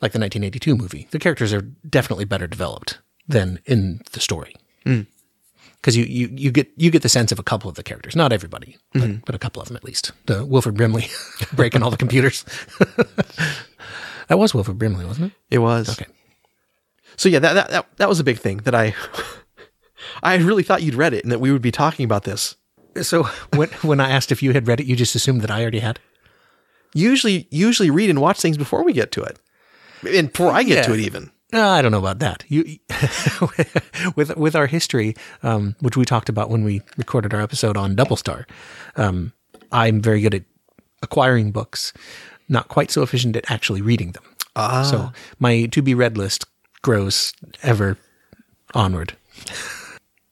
like 0.00 0.12
the 0.12 0.18
1982 0.18 0.76
movie, 0.76 1.06
the 1.12 1.18
characters 1.20 1.52
are 1.52 1.60
definitely 1.88 2.24
better 2.24 2.46
developed 2.48 2.98
than 3.28 3.60
in 3.64 4.00
the 4.12 4.18
story. 4.20 4.56
Mm. 4.86 5.06
Because 5.76 5.96
you, 5.96 6.04
you, 6.04 6.28
you 6.32 6.50
get 6.50 6.68
you 6.76 6.90
get 6.90 7.02
the 7.02 7.08
sense 7.08 7.30
of 7.30 7.38
a 7.38 7.44
couple 7.44 7.70
of 7.70 7.76
the 7.76 7.84
characters, 7.84 8.16
not 8.16 8.32
everybody, 8.32 8.76
but, 8.92 9.02
mm-hmm. 9.02 9.18
but 9.24 9.34
a 9.36 9.38
couple 9.38 9.62
of 9.62 9.68
them 9.68 9.76
at 9.76 9.84
least. 9.84 10.10
The 10.26 10.44
Wilford 10.44 10.76
Brimley 10.76 11.06
breaking 11.52 11.84
all 11.84 11.90
the 11.90 11.96
computers. 11.96 12.44
that 14.28 14.38
was 14.38 14.52
Wilford 14.54 14.78
Brimley, 14.78 15.04
wasn't 15.04 15.32
it? 15.32 15.54
It 15.54 15.58
was 15.58 15.90
Okay. 15.90 16.06
So 17.18 17.28
yeah, 17.28 17.40
that 17.40 17.52
that 17.52 17.70
that, 17.70 17.96
that 17.98 18.08
was 18.08 18.20
a 18.20 18.24
big 18.24 18.38
thing 18.38 18.58
that 18.58 18.74
I. 18.74 18.94
I 20.22 20.36
really 20.36 20.62
thought 20.62 20.82
you'd 20.82 20.94
read 20.94 21.12
it 21.12 21.24
and 21.24 21.32
that 21.32 21.40
we 21.40 21.52
would 21.52 21.62
be 21.62 21.72
talking 21.72 22.04
about 22.04 22.24
this. 22.24 22.56
So 23.02 23.24
when 23.54 23.68
when 23.82 24.00
I 24.00 24.10
asked 24.10 24.32
if 24.32 24.42
you 24.42 24.52
had 24.52 24.66
read 24.66 24.80
it, 24.80 24.86
you 24.86 24.96
just 24.96 25.14
assumed 25.14 25.42
that 25.42 25.50
I 25.50 25.60
already 25.60 25.80
had. 25.80 26.00
Usually, 26.94 27.46
usually 27.50 27.90
read 27.90 28.08
and 28.08 28.20
watch 28.20 28.40
things 28.40 28.56
before 28.56 28.82
we 28.82 28.92
get 28.92 29.12
to 29.12 29.22
it, 29.22 29.38
and 30.08 30.32
before 30.32 30.52
I 30.52 30.62
get 30.62 30.84
to 30.86 30.94
it 30.94 31.00
even. 31.00 31.30
I 31.52 31.80
don't 31.82 31.92
know 31.92 31.98
about 31.98 32.18
that. 32.18 32.44
You, 32.48 32.78
with 34.16 34.36
with 34.36 34.56
our 34.56 34.66
history, 34.66 35.16
um, 35.42 35.76
which 35.80 35.96
we 35.96 36.04
talked 36.04 36.28
about 36.28 36.50
when 36.50 36.62
we 36.64 36.82
recorded 36.96 37.34
our 37.34 37.40
episode 37.40 37.76
on 37.76 37.94
Double 37.94 38.16
Star, 38.16 38.46
um, 38.96 39.32
I'm 39.72 40.00
very 40.00 40.20
good 40.20 40.34
at 40.34 40.44
acquiring 41.02 41.52
books, 41.52 41.92
not 42.48 42.68
quite 42.68 42.90
so 42.90 43.02
efficient 43.02 43.36
at 43.36 43.50
actually 43.50 43.82
reading 43.82 44.12
them. 44.12 44.24
Ah. 44.56 44.82
So 44.82 45.12
my 45.38 45.66
to 45.66 45.82
be 45.82 45.94
read 45.94 46.16
list 46.16 46.46
grows 46.88 47.34
ever 47.62 47.98
onward. 48.74 49.14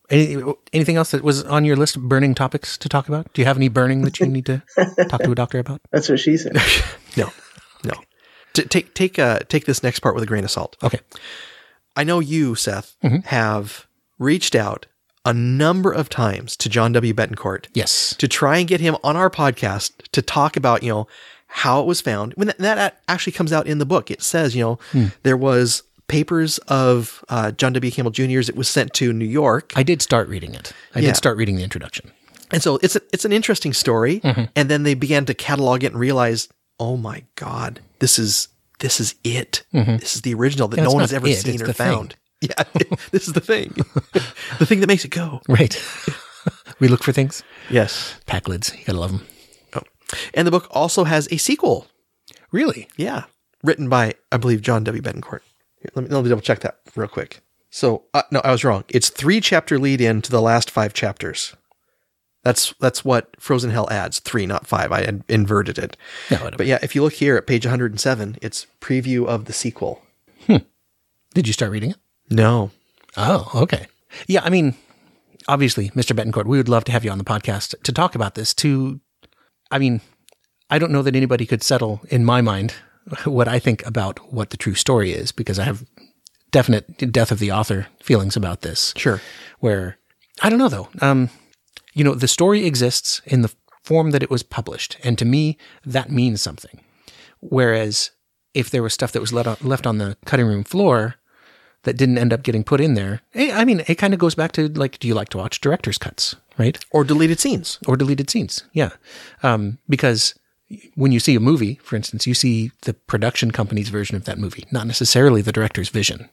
Any, 0.09 0.43
anything 0.73 0.97
else 0.97 1.11
that 1.11 1.23
was 1.23 1.43
on 1.45 1.67
your 1.67 1.77
list 1.77 1.97
of 1.97 2.03
burning 2.09 2.35
topics 2.35 2.79
to 2.79 2.89
talk 2.89 3.09
about? 3.09 3.31
Do 3.35 3.43
you 3.43 3.47
have 3.47 3.59
any 3.59 3.69
burning 3.69 4.03
that 4.03 4.19
you 4.21 4.27
need 4.27 4.47
to 4.47 4.63
talk 5.09 5.21
to 5.23 5.33
a 5.33 5.35
doctor 5.35 5.59
about? 5.59 5.83
That's 5.93 6.09
what 6.09 6.19
she 6.21 6.37
said. 6.39 6.57
No, 7.19 7.31
no. 7.85 7.93
T- 8.53 8.65
take 8.65 8.93
take 8.95 9.19
uh 9.19 9.39
take 9.49 9.65
this 9.65 9.83
next 9.83 10.01
part 10.01 10.15
with 10.15 10.23
a 10.23 10.27
grain 10.27 10.45
of 10.45 10.51
salt. 10.51 10.77
Okay. 10.83 11.01
I 11.97 12.05
know 12.05 12.21
you, 12.21 12.55
Seth, 12.55 12.95
have 13.25 13.87
reached 14.19 14.55
out 14.55 14.85
a 15.25 15.33
number 15.33 15.91
of 15.93 16.09
times 16.11 16.57
to 16.59 16.69
John 16.69 16.93
W. 16.93 17.15
Betancourt 17.15 17.67
Yes. 17.75 18.15
to 18.19 18.29
try 18.29 18.59
and 18.59 18.69
get 18.69 18.81
him 18.83 18.97
on 19.03 19.17
our 19.17 19.31
podcast 19.31 19.93
to 20.13 20.21
talk 20.21 20.57
about, 20.59 20.83
you 20.83 20.91
know, 20.91 21.07
how 21.47 21.81
it 21.81 21.87
was 21.87 22.03
found. 22.03 22.35
When 22.35 22.49
that, 22.49 22.59
that 22.59 23.01
actually 23.09 23.33
comes 23.33 23.51
out 23.53 23.67
in 23.67 23.79
the 23.79 23.87
book, 23.87 24.11
it 24.11 24.21
says, 24.23 24.55
you 24.55 24.63
know, 24.63 24.79
Hmm. 24.93 25.07
there 25.23 25.39
was 25.39 25.83
papers 26.09 26.59
of 26.69 27.25
uh, 27.29 27.51
John 27.53 27.73
W. 27.73 27.91
Campbell 27.91 28.11
Jr.'s. 28.13 28.49
It 28.49 28.57
was 28.57 28.69
sent 28.69 28.93
to 28.95 29.13
New 29.13 29.25
York. 29.27 29.73
I 29.77 29.83
did 29.83 30.03
start 30.03 30.29
reading 30.29 30.55
it. 30.55 30.73
I 30.95 31.01
Yeah. 31.01 31.09
did 31.09 31.17
start 31.17 31.37
reading 31.37 31.57
the 31.57 31.65
introduction. 31.65 32.11
And 32.53 32.63
so 32.63 32.79
it's 32.83 32.95
a, 32.97 33.01
it's 33.13 33.25
an 33.25 33.33
interesting 33.33 33.73
story. 33.73 34.21
Mm-hmm. 34.21 34.45
And 34.55 34.69
then 34.69 34.85
they 34.85 34.95
began 34.95 35.25
to 35.27 35.35
catalog 35.35 35.83
it 35.83 35.89
and 35.93 35.99
realize, 36.01 36.49
oh 36.79 36.97
my 36.97 37.25
God, 37.35 37.81
this 37.99 38.19
is 38.19 38.49
this 38.79 39.01
is 39.01 39.15
it. 39.25 39.65
This 39.73 40.17
is 40.17 40.23
the 40.23 40.35
original 40.35 40.69
that 40.69 40.77
Yeah, 40.77 40.85
no 40.85 40.91
one 40.93 41.01
has 41.01 41.13
ever 41.13 41.27
it, 41.27 41.37
seen 41.39 41.55
it's 41.55 41.63
or 41.63 41.67
the 41.67 41.73
thing. 41.75 41.87
found. 41.93 42.15
Yeah, 42.43 42.65
this 43.13 43.27
is 43.27 43.33
the 43.33 43.41
thing. 43.41 43.73
the 44.59 44.67
thing 44.67 44.81
that 44.81 44.87
makes 44.87 45.07
it 45.07 45.11
go. 45.11 45.41
Right. 45.49 45.75
we 46.79 46.87
look 46.89 47.03
for 47.03 47.11
things. 47.13 47.43
Yes. 47.71 48.15
Pack 48.27 48.47
lids. 48.47 48.75
You 48.79 48.85
gotta 48.85 49.01
love 49.01 49.13
them. 49.13 49.27
Oh. 49.75 49.81
And 50.35 50.47
the 50.47 50.51
book 50.51 50.69
also 50.71 51.05
has 51.05 51.27
a 51.33 51.39
sequel. 51.39 51.87
Really? 52.53 52.89
Yeah. 52.99 53.25
Written 53.65 53.89
by, 53.89 54.15
I 54.31 54.37
believe, 54.37 54.61
John 54.61 54.85
W. 54.85 55.03
Betancourt. 55.03 55.41
Here, 55.87 55.93
let, 55.95 56.09
me, 56.09 56.15
let 56.15 56.25
me 56.25 56.29
double 56.29 56.43
check 56.43 56.61
that 56.61 56.79
real 56.97 57.09
quick. 57.09 57.41
So, 57.71 58.05
uh, 58.15 58.23
no, 58.31 58.41
I 58.45 58.53
was 58.53 58.65
wrong. 58.65 58.85
It's 58.89 59.09
three 59.09 59.41
chapter 59.41 59.79
lead 59.79 60.01
in 60.01 60.23
to 60.23 60.31
the 60.31 60.43
last 60.43 60.71
five 60.71 60.95
chapters. 60.95 61.55
That's 62.43 62.75
that's 62.81 63.05
what 63.05 63.35
Frozen 63.41 63.71
Hell 63.71 63.89
adds. 63.91 64.21
Three, 64.21 64.47
not 64.47 64.67
five. 64.67 64.93
I 64.93 65.05
had 65.05 65.25
inverted 65.29 65.79
it. 65.79 65.97
Yeah. 66.31 66.51
But 66.57 66.67
yeah, 66.67 66.79
if 66.81 66.95
you 66.95 67.03
look 67.03 67.15
here 67.15 67.37
at 67.37 67.47
page 67.47 67.67
107, 67.67 68.39
it's 68.41 68.67
preview 68.81 69.27
of 69.27 69.47
the 69.47 69.53
sequel. 69.53 70.03
Did 71.35 71.47
you 71.47 71.53
start 71.53 71.71
reading 71.71 71.91
it? 71.91 71.99
No. 72.31 72.71
Oh, 73.17 73.51
okay. 73.55 73.89
Yeah, 74.27 74.41
I 74.43 74.49
mean, 74.49 74.75
obviously, 75.49 75.91
Mr. 75.91 76.17
Betancourt, 76.17 76.47
we 76.47 76.57
would 76.57 76.69
love 76.69 76.85
to 76.85 76.93
have 76.93 77.05
you 77.05 77.11
on 77.11 77.19
the 77.19 77.25
podcast 77.25 77.75
to 77.83 77.93
talk 77.93 78.15
about 78.15 78.37
this. 78.37 78.55
To, 78.55 79.01
I 79.71 79.79
mean, 79.79 80.01
I 80.71 80.79
don't 80.79 80.93
know 80.93 81.03
that 81.03 81.15
anybody 81.15 81.45
could 81.45 81.63
settle 81.63 82.01
in 82.09 82.25
my 82.25 82.41
mind 82.41 82.75
what 83.25 83.49
I 83.49 83.59
think 83.59 83.87
about 83.87 84.33
what 84.33 84.51
the 84.51 84.57
true 84.57 84.75
story 84.75 85.13
is 85.13 85.33
because 85.33 85.59
I 85.59 85.65
have 85.65 85.85
definite 86.51 87.13
death 87.13 87.31
of 87.31 87.39
the 87.39 87.53
author 87.53 87.87
feelings 88.03 88.37
about 88.37 88.63
this. 88.63 88.93
Sure. 88.97 89.21
Where 89.61 89.99
I 90.43 90.51
don't 90.51 90.59
know 90.59 90.69
though. 90.69 90.89
Um, 91.01 91.31
you 91.95 92.05
know, 92.05 92.15
the 92.15 92.29
story 92.29 92.67
exists 92.67 93.23
in 93.25 93.43
the 93.43 93.55
form 93.83 94.11
that 94.11 94.23
it 94.23 94.31
was 94.31 94.43
published, 94.43 94.99
and 95.03 95.17
to 95.19 95.25
me, 95.25 95.57
that 95.85 96.11
means 96.11 96.43
something. 96.43 96.81
Whereas 97.41 98.11
if 98.53 98.71
there 98.71 98.83
was 98.83 98.93
stuff 98.93 99.13
that 99.13 99.21
was 99.21 99.33
let 99.33 99.47
on, 99.47 99.57
left 99.63 99.87
on 99.87 99.99
the 99.99 100.17
cutting 100.27 100.47
room 100.47 100.65
floor 100.65 101.15
that 101.85 101.97
didn't 101.97 102.19
end 102.19 102.33
up 102.33 102.43
getting 102.43 102.65
put 102.65 102.81
in 102.81 102.95
there, 102.95 103.23
eh, 103.35 103.51
I 103.55 103.65
mean, 103.65 103.83
it 103.87 103.95
kind 103.95 104.13
of 104.13 104.21
goes 104.21 104.35
back 104.35 104.53
to 104.53 104.69
like, 104.69 104.99
do 104.99 105.09
you 105.09 105.15
like 105.15 105.29
to 105.31 105.39
watch 105.39 105.61
director's 105.61 105.99
cuts, 105.99 106.37
right? 106.59 106.83
Or 106.91 107.05
deleted 107.05 107.39
scenes. 107.39 107.79
Or 107.87 107.97
deleted 107.97 108.29
scenes, 108.29 108.65
yeah, 108.73 108.91
um, 109.43 109.79
because 109.89 110.35
when 110.95 111.13
you 111.13 111.21
see 111.21 111.35
a 111.35 111.41
movie, 111.41 111.79
for 111.83 111.97
instance, 111.97 112.27
you 112.27 112.35
see 112.35 112.73
the 112.83 112.95
production 112.95 113.51
company's 113.51 113.89
version 113.89 114.17
of 114.17 114.25
that 114.25 114.39
movie, 114.39 114.65
not 114.71 114.87
necessarily 114.87 115.43
the 115.43 115.53
director's 115.53 115.89
vision. 115.89 116.29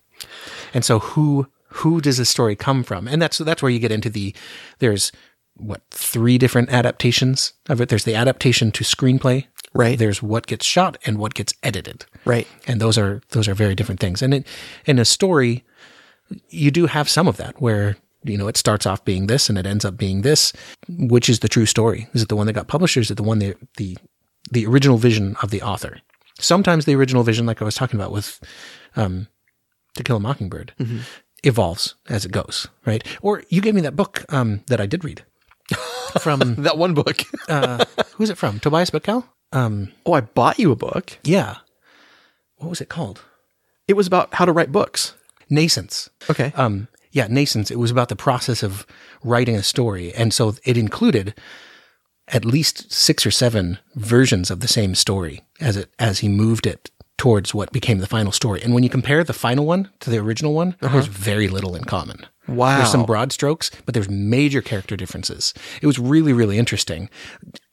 And 0.73 0.83
so 0.83 0.99
who 0.99 1.47
who 1.67 2.01
does 2.01 2.17
the 2.17 2.25
story 2.25 2.55
come 2.55 2.83
from? 2.83 3.07
And 3.07 3.21
that's 3.21 3.37
that's 3.39 3.61
where 3.61 3.71
you 3.71 3.79
get 3.79 3.91
into 3.91 4.09
the 4.09 4.35
there's 4.79 5.11
what 5.55 5.81
three 5.91 6.37
different 6.37 6.69
adaptations 6.69 7.53
of 7.69 7.79
it. 7.79 7.89
There's 7.89 8.05
the 8.05 8.15
adaptation 8.15 8.71
to 8.71 8.83
screenplay. 8.83 9.45
Right. 9.73 9.97
There's 9.97 10.21
what 10.21 10.45
gets 10.45 10.65
shot 10.65 10.97
and 11.05 11.17
what 11.17 11.33
gets 11.33 11.53
edited. 11.63 12.05
Right. 12.25 12.47
And 12.67 12.79
those 12.79 12.97
are 12.97 13.21
those 13.29 13.47
are 13.47 13.55
very 13.55 13.75
different 13.75 13.99
things. 13.99 14.21
And 14.21 14.33
it, 14.33 14.47
in 14.85 14.99
a 14.99 15.05
story, 15.05 15.63
you 16.49 16.71
do 16.71 16.85
have 16.85 17.09
some 17.09 17.27
of 17.27 17.37
that 17.37 17.59
where 17.61 17.97
you 18.23 18.37
know 18.37 18.47
it 18.47 18.57
starts 18.57 18.85
off 18.85 19.03
being 19.03 19.27
this 19.27 19.49
and 19.49 19.57
it 19.57 19.65
ends 19.65 19.85
up 19.85 19.97
being 19.97 20.21
this. 20.21 20.53
Which 20.87 21.29
is 21.29 21.39
the 21.39 21.49
true 21.49 21.65
story? 21.65 22.07
Is 22.13 22.21
it 22.21 22.29
the 22.29 22.35
one 22.35 22.47
that 22.47 22.53
got 22.53 22.67
published, 22.67 22.97
or 22.97 23.01
is 23.01 23.11
it 23.11 23.15
the 23.17 23.23
one 23.23 23.39
that 23.39 23.57
the 23.77 23.97
the 24.51 24.65
original 24.65 24.97
vision 24.97 25.35
of 25.41 25.49
the 25.51 25.61
author? 25.61 25.99
Sometimes 26.39 26.85
the 26.85 26.95
original 26.95 27.23
vision, 27.23 27.45
like 27.45 27.61
I 27.61 27.65
was 27.65 27.75
talking 27.75 27.99
about 27.99 28.11
with 28.11 28.39
um, 28.95 29.27
To 29.95 30.03
Kill 30.03 30.17
a 30.17 30.19
Mockingbird, 30.19 30.73
evolves 31.43 31.95
as 32.09 32.25
it 32.25 32.31
goes, 32.31 32.67
right? 32.85 33.03
Or 33.21 33.43
you 33.49 33.61
gave 33.61 33.75
me 33.75 33.81
that 33.81 33.95
book 33.95 34.25
um, 34.29 34.61
that 34.67 34.81
I 34.81 34.85
did 34.85 35.03
read 35.03 35.23
from 36.19 36.55
That 36.63 36.77
one 36.77 36.93
book. 36.93 37.21
uh, 37.49 37.85
who's 38.15 38.29
it 38.29 38.37
from? 38.37 38.59
Tobias 38.59 38.89
Buckell. 38.89 39.25
Um, 39.51 39.91
oh, 40.05 40.13
I 40.13 40.21
bought 40.21 40.59
you 40.59 40.71
a 40.71 40.75
book. 40.75 41.19
yeah. 41.23 41.57
What 42.57 42.69
was 42.69 42.81
it 42.81 42.89
called? 42.89 43.21
It 43.87 43.93
was 43.93 44.07
about 44.07 44.33
how 44.35 44.45
to 44.45 44.53
write 44.53 44.71
books. 44.71 45.15
Nascence. 45.49 46.09
Okay. 46.29 46.53
Um, 46.55 46.87
yeah, 47.11 47.27
Nascence. 47.27 47.69
It 47.69 47.77
was 47.77 47.91
about 47.91 48.07
the 48.09 48.15
process 48.15 48.63
of 48.63 48.87
writing 49.23 49.55
a 49.55 49.63
story, 49.63 50.13
and 50.13 50.33
so 50.33 50.55
it 50.63 50.77
included 50.77 51.35
at 52.33 52.43
least 52.43 52.91
six 52.91 53.25
or 53.25 53.31
seven 53.31 53.77
versions 53.95 54.51
of 54.51 54.59
the 54.59 54.67
same 54.67 54.95
story 54.95 55.41
as 55.61 55.77
it 55.77 55.93
as 55.99 56.19
he 56.19 56.27
moved 56.27 56.67
it 56.67 56.89
towards 57.17 57.53
what 57.53 57.71
became 57.71 57.99
the 57.99 58.07
final 58.07 58.31
story. 58.31 58.61
And 58.61 58.73
when 58.73 58.83
you 58.83 58.89
compare 58.89 59.23
the 59.23 59.33
final 59.33 59.65
one 59.65 59.89
to 60.01 60.09
the 60.09 60.17
original 60.17 60.53
one, 60.53 60.75
uh-huh. 60.81 60.93
there's 60.93 61.07
very 61.07 61.47
little 61.47 61.75
in 61.75 61.85
common. 61.85 62.25
Wow. 62.47 62.77
There's 62.77 62.91
some 62.91 63.05
broad 63.05 63.31
strokes, 63.31 63.71
but 63.85 63.93
there's 63.93 64.09
major 64.09 64.61
character 64.61 64.97
differences. 64.97 65.53
It 65.81 65.87
was 65.87 65.99
really, 65.99 66.33
really 66.33 66.57
interesting. 66.57 67.09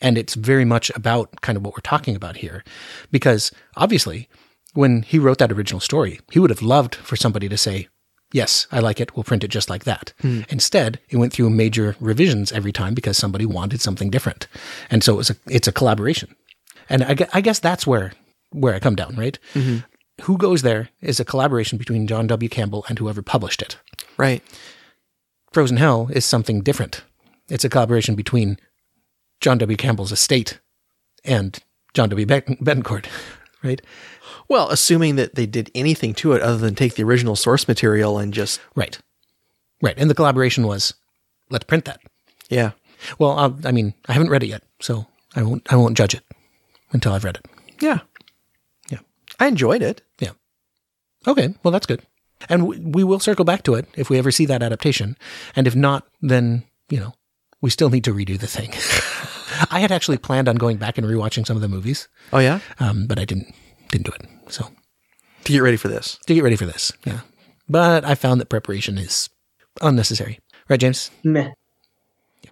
And 0.01 0.17
it's 0.17 0.35
very 0.35 0.65
much 0.65 0.91
about 0.95 1.41
kind 1.41 1.57
of 1.57 1.65
what 1.65 1.75
we're 1.75 1.81
talking 1.81 2.15
about 2.15 2.37
here. 2.37 2.63
Because 3.11 3.51
obviously, 3.77 4.29
when 4.75 5.03
he 5.03 5.19
wrote 5.19 5.39
that 5.39 5.51
original 5.51 5.81
story, 5.81 6.21
he 6.31 6.39
would 6.39 6.51
have 6.51 6.63
loved 6.63 6.95
for 6.95 7.17
somebody 7.17 7.49
to 7.49 7.57
say, 7.57 7.89
Yes, 8.33 8.67
I 8.71 8.79
like 8.81 9.01
it. 9.01 9.17
We'll 9.17 9.25
print 9.25 9.43
it 9.45 9.49
just 9.49 9.69
like 9.69 9.85
that. 9.85 10.13
Hmm. 10.21 10.43
Instead, 10.49 11.01
it 11.09 11.17
went 11.17 11.33
through 11.33 11.51
major 11.51 11.97
revisions 11.99 12.53
every 12.53 12.73
time 12.73 12.95
because 12.95 13.17
somebody 13.19 13.45
wanted 13.45 13.81
something 13.81 14.09
different. 14.11 14.47
And 14.91 15.03
so 15.03 15.15
it 15.15 15.17
was 15.17 15.31
a, 15.31 15.37
it's 15.49 15.67
a 15.69 15.73
collaboration. 15.73 16.35
And 16.89 17.03
I, 17.03 17.17
I 17.33 17.41
guess 17.41 17.59
that's 17.59 17.87
where, 17.87 18.13
where 18.51 18.75
I 18.75 18.79
come 18.79 18.95
down, 18.95 19.17
right? 19.17 19.39
Mm-hmm. 19.55 19.79
Who 20.23 20.37
goes 20.39 20.63
there 20.63 20.91
is 21.01 21.19
a 21.19 21.25
collaboration 21.25 21.77
between 21.79 22.07
John 22.07 22.27
W. 22.29 22.49
Campbell 22.49 22.85
and 22.89 22.99
whoever 22.99 23.23
published 23.23 23.63
it. 23.63 23.77
right. 24.17 24.43
Frozen 25.53 25.79
Hell 25.79 26.09
is 26.13 26.25
something 26.25 26.61
different. 26.63 27.03
It's 27.49 27.65
a 27.65 27.69
collaboration 27.69 28.15
between 28.15 28.57
John 29.41 29.59
W. 29.59 29.77
Campbell's 29.77 30.13
estate 30.13 30.61
and 31.25 31.59
John 31.95 32.09
W. 32.11 32.25
Ben- 32.27 32.43
Betancourt, 32.63 33.07
right? 33.65 33.83
Well, 34.51 34.69
assuming 34.69 35.17
that 35.17 35.37
they 35.37 35.47
did 35.47 35.71
anything 35.75 36.13
to 36.15 36.33
it 36.33 36.43
other 36.43 36.59
than 36.59 36.75
take 36.75 36.95
the 36.97 37.05
original 37.05 37.37
source 37.37 37.67
material 37.69 38.19
and 38.19 38.35
just 38.35 38.61
Right. 38.75 38.99
Right. 39.81 39.95
And 39.97 40.11
the 40.11 40.15
collaboration 40.15 40.67
was, 40.67 40.93
let's 41.51 41.65
print 41.65 41.87
that. 41.87 42.01
yeah. 42.51 42.73
Well, 43.19 43.39
i 43.39 43.69
I 43.69 43.73
mean, 43.73 43.95
I 44.09 44.13
haven't 44.13 44.29
read 44.29 44.43
it 44.43 44.49
yet, 44.49 44.63
so 44.81 45.07
I 45.35 45.43
won't. 45.43 45.67
I 45.73 45.77
won't 45.77 45.97
judge 45.97 46.13
it 46.15 46.23
until 46.93 47.15
I've 47.15 47.25
read 47.25 47.37
it. 47.39 47.47
Yeah. 47.81 48.01
Yeah. 48.91 48.99
I 49.39 49.47
enjoyed 49.47 49.81
it. 49.83 50.03
Yeah. 50.19 50.33
Okay. 51.27 51.55
Well, 51.63 51.73
that's 51.73 51.87
good. 51.87 52.03
And 52.51 52.67
we, 52.67 52.79
we 52.79 53.05
will 53.05 53.19
circle 53.21 53.47
back 53.47 53.63
to 53.63 53.75
it 53.75 53.87
if 53.97 54.11
we 54.11 54.19
ever 54.19 54.31
see 54.31 54.45
that 54.47 54.63
adaptation. 54.63 55.17
And 55.57 55.67
if 55.67 55.75
not, 55.75 56.07
then 56.21 56.65
you 56.91 57.01
know 57.01 57.15
we 57.63 57.71
still 57.71 57.89
need 57.89 58.05
to 58.05 58.13
redo 58.13 58.39
the 58.39 58.47
thing. 58.47 58.71
I 59.71 59.81
had 59.81 59.93
actually 59.93 60.19
planned 60.19 60.49
on 60.49 60.57
going 60.57 60.77
back 60.77 60.99
and 60.99 61.07
rewatching 61.07 61.47
some 61.47 61.57
of 61.57 61.63
the 61.63 61.69
movies, 61.69 62.09
Oh 62.35 62.39
yeah. 62.39 62.61
um, 62.81 63.07
but 63.07 63.19
I 63.19 63.25
didn't. 63.25 63.55
Didn't 63.91 64.07
do 64.07 64.13
it. 64.13 64.29
So 64.53 64.69
To 65.45 65.53
get 65.53 65.61
ready 65.63 65.77
for 65.77 65.89
this. 65.89 66.19
to 66.27 66.35
get 66.35 66.43
ready 66.45 66.57
for 66.57 66.67
this, 66.67 66.93
yeah. 67.05 67.21
But 67.69 68.05
I 68.05 68.15
found 68.15 68.41
that 68.41 68.47
preparation 68.49 68.99
is 68.99 69.29
unnecessary. 69.81 70.41
Right, 70.69 70.81
James? 70.81 71.11
Meh. 71.25 71.51
Yeah. 72.43 72.51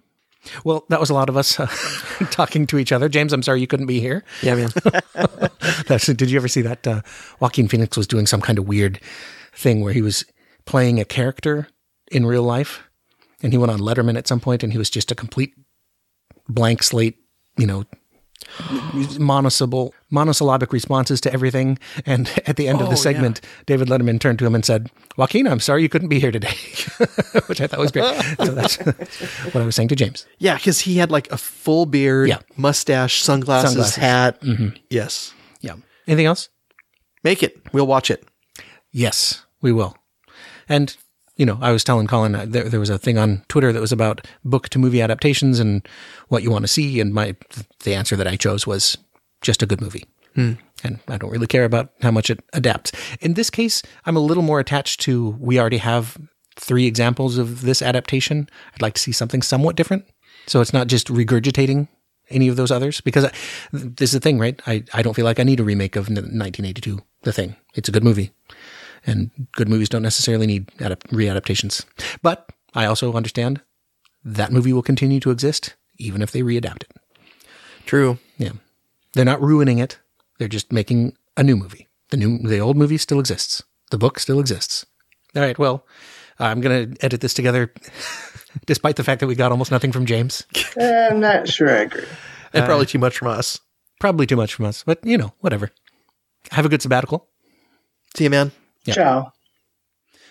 Well, 0.63 0.85
that 0.89 0.99
was 0.99 1.09
a 1.09 1.13
lot 1.13 1.29
of 1.29 1.35
us 1.37 1.59
uh, 1.59 1.67
talking 2.31 2.65
to 2.67 2.77
each 2.77 2.91
other. 2.91 3.09
James, 3.09 3.33
I'm 3.33 3.43
sorry 3.43 3.59
you 3.61 3.67
couldn't 3.67 3.85
be 3.87 3.99
here. 3.99 4.23
Yeah, 4.41 4.55
man. 4.55 4.69
That's, 5.87 6.05
did 6.07 6.29
you 6.31 6.37
ever 6.37 6.47
see 6.47 6.61
that? 6.61 6.85
Uh, 6.87 7.01
Joaquin 7.39 7.67
Phoenix 7.67 7.97
was 7.97 8.07
doing 8.07 8.25
some 8.25 8.41
kind 8.41 8.57
of 8.57 8.67
weird 8.67 8.99
thing 9.53 9.81
where 9.81 9.93
he 9.93 10.01
was 10.01 10.23
playing 10.65 10.99
a 10.99 11.05
character 11.05 11.67
in 12.11 12.25
real 12.25 12.43
life, 12.43 12.83
and 13.43 13.51
he 13.53 13.57
went 13.57 13.71
on 13.71 13.79
Letterman 13.79 14.17
at 14.17 14.27
some 14.27 14.39
point, 14.39 14.63
and 14.63 14.71
he 14.71 14.77
was 14.77 14.89
just 14.89 15.11
a 15.11 15.15
complete 15.15 15.53
blank 16.47 16.83
slate, 16.83 17.17
you 17.57 17.67
know, 17.67 17.83
monosyllable, 19.19 19.93
monosyllabic 20.09 20.71
responses 20.73 21.21
to 21.21 21.33
everything. 21.33 21.77
And 22.05 22.29
at 22.45 22.55
the 22.55 22.67
end 22.67 22.81
of 22.81 22.87
Oh, 22.87 22.89
the 22.91 22.97
segment, 22.97 23.41
David 23.65 23.87
Letterman 23.87 24.19
turned 24.19 24.39
to 24.39 24.45
him 24.45 24.55
and 24.55 24.65
said, 24.65 24.89
"Joaquin, 25.17 25.47
I'm 25.47 25.59
sorry 25.59 25.81
you 25.81 25.89
couldn't 25.89 26.07
be 26.09 26.19
here 26.19 26.31
today," 26.31 26.53
which 27.47 27.61
I 27.61 27.67
thought 27.67 27.79
was 27.79 27.91
great. 27.91 28.05
so 28.43 28.51
that's 28.53 28.77
what 28.77 29.57
I 29.57 29.65
was 29.65 29.75
saying 29.75 29.89
to 29.89 29.95
James. 29.95 30.25
yeah, 30.39 30.55
because 30.55 30.79
he 30.81 30.97
had 30.97 31.11
like 31.11 31.31
a 31.31 31.37
full 31.37 31.85
beard, 31.85 32.29
Yeah. 32.29 32.39
mustache, 32.57 33.21
sunglasses, 33.21 33.71
Sunglasses. 33.71 33.95
hat. 33.95 34.41
Mm-hmm. 34.41 34.69
Yes. 34.89 35.33
Yeah. 35.61 35.75
Anything 36.07 36.25
else? 36.25 36.49
Make 37.23 37.43
it. 37.43 37.57
We'll 37.73 37.87
watch 37.87 38.09
it. 38.09 38.23
Yes, 38.91 39.45
we 39.61 39.71
will. 39.71 39.95
And 40.67 40.95
you 41.39 41.45
know, 41.45 41.57
I 41.61 41.71
was 41.71 41.85
telling 41.85 42.05
Colin 42.05 42.35
uh, 42.35 42.45
there, 42.45 42.67
there 42.67 42.81
was 42.81 42.89
a 42.89 42.97
thing 42.97 43.17
on 43.17 43.43
Twitter 43.47 43.71
that 43.71 43.79
was 43.79 43.93
about 43.93 44.27
book 44.43 44.67
to 44.69 44.77
movie 44.77 45.01
adaptations 45.01 45.57
and 45.57 45.87
what 46.27 46.43
you 46.43 46.51
want 46.51 46.63
to 46.63 46.67
see, 46.67 46.99
and 46.99 47.13
my 47.13 47.35
the 47.85 47.95
answer 47.95 48.17
that 48.17 48.27
I 48.27 48.35
chose 48.35 48.67
was 48.67 48.97
just 49.41 49.63
a 49.63 49.65
good 49.65 49.79
movie. 49.79 50.03
And 50.83 50.99
I 51.07 51.17
don't 51.17 51.31
really 51.31 51.47
care 51.47 51.63
about 51.63 51.91
how 52.01 52.11
much 52.11 52.29
it 52.29 52.41
adapts. 52.51 52.91
In 53.21 53.35
this 53.35 53.49
case, 53.49 53.81
I'm 54.05 54.17
a 54.17 54.21
little 54.21 54.43
more 54.43 54.59
attached 54.59 54.99
to 55.01 55.29
we 55.39 55.57
already 55.57 55.77
have 55.77 56.17
three 56.57 56.85
examples 56.85 57.37
of 57.37 57.61
this 57.61 57.81
adaptation. 57.81 58.49
I'd 58.73 58.81
like 58.81 58.95
to 58.95 59.01
see 59.01 59.13
something 59.13 59.41
somewhat 59.41 59.77
different. 59.77 60.05
So 60.45 60.59
it's 60.59 60.73
not 60.73 60.87
just 60.87 61.07
regurgitating 61.07 61.87
any 62.29 62.49
of 62.49 62.57
those 62.57 62.69
others 62.69 62.99
because 62.99 63.25
I, 63.25 63.31
this 63.71 64.09
is 64.09 64.13
the 64.13 64.19
thing, 64.19 64.39
right? 64.39 64.61
I, 64.67 64.83
I 64.93 65.01
don't 65.01 65.13
feel 65.13 65.25
like 65.25 65.39
I 65.39 65.43
need 65.43 65.61
a 65.61 65.63
remake 65.63 65.95
of 65.95 66.09
1982, 66.09 66.99
The 67.23 67.33
Thing. 67.33 67.55
It's 67.75 67.87
a 67.87 67.93
good 67.93 68.03
movie 68.03 68.31
and 69.05 69.31
good 69.53 69.69
movies 69.69 69.89
don't 69.89 70.01
necessarily 70.01 70.47
need 70.47 70.67
adap- 70.77 71.07
readaptations. 71.09 71.85
But 72.21 72.49
I 72.73 72.85
also 72.85 73.13
understand 73.13 73.61
that 74.23 74.51
movie 74.51 74.73
will 74.73 74.81
continue 74.81 75.19
to 75.21 75.31
exist 75.31 75.75
even 75.97 76.21
if 76.21 76.31
they 76.31 76.41
readapt 76.41 76.83
it. 76.83 76.91
True. 77.85 78.19
Yeah. 78.37 78.51
They're 79.13 79.25
not 79.25 79.41
ruining 79.41 79.79
it. 79.79 79.99
They're 80.37 80.47
just 80.47 80.71
making 80.71 81.15
a 81.35 81.43
new 81.43 81.55
movie. 81.55 81.87
The 82.09 82.17
new, 82.17 82.39
the 82.39 82.59
old 82.59 82.77
movie 82.77 82.97
still 82.97 83.19
exists. 83.19 83.63
The 83.91 83.97
book 83.97 84.19
still 84.19 84.39
exists. 84.39 84.85
All 85.35 85.41
right. 85.41 85.57
Well, 85.57 85.85
I'm 86.39 86.61
going 86.61 86.93
to 86.93 87.05
edit 87.05 87.21
this 87.21 87.33
together 87.33 87.73
despite 88.65 88.95
the 88.95 89.03
fact 89.03 89.19
that 89.19 89.27
we 89.27 89.35
got 89.35 89.51
almost 89.51 89.71
nothing 89.71 89.91
from 89.91 90.05
James. 90.05 90.45
I'm 90.79 91.19
not 91.19 91.47
sure 91.47 91.69
I 91.69 91.81
agree. 91.81 92.05
And 92.53 92.65
probably 92.65 92.85
uh, 92.85 92.89
too 92.89 92.99
much 92.99 93.17
from 93.17 93.27
us. 93.27 93.59
Probably 93.99 94.25
too 94.25 94.37
much 94.37 94.53
from 94.53 94.65
us, 94.65 94.83
but 94.83 95.05
you 95.05 95.17
know, 95.17 95.33
whatever. 95.39 95.71
Have 96.51 96.65
a 96.65 96.69
good 96.69 96.81
sabbatical. 96.81 97.27
See 98.15 98.23
you, 98.23 98.29
man. 98.29 98.51
Yeah. 98.85 98.93
Ciao. 98.93 99.17
All 99.17 99.31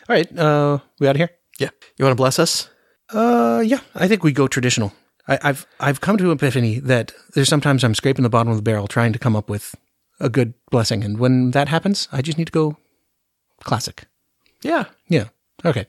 right. 0.08 0.38
Uh, 0.38 0.78
we 0.98 1.06
out 1.06 1.16
of 1.16 1.18
here? 1.18 1.30
Yeah. 1.58 1.70
You 1.96 2.04
want 2.04 2.12
to 2.12 2.20
bless 2.22 2.38
us? 2.38 2.68
Uh, 3.10 3.62
yeah, 3.64 3.80
I 3.94 4.06
think 4.08 4.22
we 4.22 4.32
go 4.32 4.48
traditional. 4.48 4.92
I, 5.26 5.38
I've 5.42 5.66
I've 5.80 6.00
come 6.00 6.18
to 6.18 6.30
epiphany 6.30 6.78
that 6.80 7.12
there's 7.34 7.48
sometimes 7.48 7.82
I'm 7.84 7.94
scraping 7.94 8.22
the 8.22 8.28
bottom 8.30 8.50
of 8.50 8.56
the 8.56 8.62
barrel 8.62 8.86
trying 8.86 9.12
to 9.12 9.18
come 9.18 9.36
up 9.36 9.48
with 9.48 9.74
a 10.20 10.28
good 10.28 10.54
blessing, 10.70 11.04
and 11.04 11.18
when 11.18 11.52
that 11.52 11.68
happens, 11.68 12.08
I 12.12 12.22
just 12.22 12.38
need 12.38 12.46
to 12.46 12.52
go 12.52 12.76
classic. 13.64 14.04
Yeah. 14.62 14.84
Yeah. 15.08 15.28
Okay. 15.64 15.86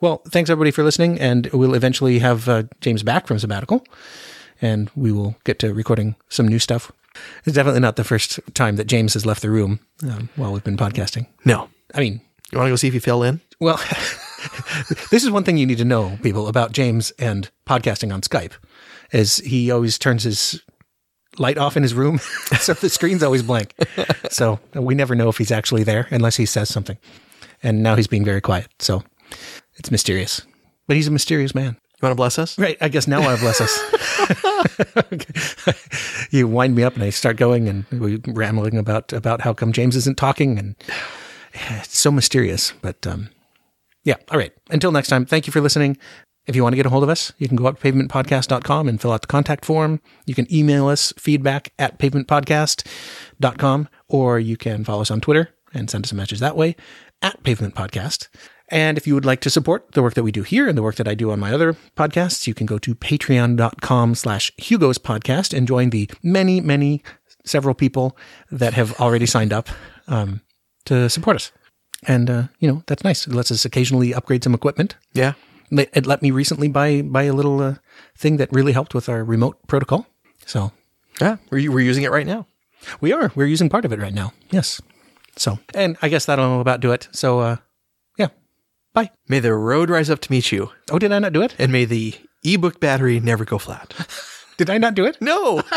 Well, 0.00 0.22
thanks 0.28 0.50
everybody 0.50 0.70
for 0.70 0.82
listening, 0.82 1.20
and 1.20 1.46
we'll 1.52 1.74
eventually 1.74 2.18
have 2.18 2.48
uh, 2.48 2.64
James 2.80 3.02
back 3.02 3.26
from 3.26 3.38
sabbatical, 3.38 3.84
and 4.60 4.90
we 4.96 5.12
will 5.12 5.36
get 5.44 5.58
to 5.60 5.72
recording 5.72 6.16
some 6.28 6.48
new 6.48 6.58
stuff. 6.58 6.90
It's 7.44 7.54
definitely 7.54 7.80
not 7.80 7.96
the 7.96 8.04
first 8.04 8.40
time 8.54 8.76
that 8.76 8.86
James 8.86 9.14
has 9.14 9.24
left 9.24 9.42
the 9.42 9.50
room 9.50 9.80
um, 10.02 10.28
while 10.36 10.52
we've 10.52 10.64
been 10.64 10.76
podcasting. 10.76 11.26
No. 11.44 11.68
I 11.94 12.00
mean, 12.00 12.20
You 12.52 12.58
want 12.58 12.66
to 12.68 12.72
go 12.72 12.76
see 12.76 12.88
if 12.88 12.94
he 12.94 12.98
fell 13.00 13.22
in? 13.22 13.40
well, 13.60 13.76
this 15.10 15.22
is 15.24 15.30
one 15.30 15.44
thing 15.44 15.58
you 15.58 15.66
need 15.66 15.78
to 15.78 15.84
know, 15.84 16.18
people, 16.22 16.48
about 16.48 16.72
James 16.72 17.10
and 17.18 17.50
podcasting 17.66 18.12
on 18.12 18.20
Skype, 18.22 18.52
is 19.12 19.38
he 19.38 19.70
always 19.70 19.98
turns 19.98 20.22
his 20.24 20.62
light 21.38 21.58
off 21.58 21.76
in 21.76 21.82
his 21.82 21.94
room, 21.94 22.18
so 22.58 22.74
the 22.74 22.88
screen's 22.88 23.22
always 23.22 23.42
blank. 23.42 23.74
So 24.30 24.60
we 24.74 24.94
never 24.94 25.16
know 25.16 25.28
if 25.28 25.38
he's 25.38 25.50
actually 25.50 25.82
there 25.82 26.06
unless 26.12 26.36
he 26.36 26.46
says 26.46 26.68
something. 26.68 26.96
And 27.64 27.82
now 27.82 27.96
he's 27.96 28.06
being 28.06 28.24
very 28.24 28.40
quiet, 28.40 28.68
so 28.78 29.02
it's 29.74 29.90
mysterious. 29.90 30.42
But 30.86 30.96
he's 30.96 31.08
a 31.08 31.10
mysterious 31.10 31.52
man. 31.54 31.72
You 31.74 32.06
want 32.06 32.12
to 32.12 32.16
bless 32.16 32.38
us? 32.38 32.56
Right. 32.58 32.78
I 32.80 32.88
guess 32.88 33.06
now 33.08 33.20
I 33.20 33.36
bless 33.36 33.60
us. 33.60 33.76
you 36.30 36.46
wind 36.48 36.74
me 36.76 36.84
up 36.84 36.94
and 36.94 37.02
I 37.02 37.10
start 37.10 37.36
going 37.36 37.68
and 37.68 37.84
we 37.90 38.22
rambling 38.28 38.78
about, 38.78 39.12
about 39.12 39.40
how 39.42 39.52
come 39.52 39.72
James 39.72 39.96
isn't 39.96 40.16
talking 40.16 40.58
and 40.58 40.74
it's 41.52 41.98
so 41.98 42.10
mysterious. 42.10 42.72
But, 42.82 43.06
um, 43.06 43.30
yeah. 44.04 44.16
All 44.30 44.38
right. 44.38 44.52
Until 44.70 44.92
next 44.92 45.08
time, 45.08 45.26
thank 45.26 45.46
you 45.46 45.52
for 45.52 45.60
listening. 45.60 45.96
If 46.46 46.56
you 46.56 46.62
want 46.62 46.72
to 46.72 46.76
get 46.76 46.86
a 46.86 46.90
hold 46.90 47.02
of 47.04 47.08
us, 47.08 47.32
you 47.38 47.48
can 47.48 47.56
go 47.56 47.66
up 47.66 47.78
to 47.80 47.92
pavementpodcast.com 47.92 48.88
and 48.88 49.00
fill 49.00 49.12
out 49.12 49.20
the 49.20 49.26
contact 49.26 49.64
form. 49.64 50.00
You 50.26 50.34
can 50.34 50.52
email 50.52 50.88
us 50.88 51.12
feedback 51.18 51.72
at 51.78 51.98
pavementpodcast.com 51.98 53.88
or 54.08 54.40
you 54.40 54.56
can 54.56 54.84
follow 54.84 55.02
us 55.02 55.10
on 55.10 55.20
Twitter 55.20 55.50
and 55.74 55.90
send 55.90 56.06
us 56.06 56.12
a 56.12 56.14
message 56.16 56.40
that 56.40 56.56
way 56.56 56.76
at 57.22 57.42
Pavement 57.42 57.74
Podcast. 57.74 58.28
And 58.68 58.96
if 58.96 59.06
you 59.06 59.14
would 59.14 59.24
like 59.24 59.40
to 59.42 59.50
support 59.50 59.92
the 59.92 60.02
work 60.02 60.14
that 60.14 60.22
we 60.22 60.32
do 60.32 60.42
here 60.42 60.68
and 60.68 60.78
the 60.78 60.82
work 60.82 60.94
that 60.96 61.08
I 61.08 61.14
do 61.14 61.30
on 61.30 61.40
my 61.40 61.52
other 61.52 61.74
podcasts, 61.96 62.46
you 62.46 62.54
can 62.54 62.66
go 62.66 62.78
to 62.78 62.94
patreon.com 62.94 64.14
slash 64.14 64.52
Hugo's 64.56 64.98
podcast 64.98 65.56
and 65.56 65.66
join 65.66 65.90
the 65.90 66.08
many, 66.22 66.60
many, 66.60 67.02
several 67.44 67.74
people 67.74 68.16
that 68.50 68.74
have 68.74 68.98
already 69.00 69.26
signed 69.26 69.52
up 69.52 69.68
um, 70.06 70.40
to 70.86 71.08
support 71.10 71.36
us. 71.36 71.52
And, 72.06 72.30
uh, 72.30 72.42
you 72.58 72.68
know, 72.68 72.82
that's 72.86 73.04
nice. 73.04 73.26
It 73.26 73.34
lets 73.34 73.52
us 73.52 73.64
occasionally 73.64 74.14
upgrade 74.14 74.42
some 74.44 74.54
equipment. 74.54 74.96
Yeah. 75.12 75.34
It 75.70 76.06
let 76.06 76.22
me 76.22 76.30
recently 76.30 76.68
buy, 76.68 77.02
buy 77.02 77.24
a 77.24 77.32
little 77.34 77.60
uh, 77.60 77.74
thing 78.16 78.38
that 78.38 78.50
really 78.52 78.72
helped 78.72 78.94
with 78.94 79.08
our 79.08 79.22
remote 79.22 79.58
protocol. 79.68 80.06
So 80.46 80.72
Yeah. 81.20 81.36
We're, 81.50 81.70
we're 81.70 81.80
using 81.80 82.04
it 82.04 82.10
right 82.10 82.26
now. 82.26 82.46
we 83.00 83.12
are. 83.12 83.30
We're 83.34 83.46
using 83.46 83.68
part 83.68 83.84
of 83.84 83.92
it 83.92 84.00
right 84.00 84.14
now. 84.14 84.32
Yes. 84.50 84.80
So, 85.36 85.58
and 85.74 85.96
I 86.02 86.08
guess 86.08 86.24
that'll 86.26 86.60
about 86.60 86.80
do 86.80 86.92
it. 86.92 87.08
So, 87.12 87.40
uh, 87.40 87.56
yeah. 88.18 88.28
Bye. 88.94 89.10
May 89.28 89.38
the 89.40 89.54
road 89.54 89.90
rise 89.90 90.10
up 90.10 90.20
to 90.20 90.32
meet 90.32 90.50
you, 90.50 90.70
Oh, 90.90 90.98
did 90.98 91.12
I 91.12 91.18
not 91.20 91.32
do 91.32 91.42
it? 91.42 91.54
and 91.58 91.70
may 91.70 91.84
the 91.84 92.14
ebook 92.42 92.80
battery 92.80 93.20
never 93.20 93.44
go 93.44 93.58
flat. 93.58 93.94
Did 94.56 94.68
I 94.68 94.76
not 94.76 94.94
do 94.94 95.06
it? 95.06 95.16
No. 95.22 95.62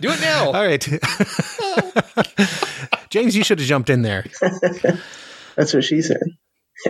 Do 0.00 0.10
it 0.12 0.20
now. 0.20 0.52
All 0.52 0.64
right. 0.64 0.86
James, 3.10 3.36
you 3.36 3.44
should 3.44 3.58
have 3.58 3.68
jumped 3.68 3.90
in 3.90 4.02
there. 4.02 4.24
That's 5.56 5.74
what 5.74 5.84
she 5.84 6.02
said. 6.02 6.20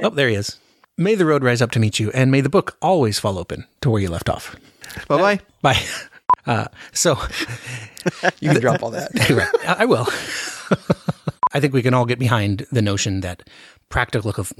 Oh, 0.03 0.11
there 0.11 0.29
he 0.29 0.35
is. 0.35 0.59
May 0.97 1.15
the 1.15 1.25
road 1.27 1.43
rise 1.45 1.63
up 1.63 1.71
to 1.73 1.79
meet 1.79 1.99
you, 2.01 2.11
and 2.13 2.31
may 2.31 2.41
the 2.41 2.49
book 2.49 2.77
always 2.83 3.19
fall 3.19 3.39
open 3.39 3.67
to 3.83 3.91
where 3.91 4.03
you 4.03 4.11
left 4.11 4.29
off. 4.29 4.57
Bye 5.07 5.17
bye. 5.19 5.41
Bye. 5.63 5.83
Uh, 6.47 6.67
so, 6.93 7.15
You 8.41 8.51
can 8.51 8.61
drop 8.61 8.83
all 8.83 8.91
that. 8.91 9.11
right, 9.31 9.49
I 9.69 9.83
I 9.83 9.85
will. 9.85 10.07
I 11.53 11.61
think 11.61 11.73
we 11.73 11.83
can 11.83 11.95
all 11.95 12.05
get 12.07 12.19
behind 12.19 12.67
the 12.73 12.83
notion 12.83 13.21
that 13.21 13.49
practical 13.91 14.31
of 14.31 14.53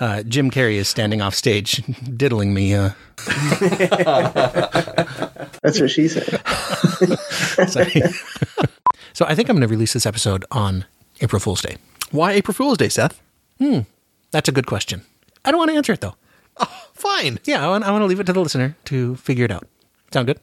uh, 0.00 0.22
Jim 0.22 0.50
Carrey 0.50 0.74
is 0.76 0.88
standing 0.88 1.20
off 1.20 1.34
stage, 1.34 1.82
diddling 2.16 2.54
me. 2.54 2.74
Uh, 2.74 2.90
That's 5.62 5.80
what 5.80 5.90
she 5.90 6.08
said. 6.08 6.24
so 9.12 9.24
I 9.26 9.34
think 9.34 9.48
I'm 9.48 9.56
going 9.56 9.60
to 9.62 9.68
release 9.68 9.92
this 9.92 10.06
episode 10.06 10.44
on 10.50 10.84
April 11.20 11.40
Fool's 11.40 11.62
Day. 11.62 11.76
Why 12.10 12.32
April 12.32 12.54
Fool's 12.54 12.78
Day, 12.78 12.88
Seth? 12.88 13.20
Hmm. 13.58 13.80
That's 14.30 14.48
a 14.48 14.52
good 14.52 14.66
question. 14.66 15.02
I 15.44 15.50
don't 15.50 15.58
want 15.58 15.70
to 15.70 15.76
answer 15.76 15.92
it 15.92 16.00
though. 16.00 16.14
Fine. 16.92 17.38
Yeah, 17.44 17.64
I 17.64 17.68
want, 17.68 17.84
I 17.84 17.90
want 17.90 18.02
to 18.02 18.06
leave 18.06 18.20
it 18.20 18.24
to 18.24 18.32
the 18.32 18.40
listener 18.40 18.76
to 18.86 19.16
figure 19.16 19.44
it 19.44 19.50
out. 19.50 19.66
Sound 20.12 20.26
good? 20.26 20.40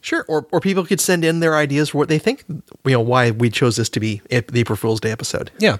Sure. 0.00 0.24
Or, 0.28 0.46
or 0.50 0.60
people 0.60 0.84
could 0.84 1.00
send 1.00 1.24
in 1.24 1.40
their 1.40 1.56
ideas 1.56 1.90
for 1.90 1.98
what 1.98 2.08
they 2.08 2.18
think, 2.18 2.44
you 2.48 2.92
know, 2.92 3.00
why 3.00 3.30
we 3.30 3.50
chose 3.50 3.76
this 3.76 3.88
to 3.90 4.00
be 4.00 4.20
the 4.28 4.58
April 4.58 4.76
Fool's 4.76 5.00
Day 5.00 5.12
episode. 5.12 5.50
Yeah. 5.58 5.78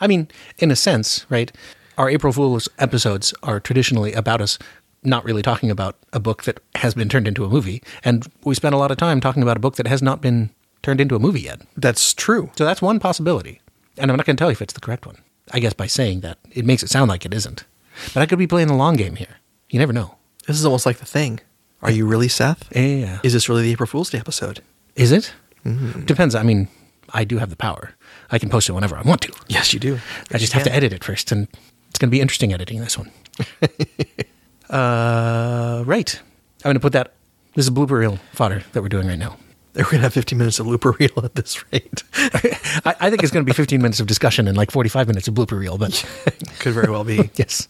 I 0.00 0.06
mean, 0.06 0.28
in 0.58 0.70
a 0.70 0.76
sense, 0.76 1.26
right? 1.30 1.50
Our 1.96 2.10
April 2.10 2.32
Fool's 2.32 2.68
episodes 2.78 3.32
are 3.42 3.58
traditionally 3.58 4.12
about 4.12 4.40
us 4.42 4.58
not 5.06 5.24
really 5.24 5.42
talking 5.42 5.70
about 5.70 5.96
a 6.12 6.20
book 6.20 6.44
that 6.44 6.60
has 6.76 6.94
been 6.94 7.08
turned 7.08 7.28
into 7.28 7.44
a 7.44 7.48
movie. 7.48 7.82
And 8.04 8.26
we 8.44 8.54
spent 8.54 8.74
a 8.74 8.78
lot 8.78 8.90
of 8.90 8.96
time 8.96 9.20
talking 9.20 9.42
about 9.42 9.56
a 9.56 9.60
book 9.60 9.76
that 9.76 9.86
has 9.86 10.02
not 10.02 10.20
been 10.20 10.50
turned 10.82 11.00
into 11.00 11.16
a 11.16 11.18
movie 11.18 11.42
yet. 11.42 11.62
That's 11.76 12.12
true. 12.14 12.50
So 12.56 12.64
that's 12.64 12.82
one 12.82 13.00
possibility. 13.00 13.60
And 13.98 14.10
I'm 14.10 14.16
not 14.16 14.26
going 14.26 14.36
to 14.36 14.40
tell 14.40 14.50
you 14.50 14.52
if 14.52 14.62
it's 14.62 14.74
the 14.74 14.80
correct 14.80 15.06
one. 15.06 15.18
I 15.52 15.60
guess 15.60 15.72
by 15.72 15.86
saying 15.86 16.20
that, 16.20 16.38
it 16.50 16.64
makes 16.64 16.82
it 16.82 16.90
sound 16.90 17.08
like 17.08 17.24
it 17.24 17.32
isn't. 17.32 17.64
But 18.12 18.20
I 18.20 18.26
could 18.26 18.38
be 18.38 18.46
playing 18.46 18.68
the 18.68 18.74
long 18.74 18.96
game 18.96 19.16
here. 19.16 19.36
You 19.70 19.78
never 19.78 19.92
know. 19.92 20.16
This 20.46 20.58
is 20.58 20.64
almost 20.64 20.86
like 20.86 20.98
the 20.98 21.06
thing. 21.06 21.40
Are 21.82 21.90
you 21.90 22.06
really 22.06 22.28
Seth? 22.28 22.68
Yeah. 22.74 23.20
Is 23.22 23.32
this 23.32 23.48
really 23.48 23.62
the 23.62 23.72
April 23.72 23.86
Fool's 23.86 24.10
Day 24.10 24.18
episode? 24.18 24.60
Is 24.96 25.12
it? 25.12 25.32
Mm-hmm. 25.64 26.04
Depends. 26.04 26.34
I 26.34 26.42
mean, 26.42 26.68
I 27.12 27.24
do 27.24 27.38
have 27.38 27.50
the 27.50 27.56
power. 27.56 27.94
I 28.30 28.38
can 28.38 28.48
post 28.48 28.68
it 28.68 28.72
whenever 28.72 28.96
I 28.96 29.02
want 29.02 29.22
to. 29.22 29.32
Yes, 29.48 29.72
you 29.72 29.80
do. 29.80 29.98
I 30.32 30.38
just 30.38 30.52
have 30.52 30.64
to 30.64 30.74
edit 30.74 30.92
it 30.92 31.04
first, 31.04 31.30
and 31.32 31.48
it's 31.88 31.98
going 31.98 32.08
to 32.08 32.16
be 32.16 32.20
interesting 32.20 32.52
editing 32.52 32.80
this 32.80 32.98
one. 32.98 33.10
uh, 34.70 35.82
right. 35.86 36.20
I'm 36.64 36.68
going 36.68 36.74
to 36.74 36.80
put 36.80 36.92
that. 36.92 37.12
This 37.54 37.66
is 37.66 37.70
blooper 37.70 37.98
reel 37.98 38.18
fodder 38.32 38.62
that 38.72 38.82
we're 38.82 38.88
doing 38.88 39.06
right 39.06 39.18
now. 39.18 39.36
We're 39.74 39.84
going 39.84 39.96
to 39.96 40.00
have 40.00 40.14
15 40.14 40.38
minutes 40.38 40.58
of 40.58 40.66
looper 40.66 40.92
reel 40.92 41.10
at 41.22 41.34
this 41.34 41.62
rate. 41.72 42.02
I, 42.14 42.94
I 43.00 43.10
think 43.10 43.22
it's 43.22 43.32
going 43.32 43.44
to 43.44 43.50
be 43.50 43.54
15 43.54 43.80
minutes 43.80 44.00
of 44.00 44.06
discussion 44.06 44.48
and 44.48 44.56
like 44.56 44.70
45 44.70 45.06
minutes 45.06 45.28
of 45.28 45.34
blooper 45.34 45.58
reel, 45.58 45.76
but 45.76 46.02
Could 46.60 46.72
very 46.72 46.90
well 46.90 47.04
be. 47.04 47.30
yes. 47.36 47.68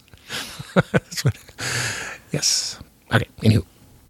Yes. 2.33 2.79
Okay. 3.13 3.27
Anywho. 3.43 3.65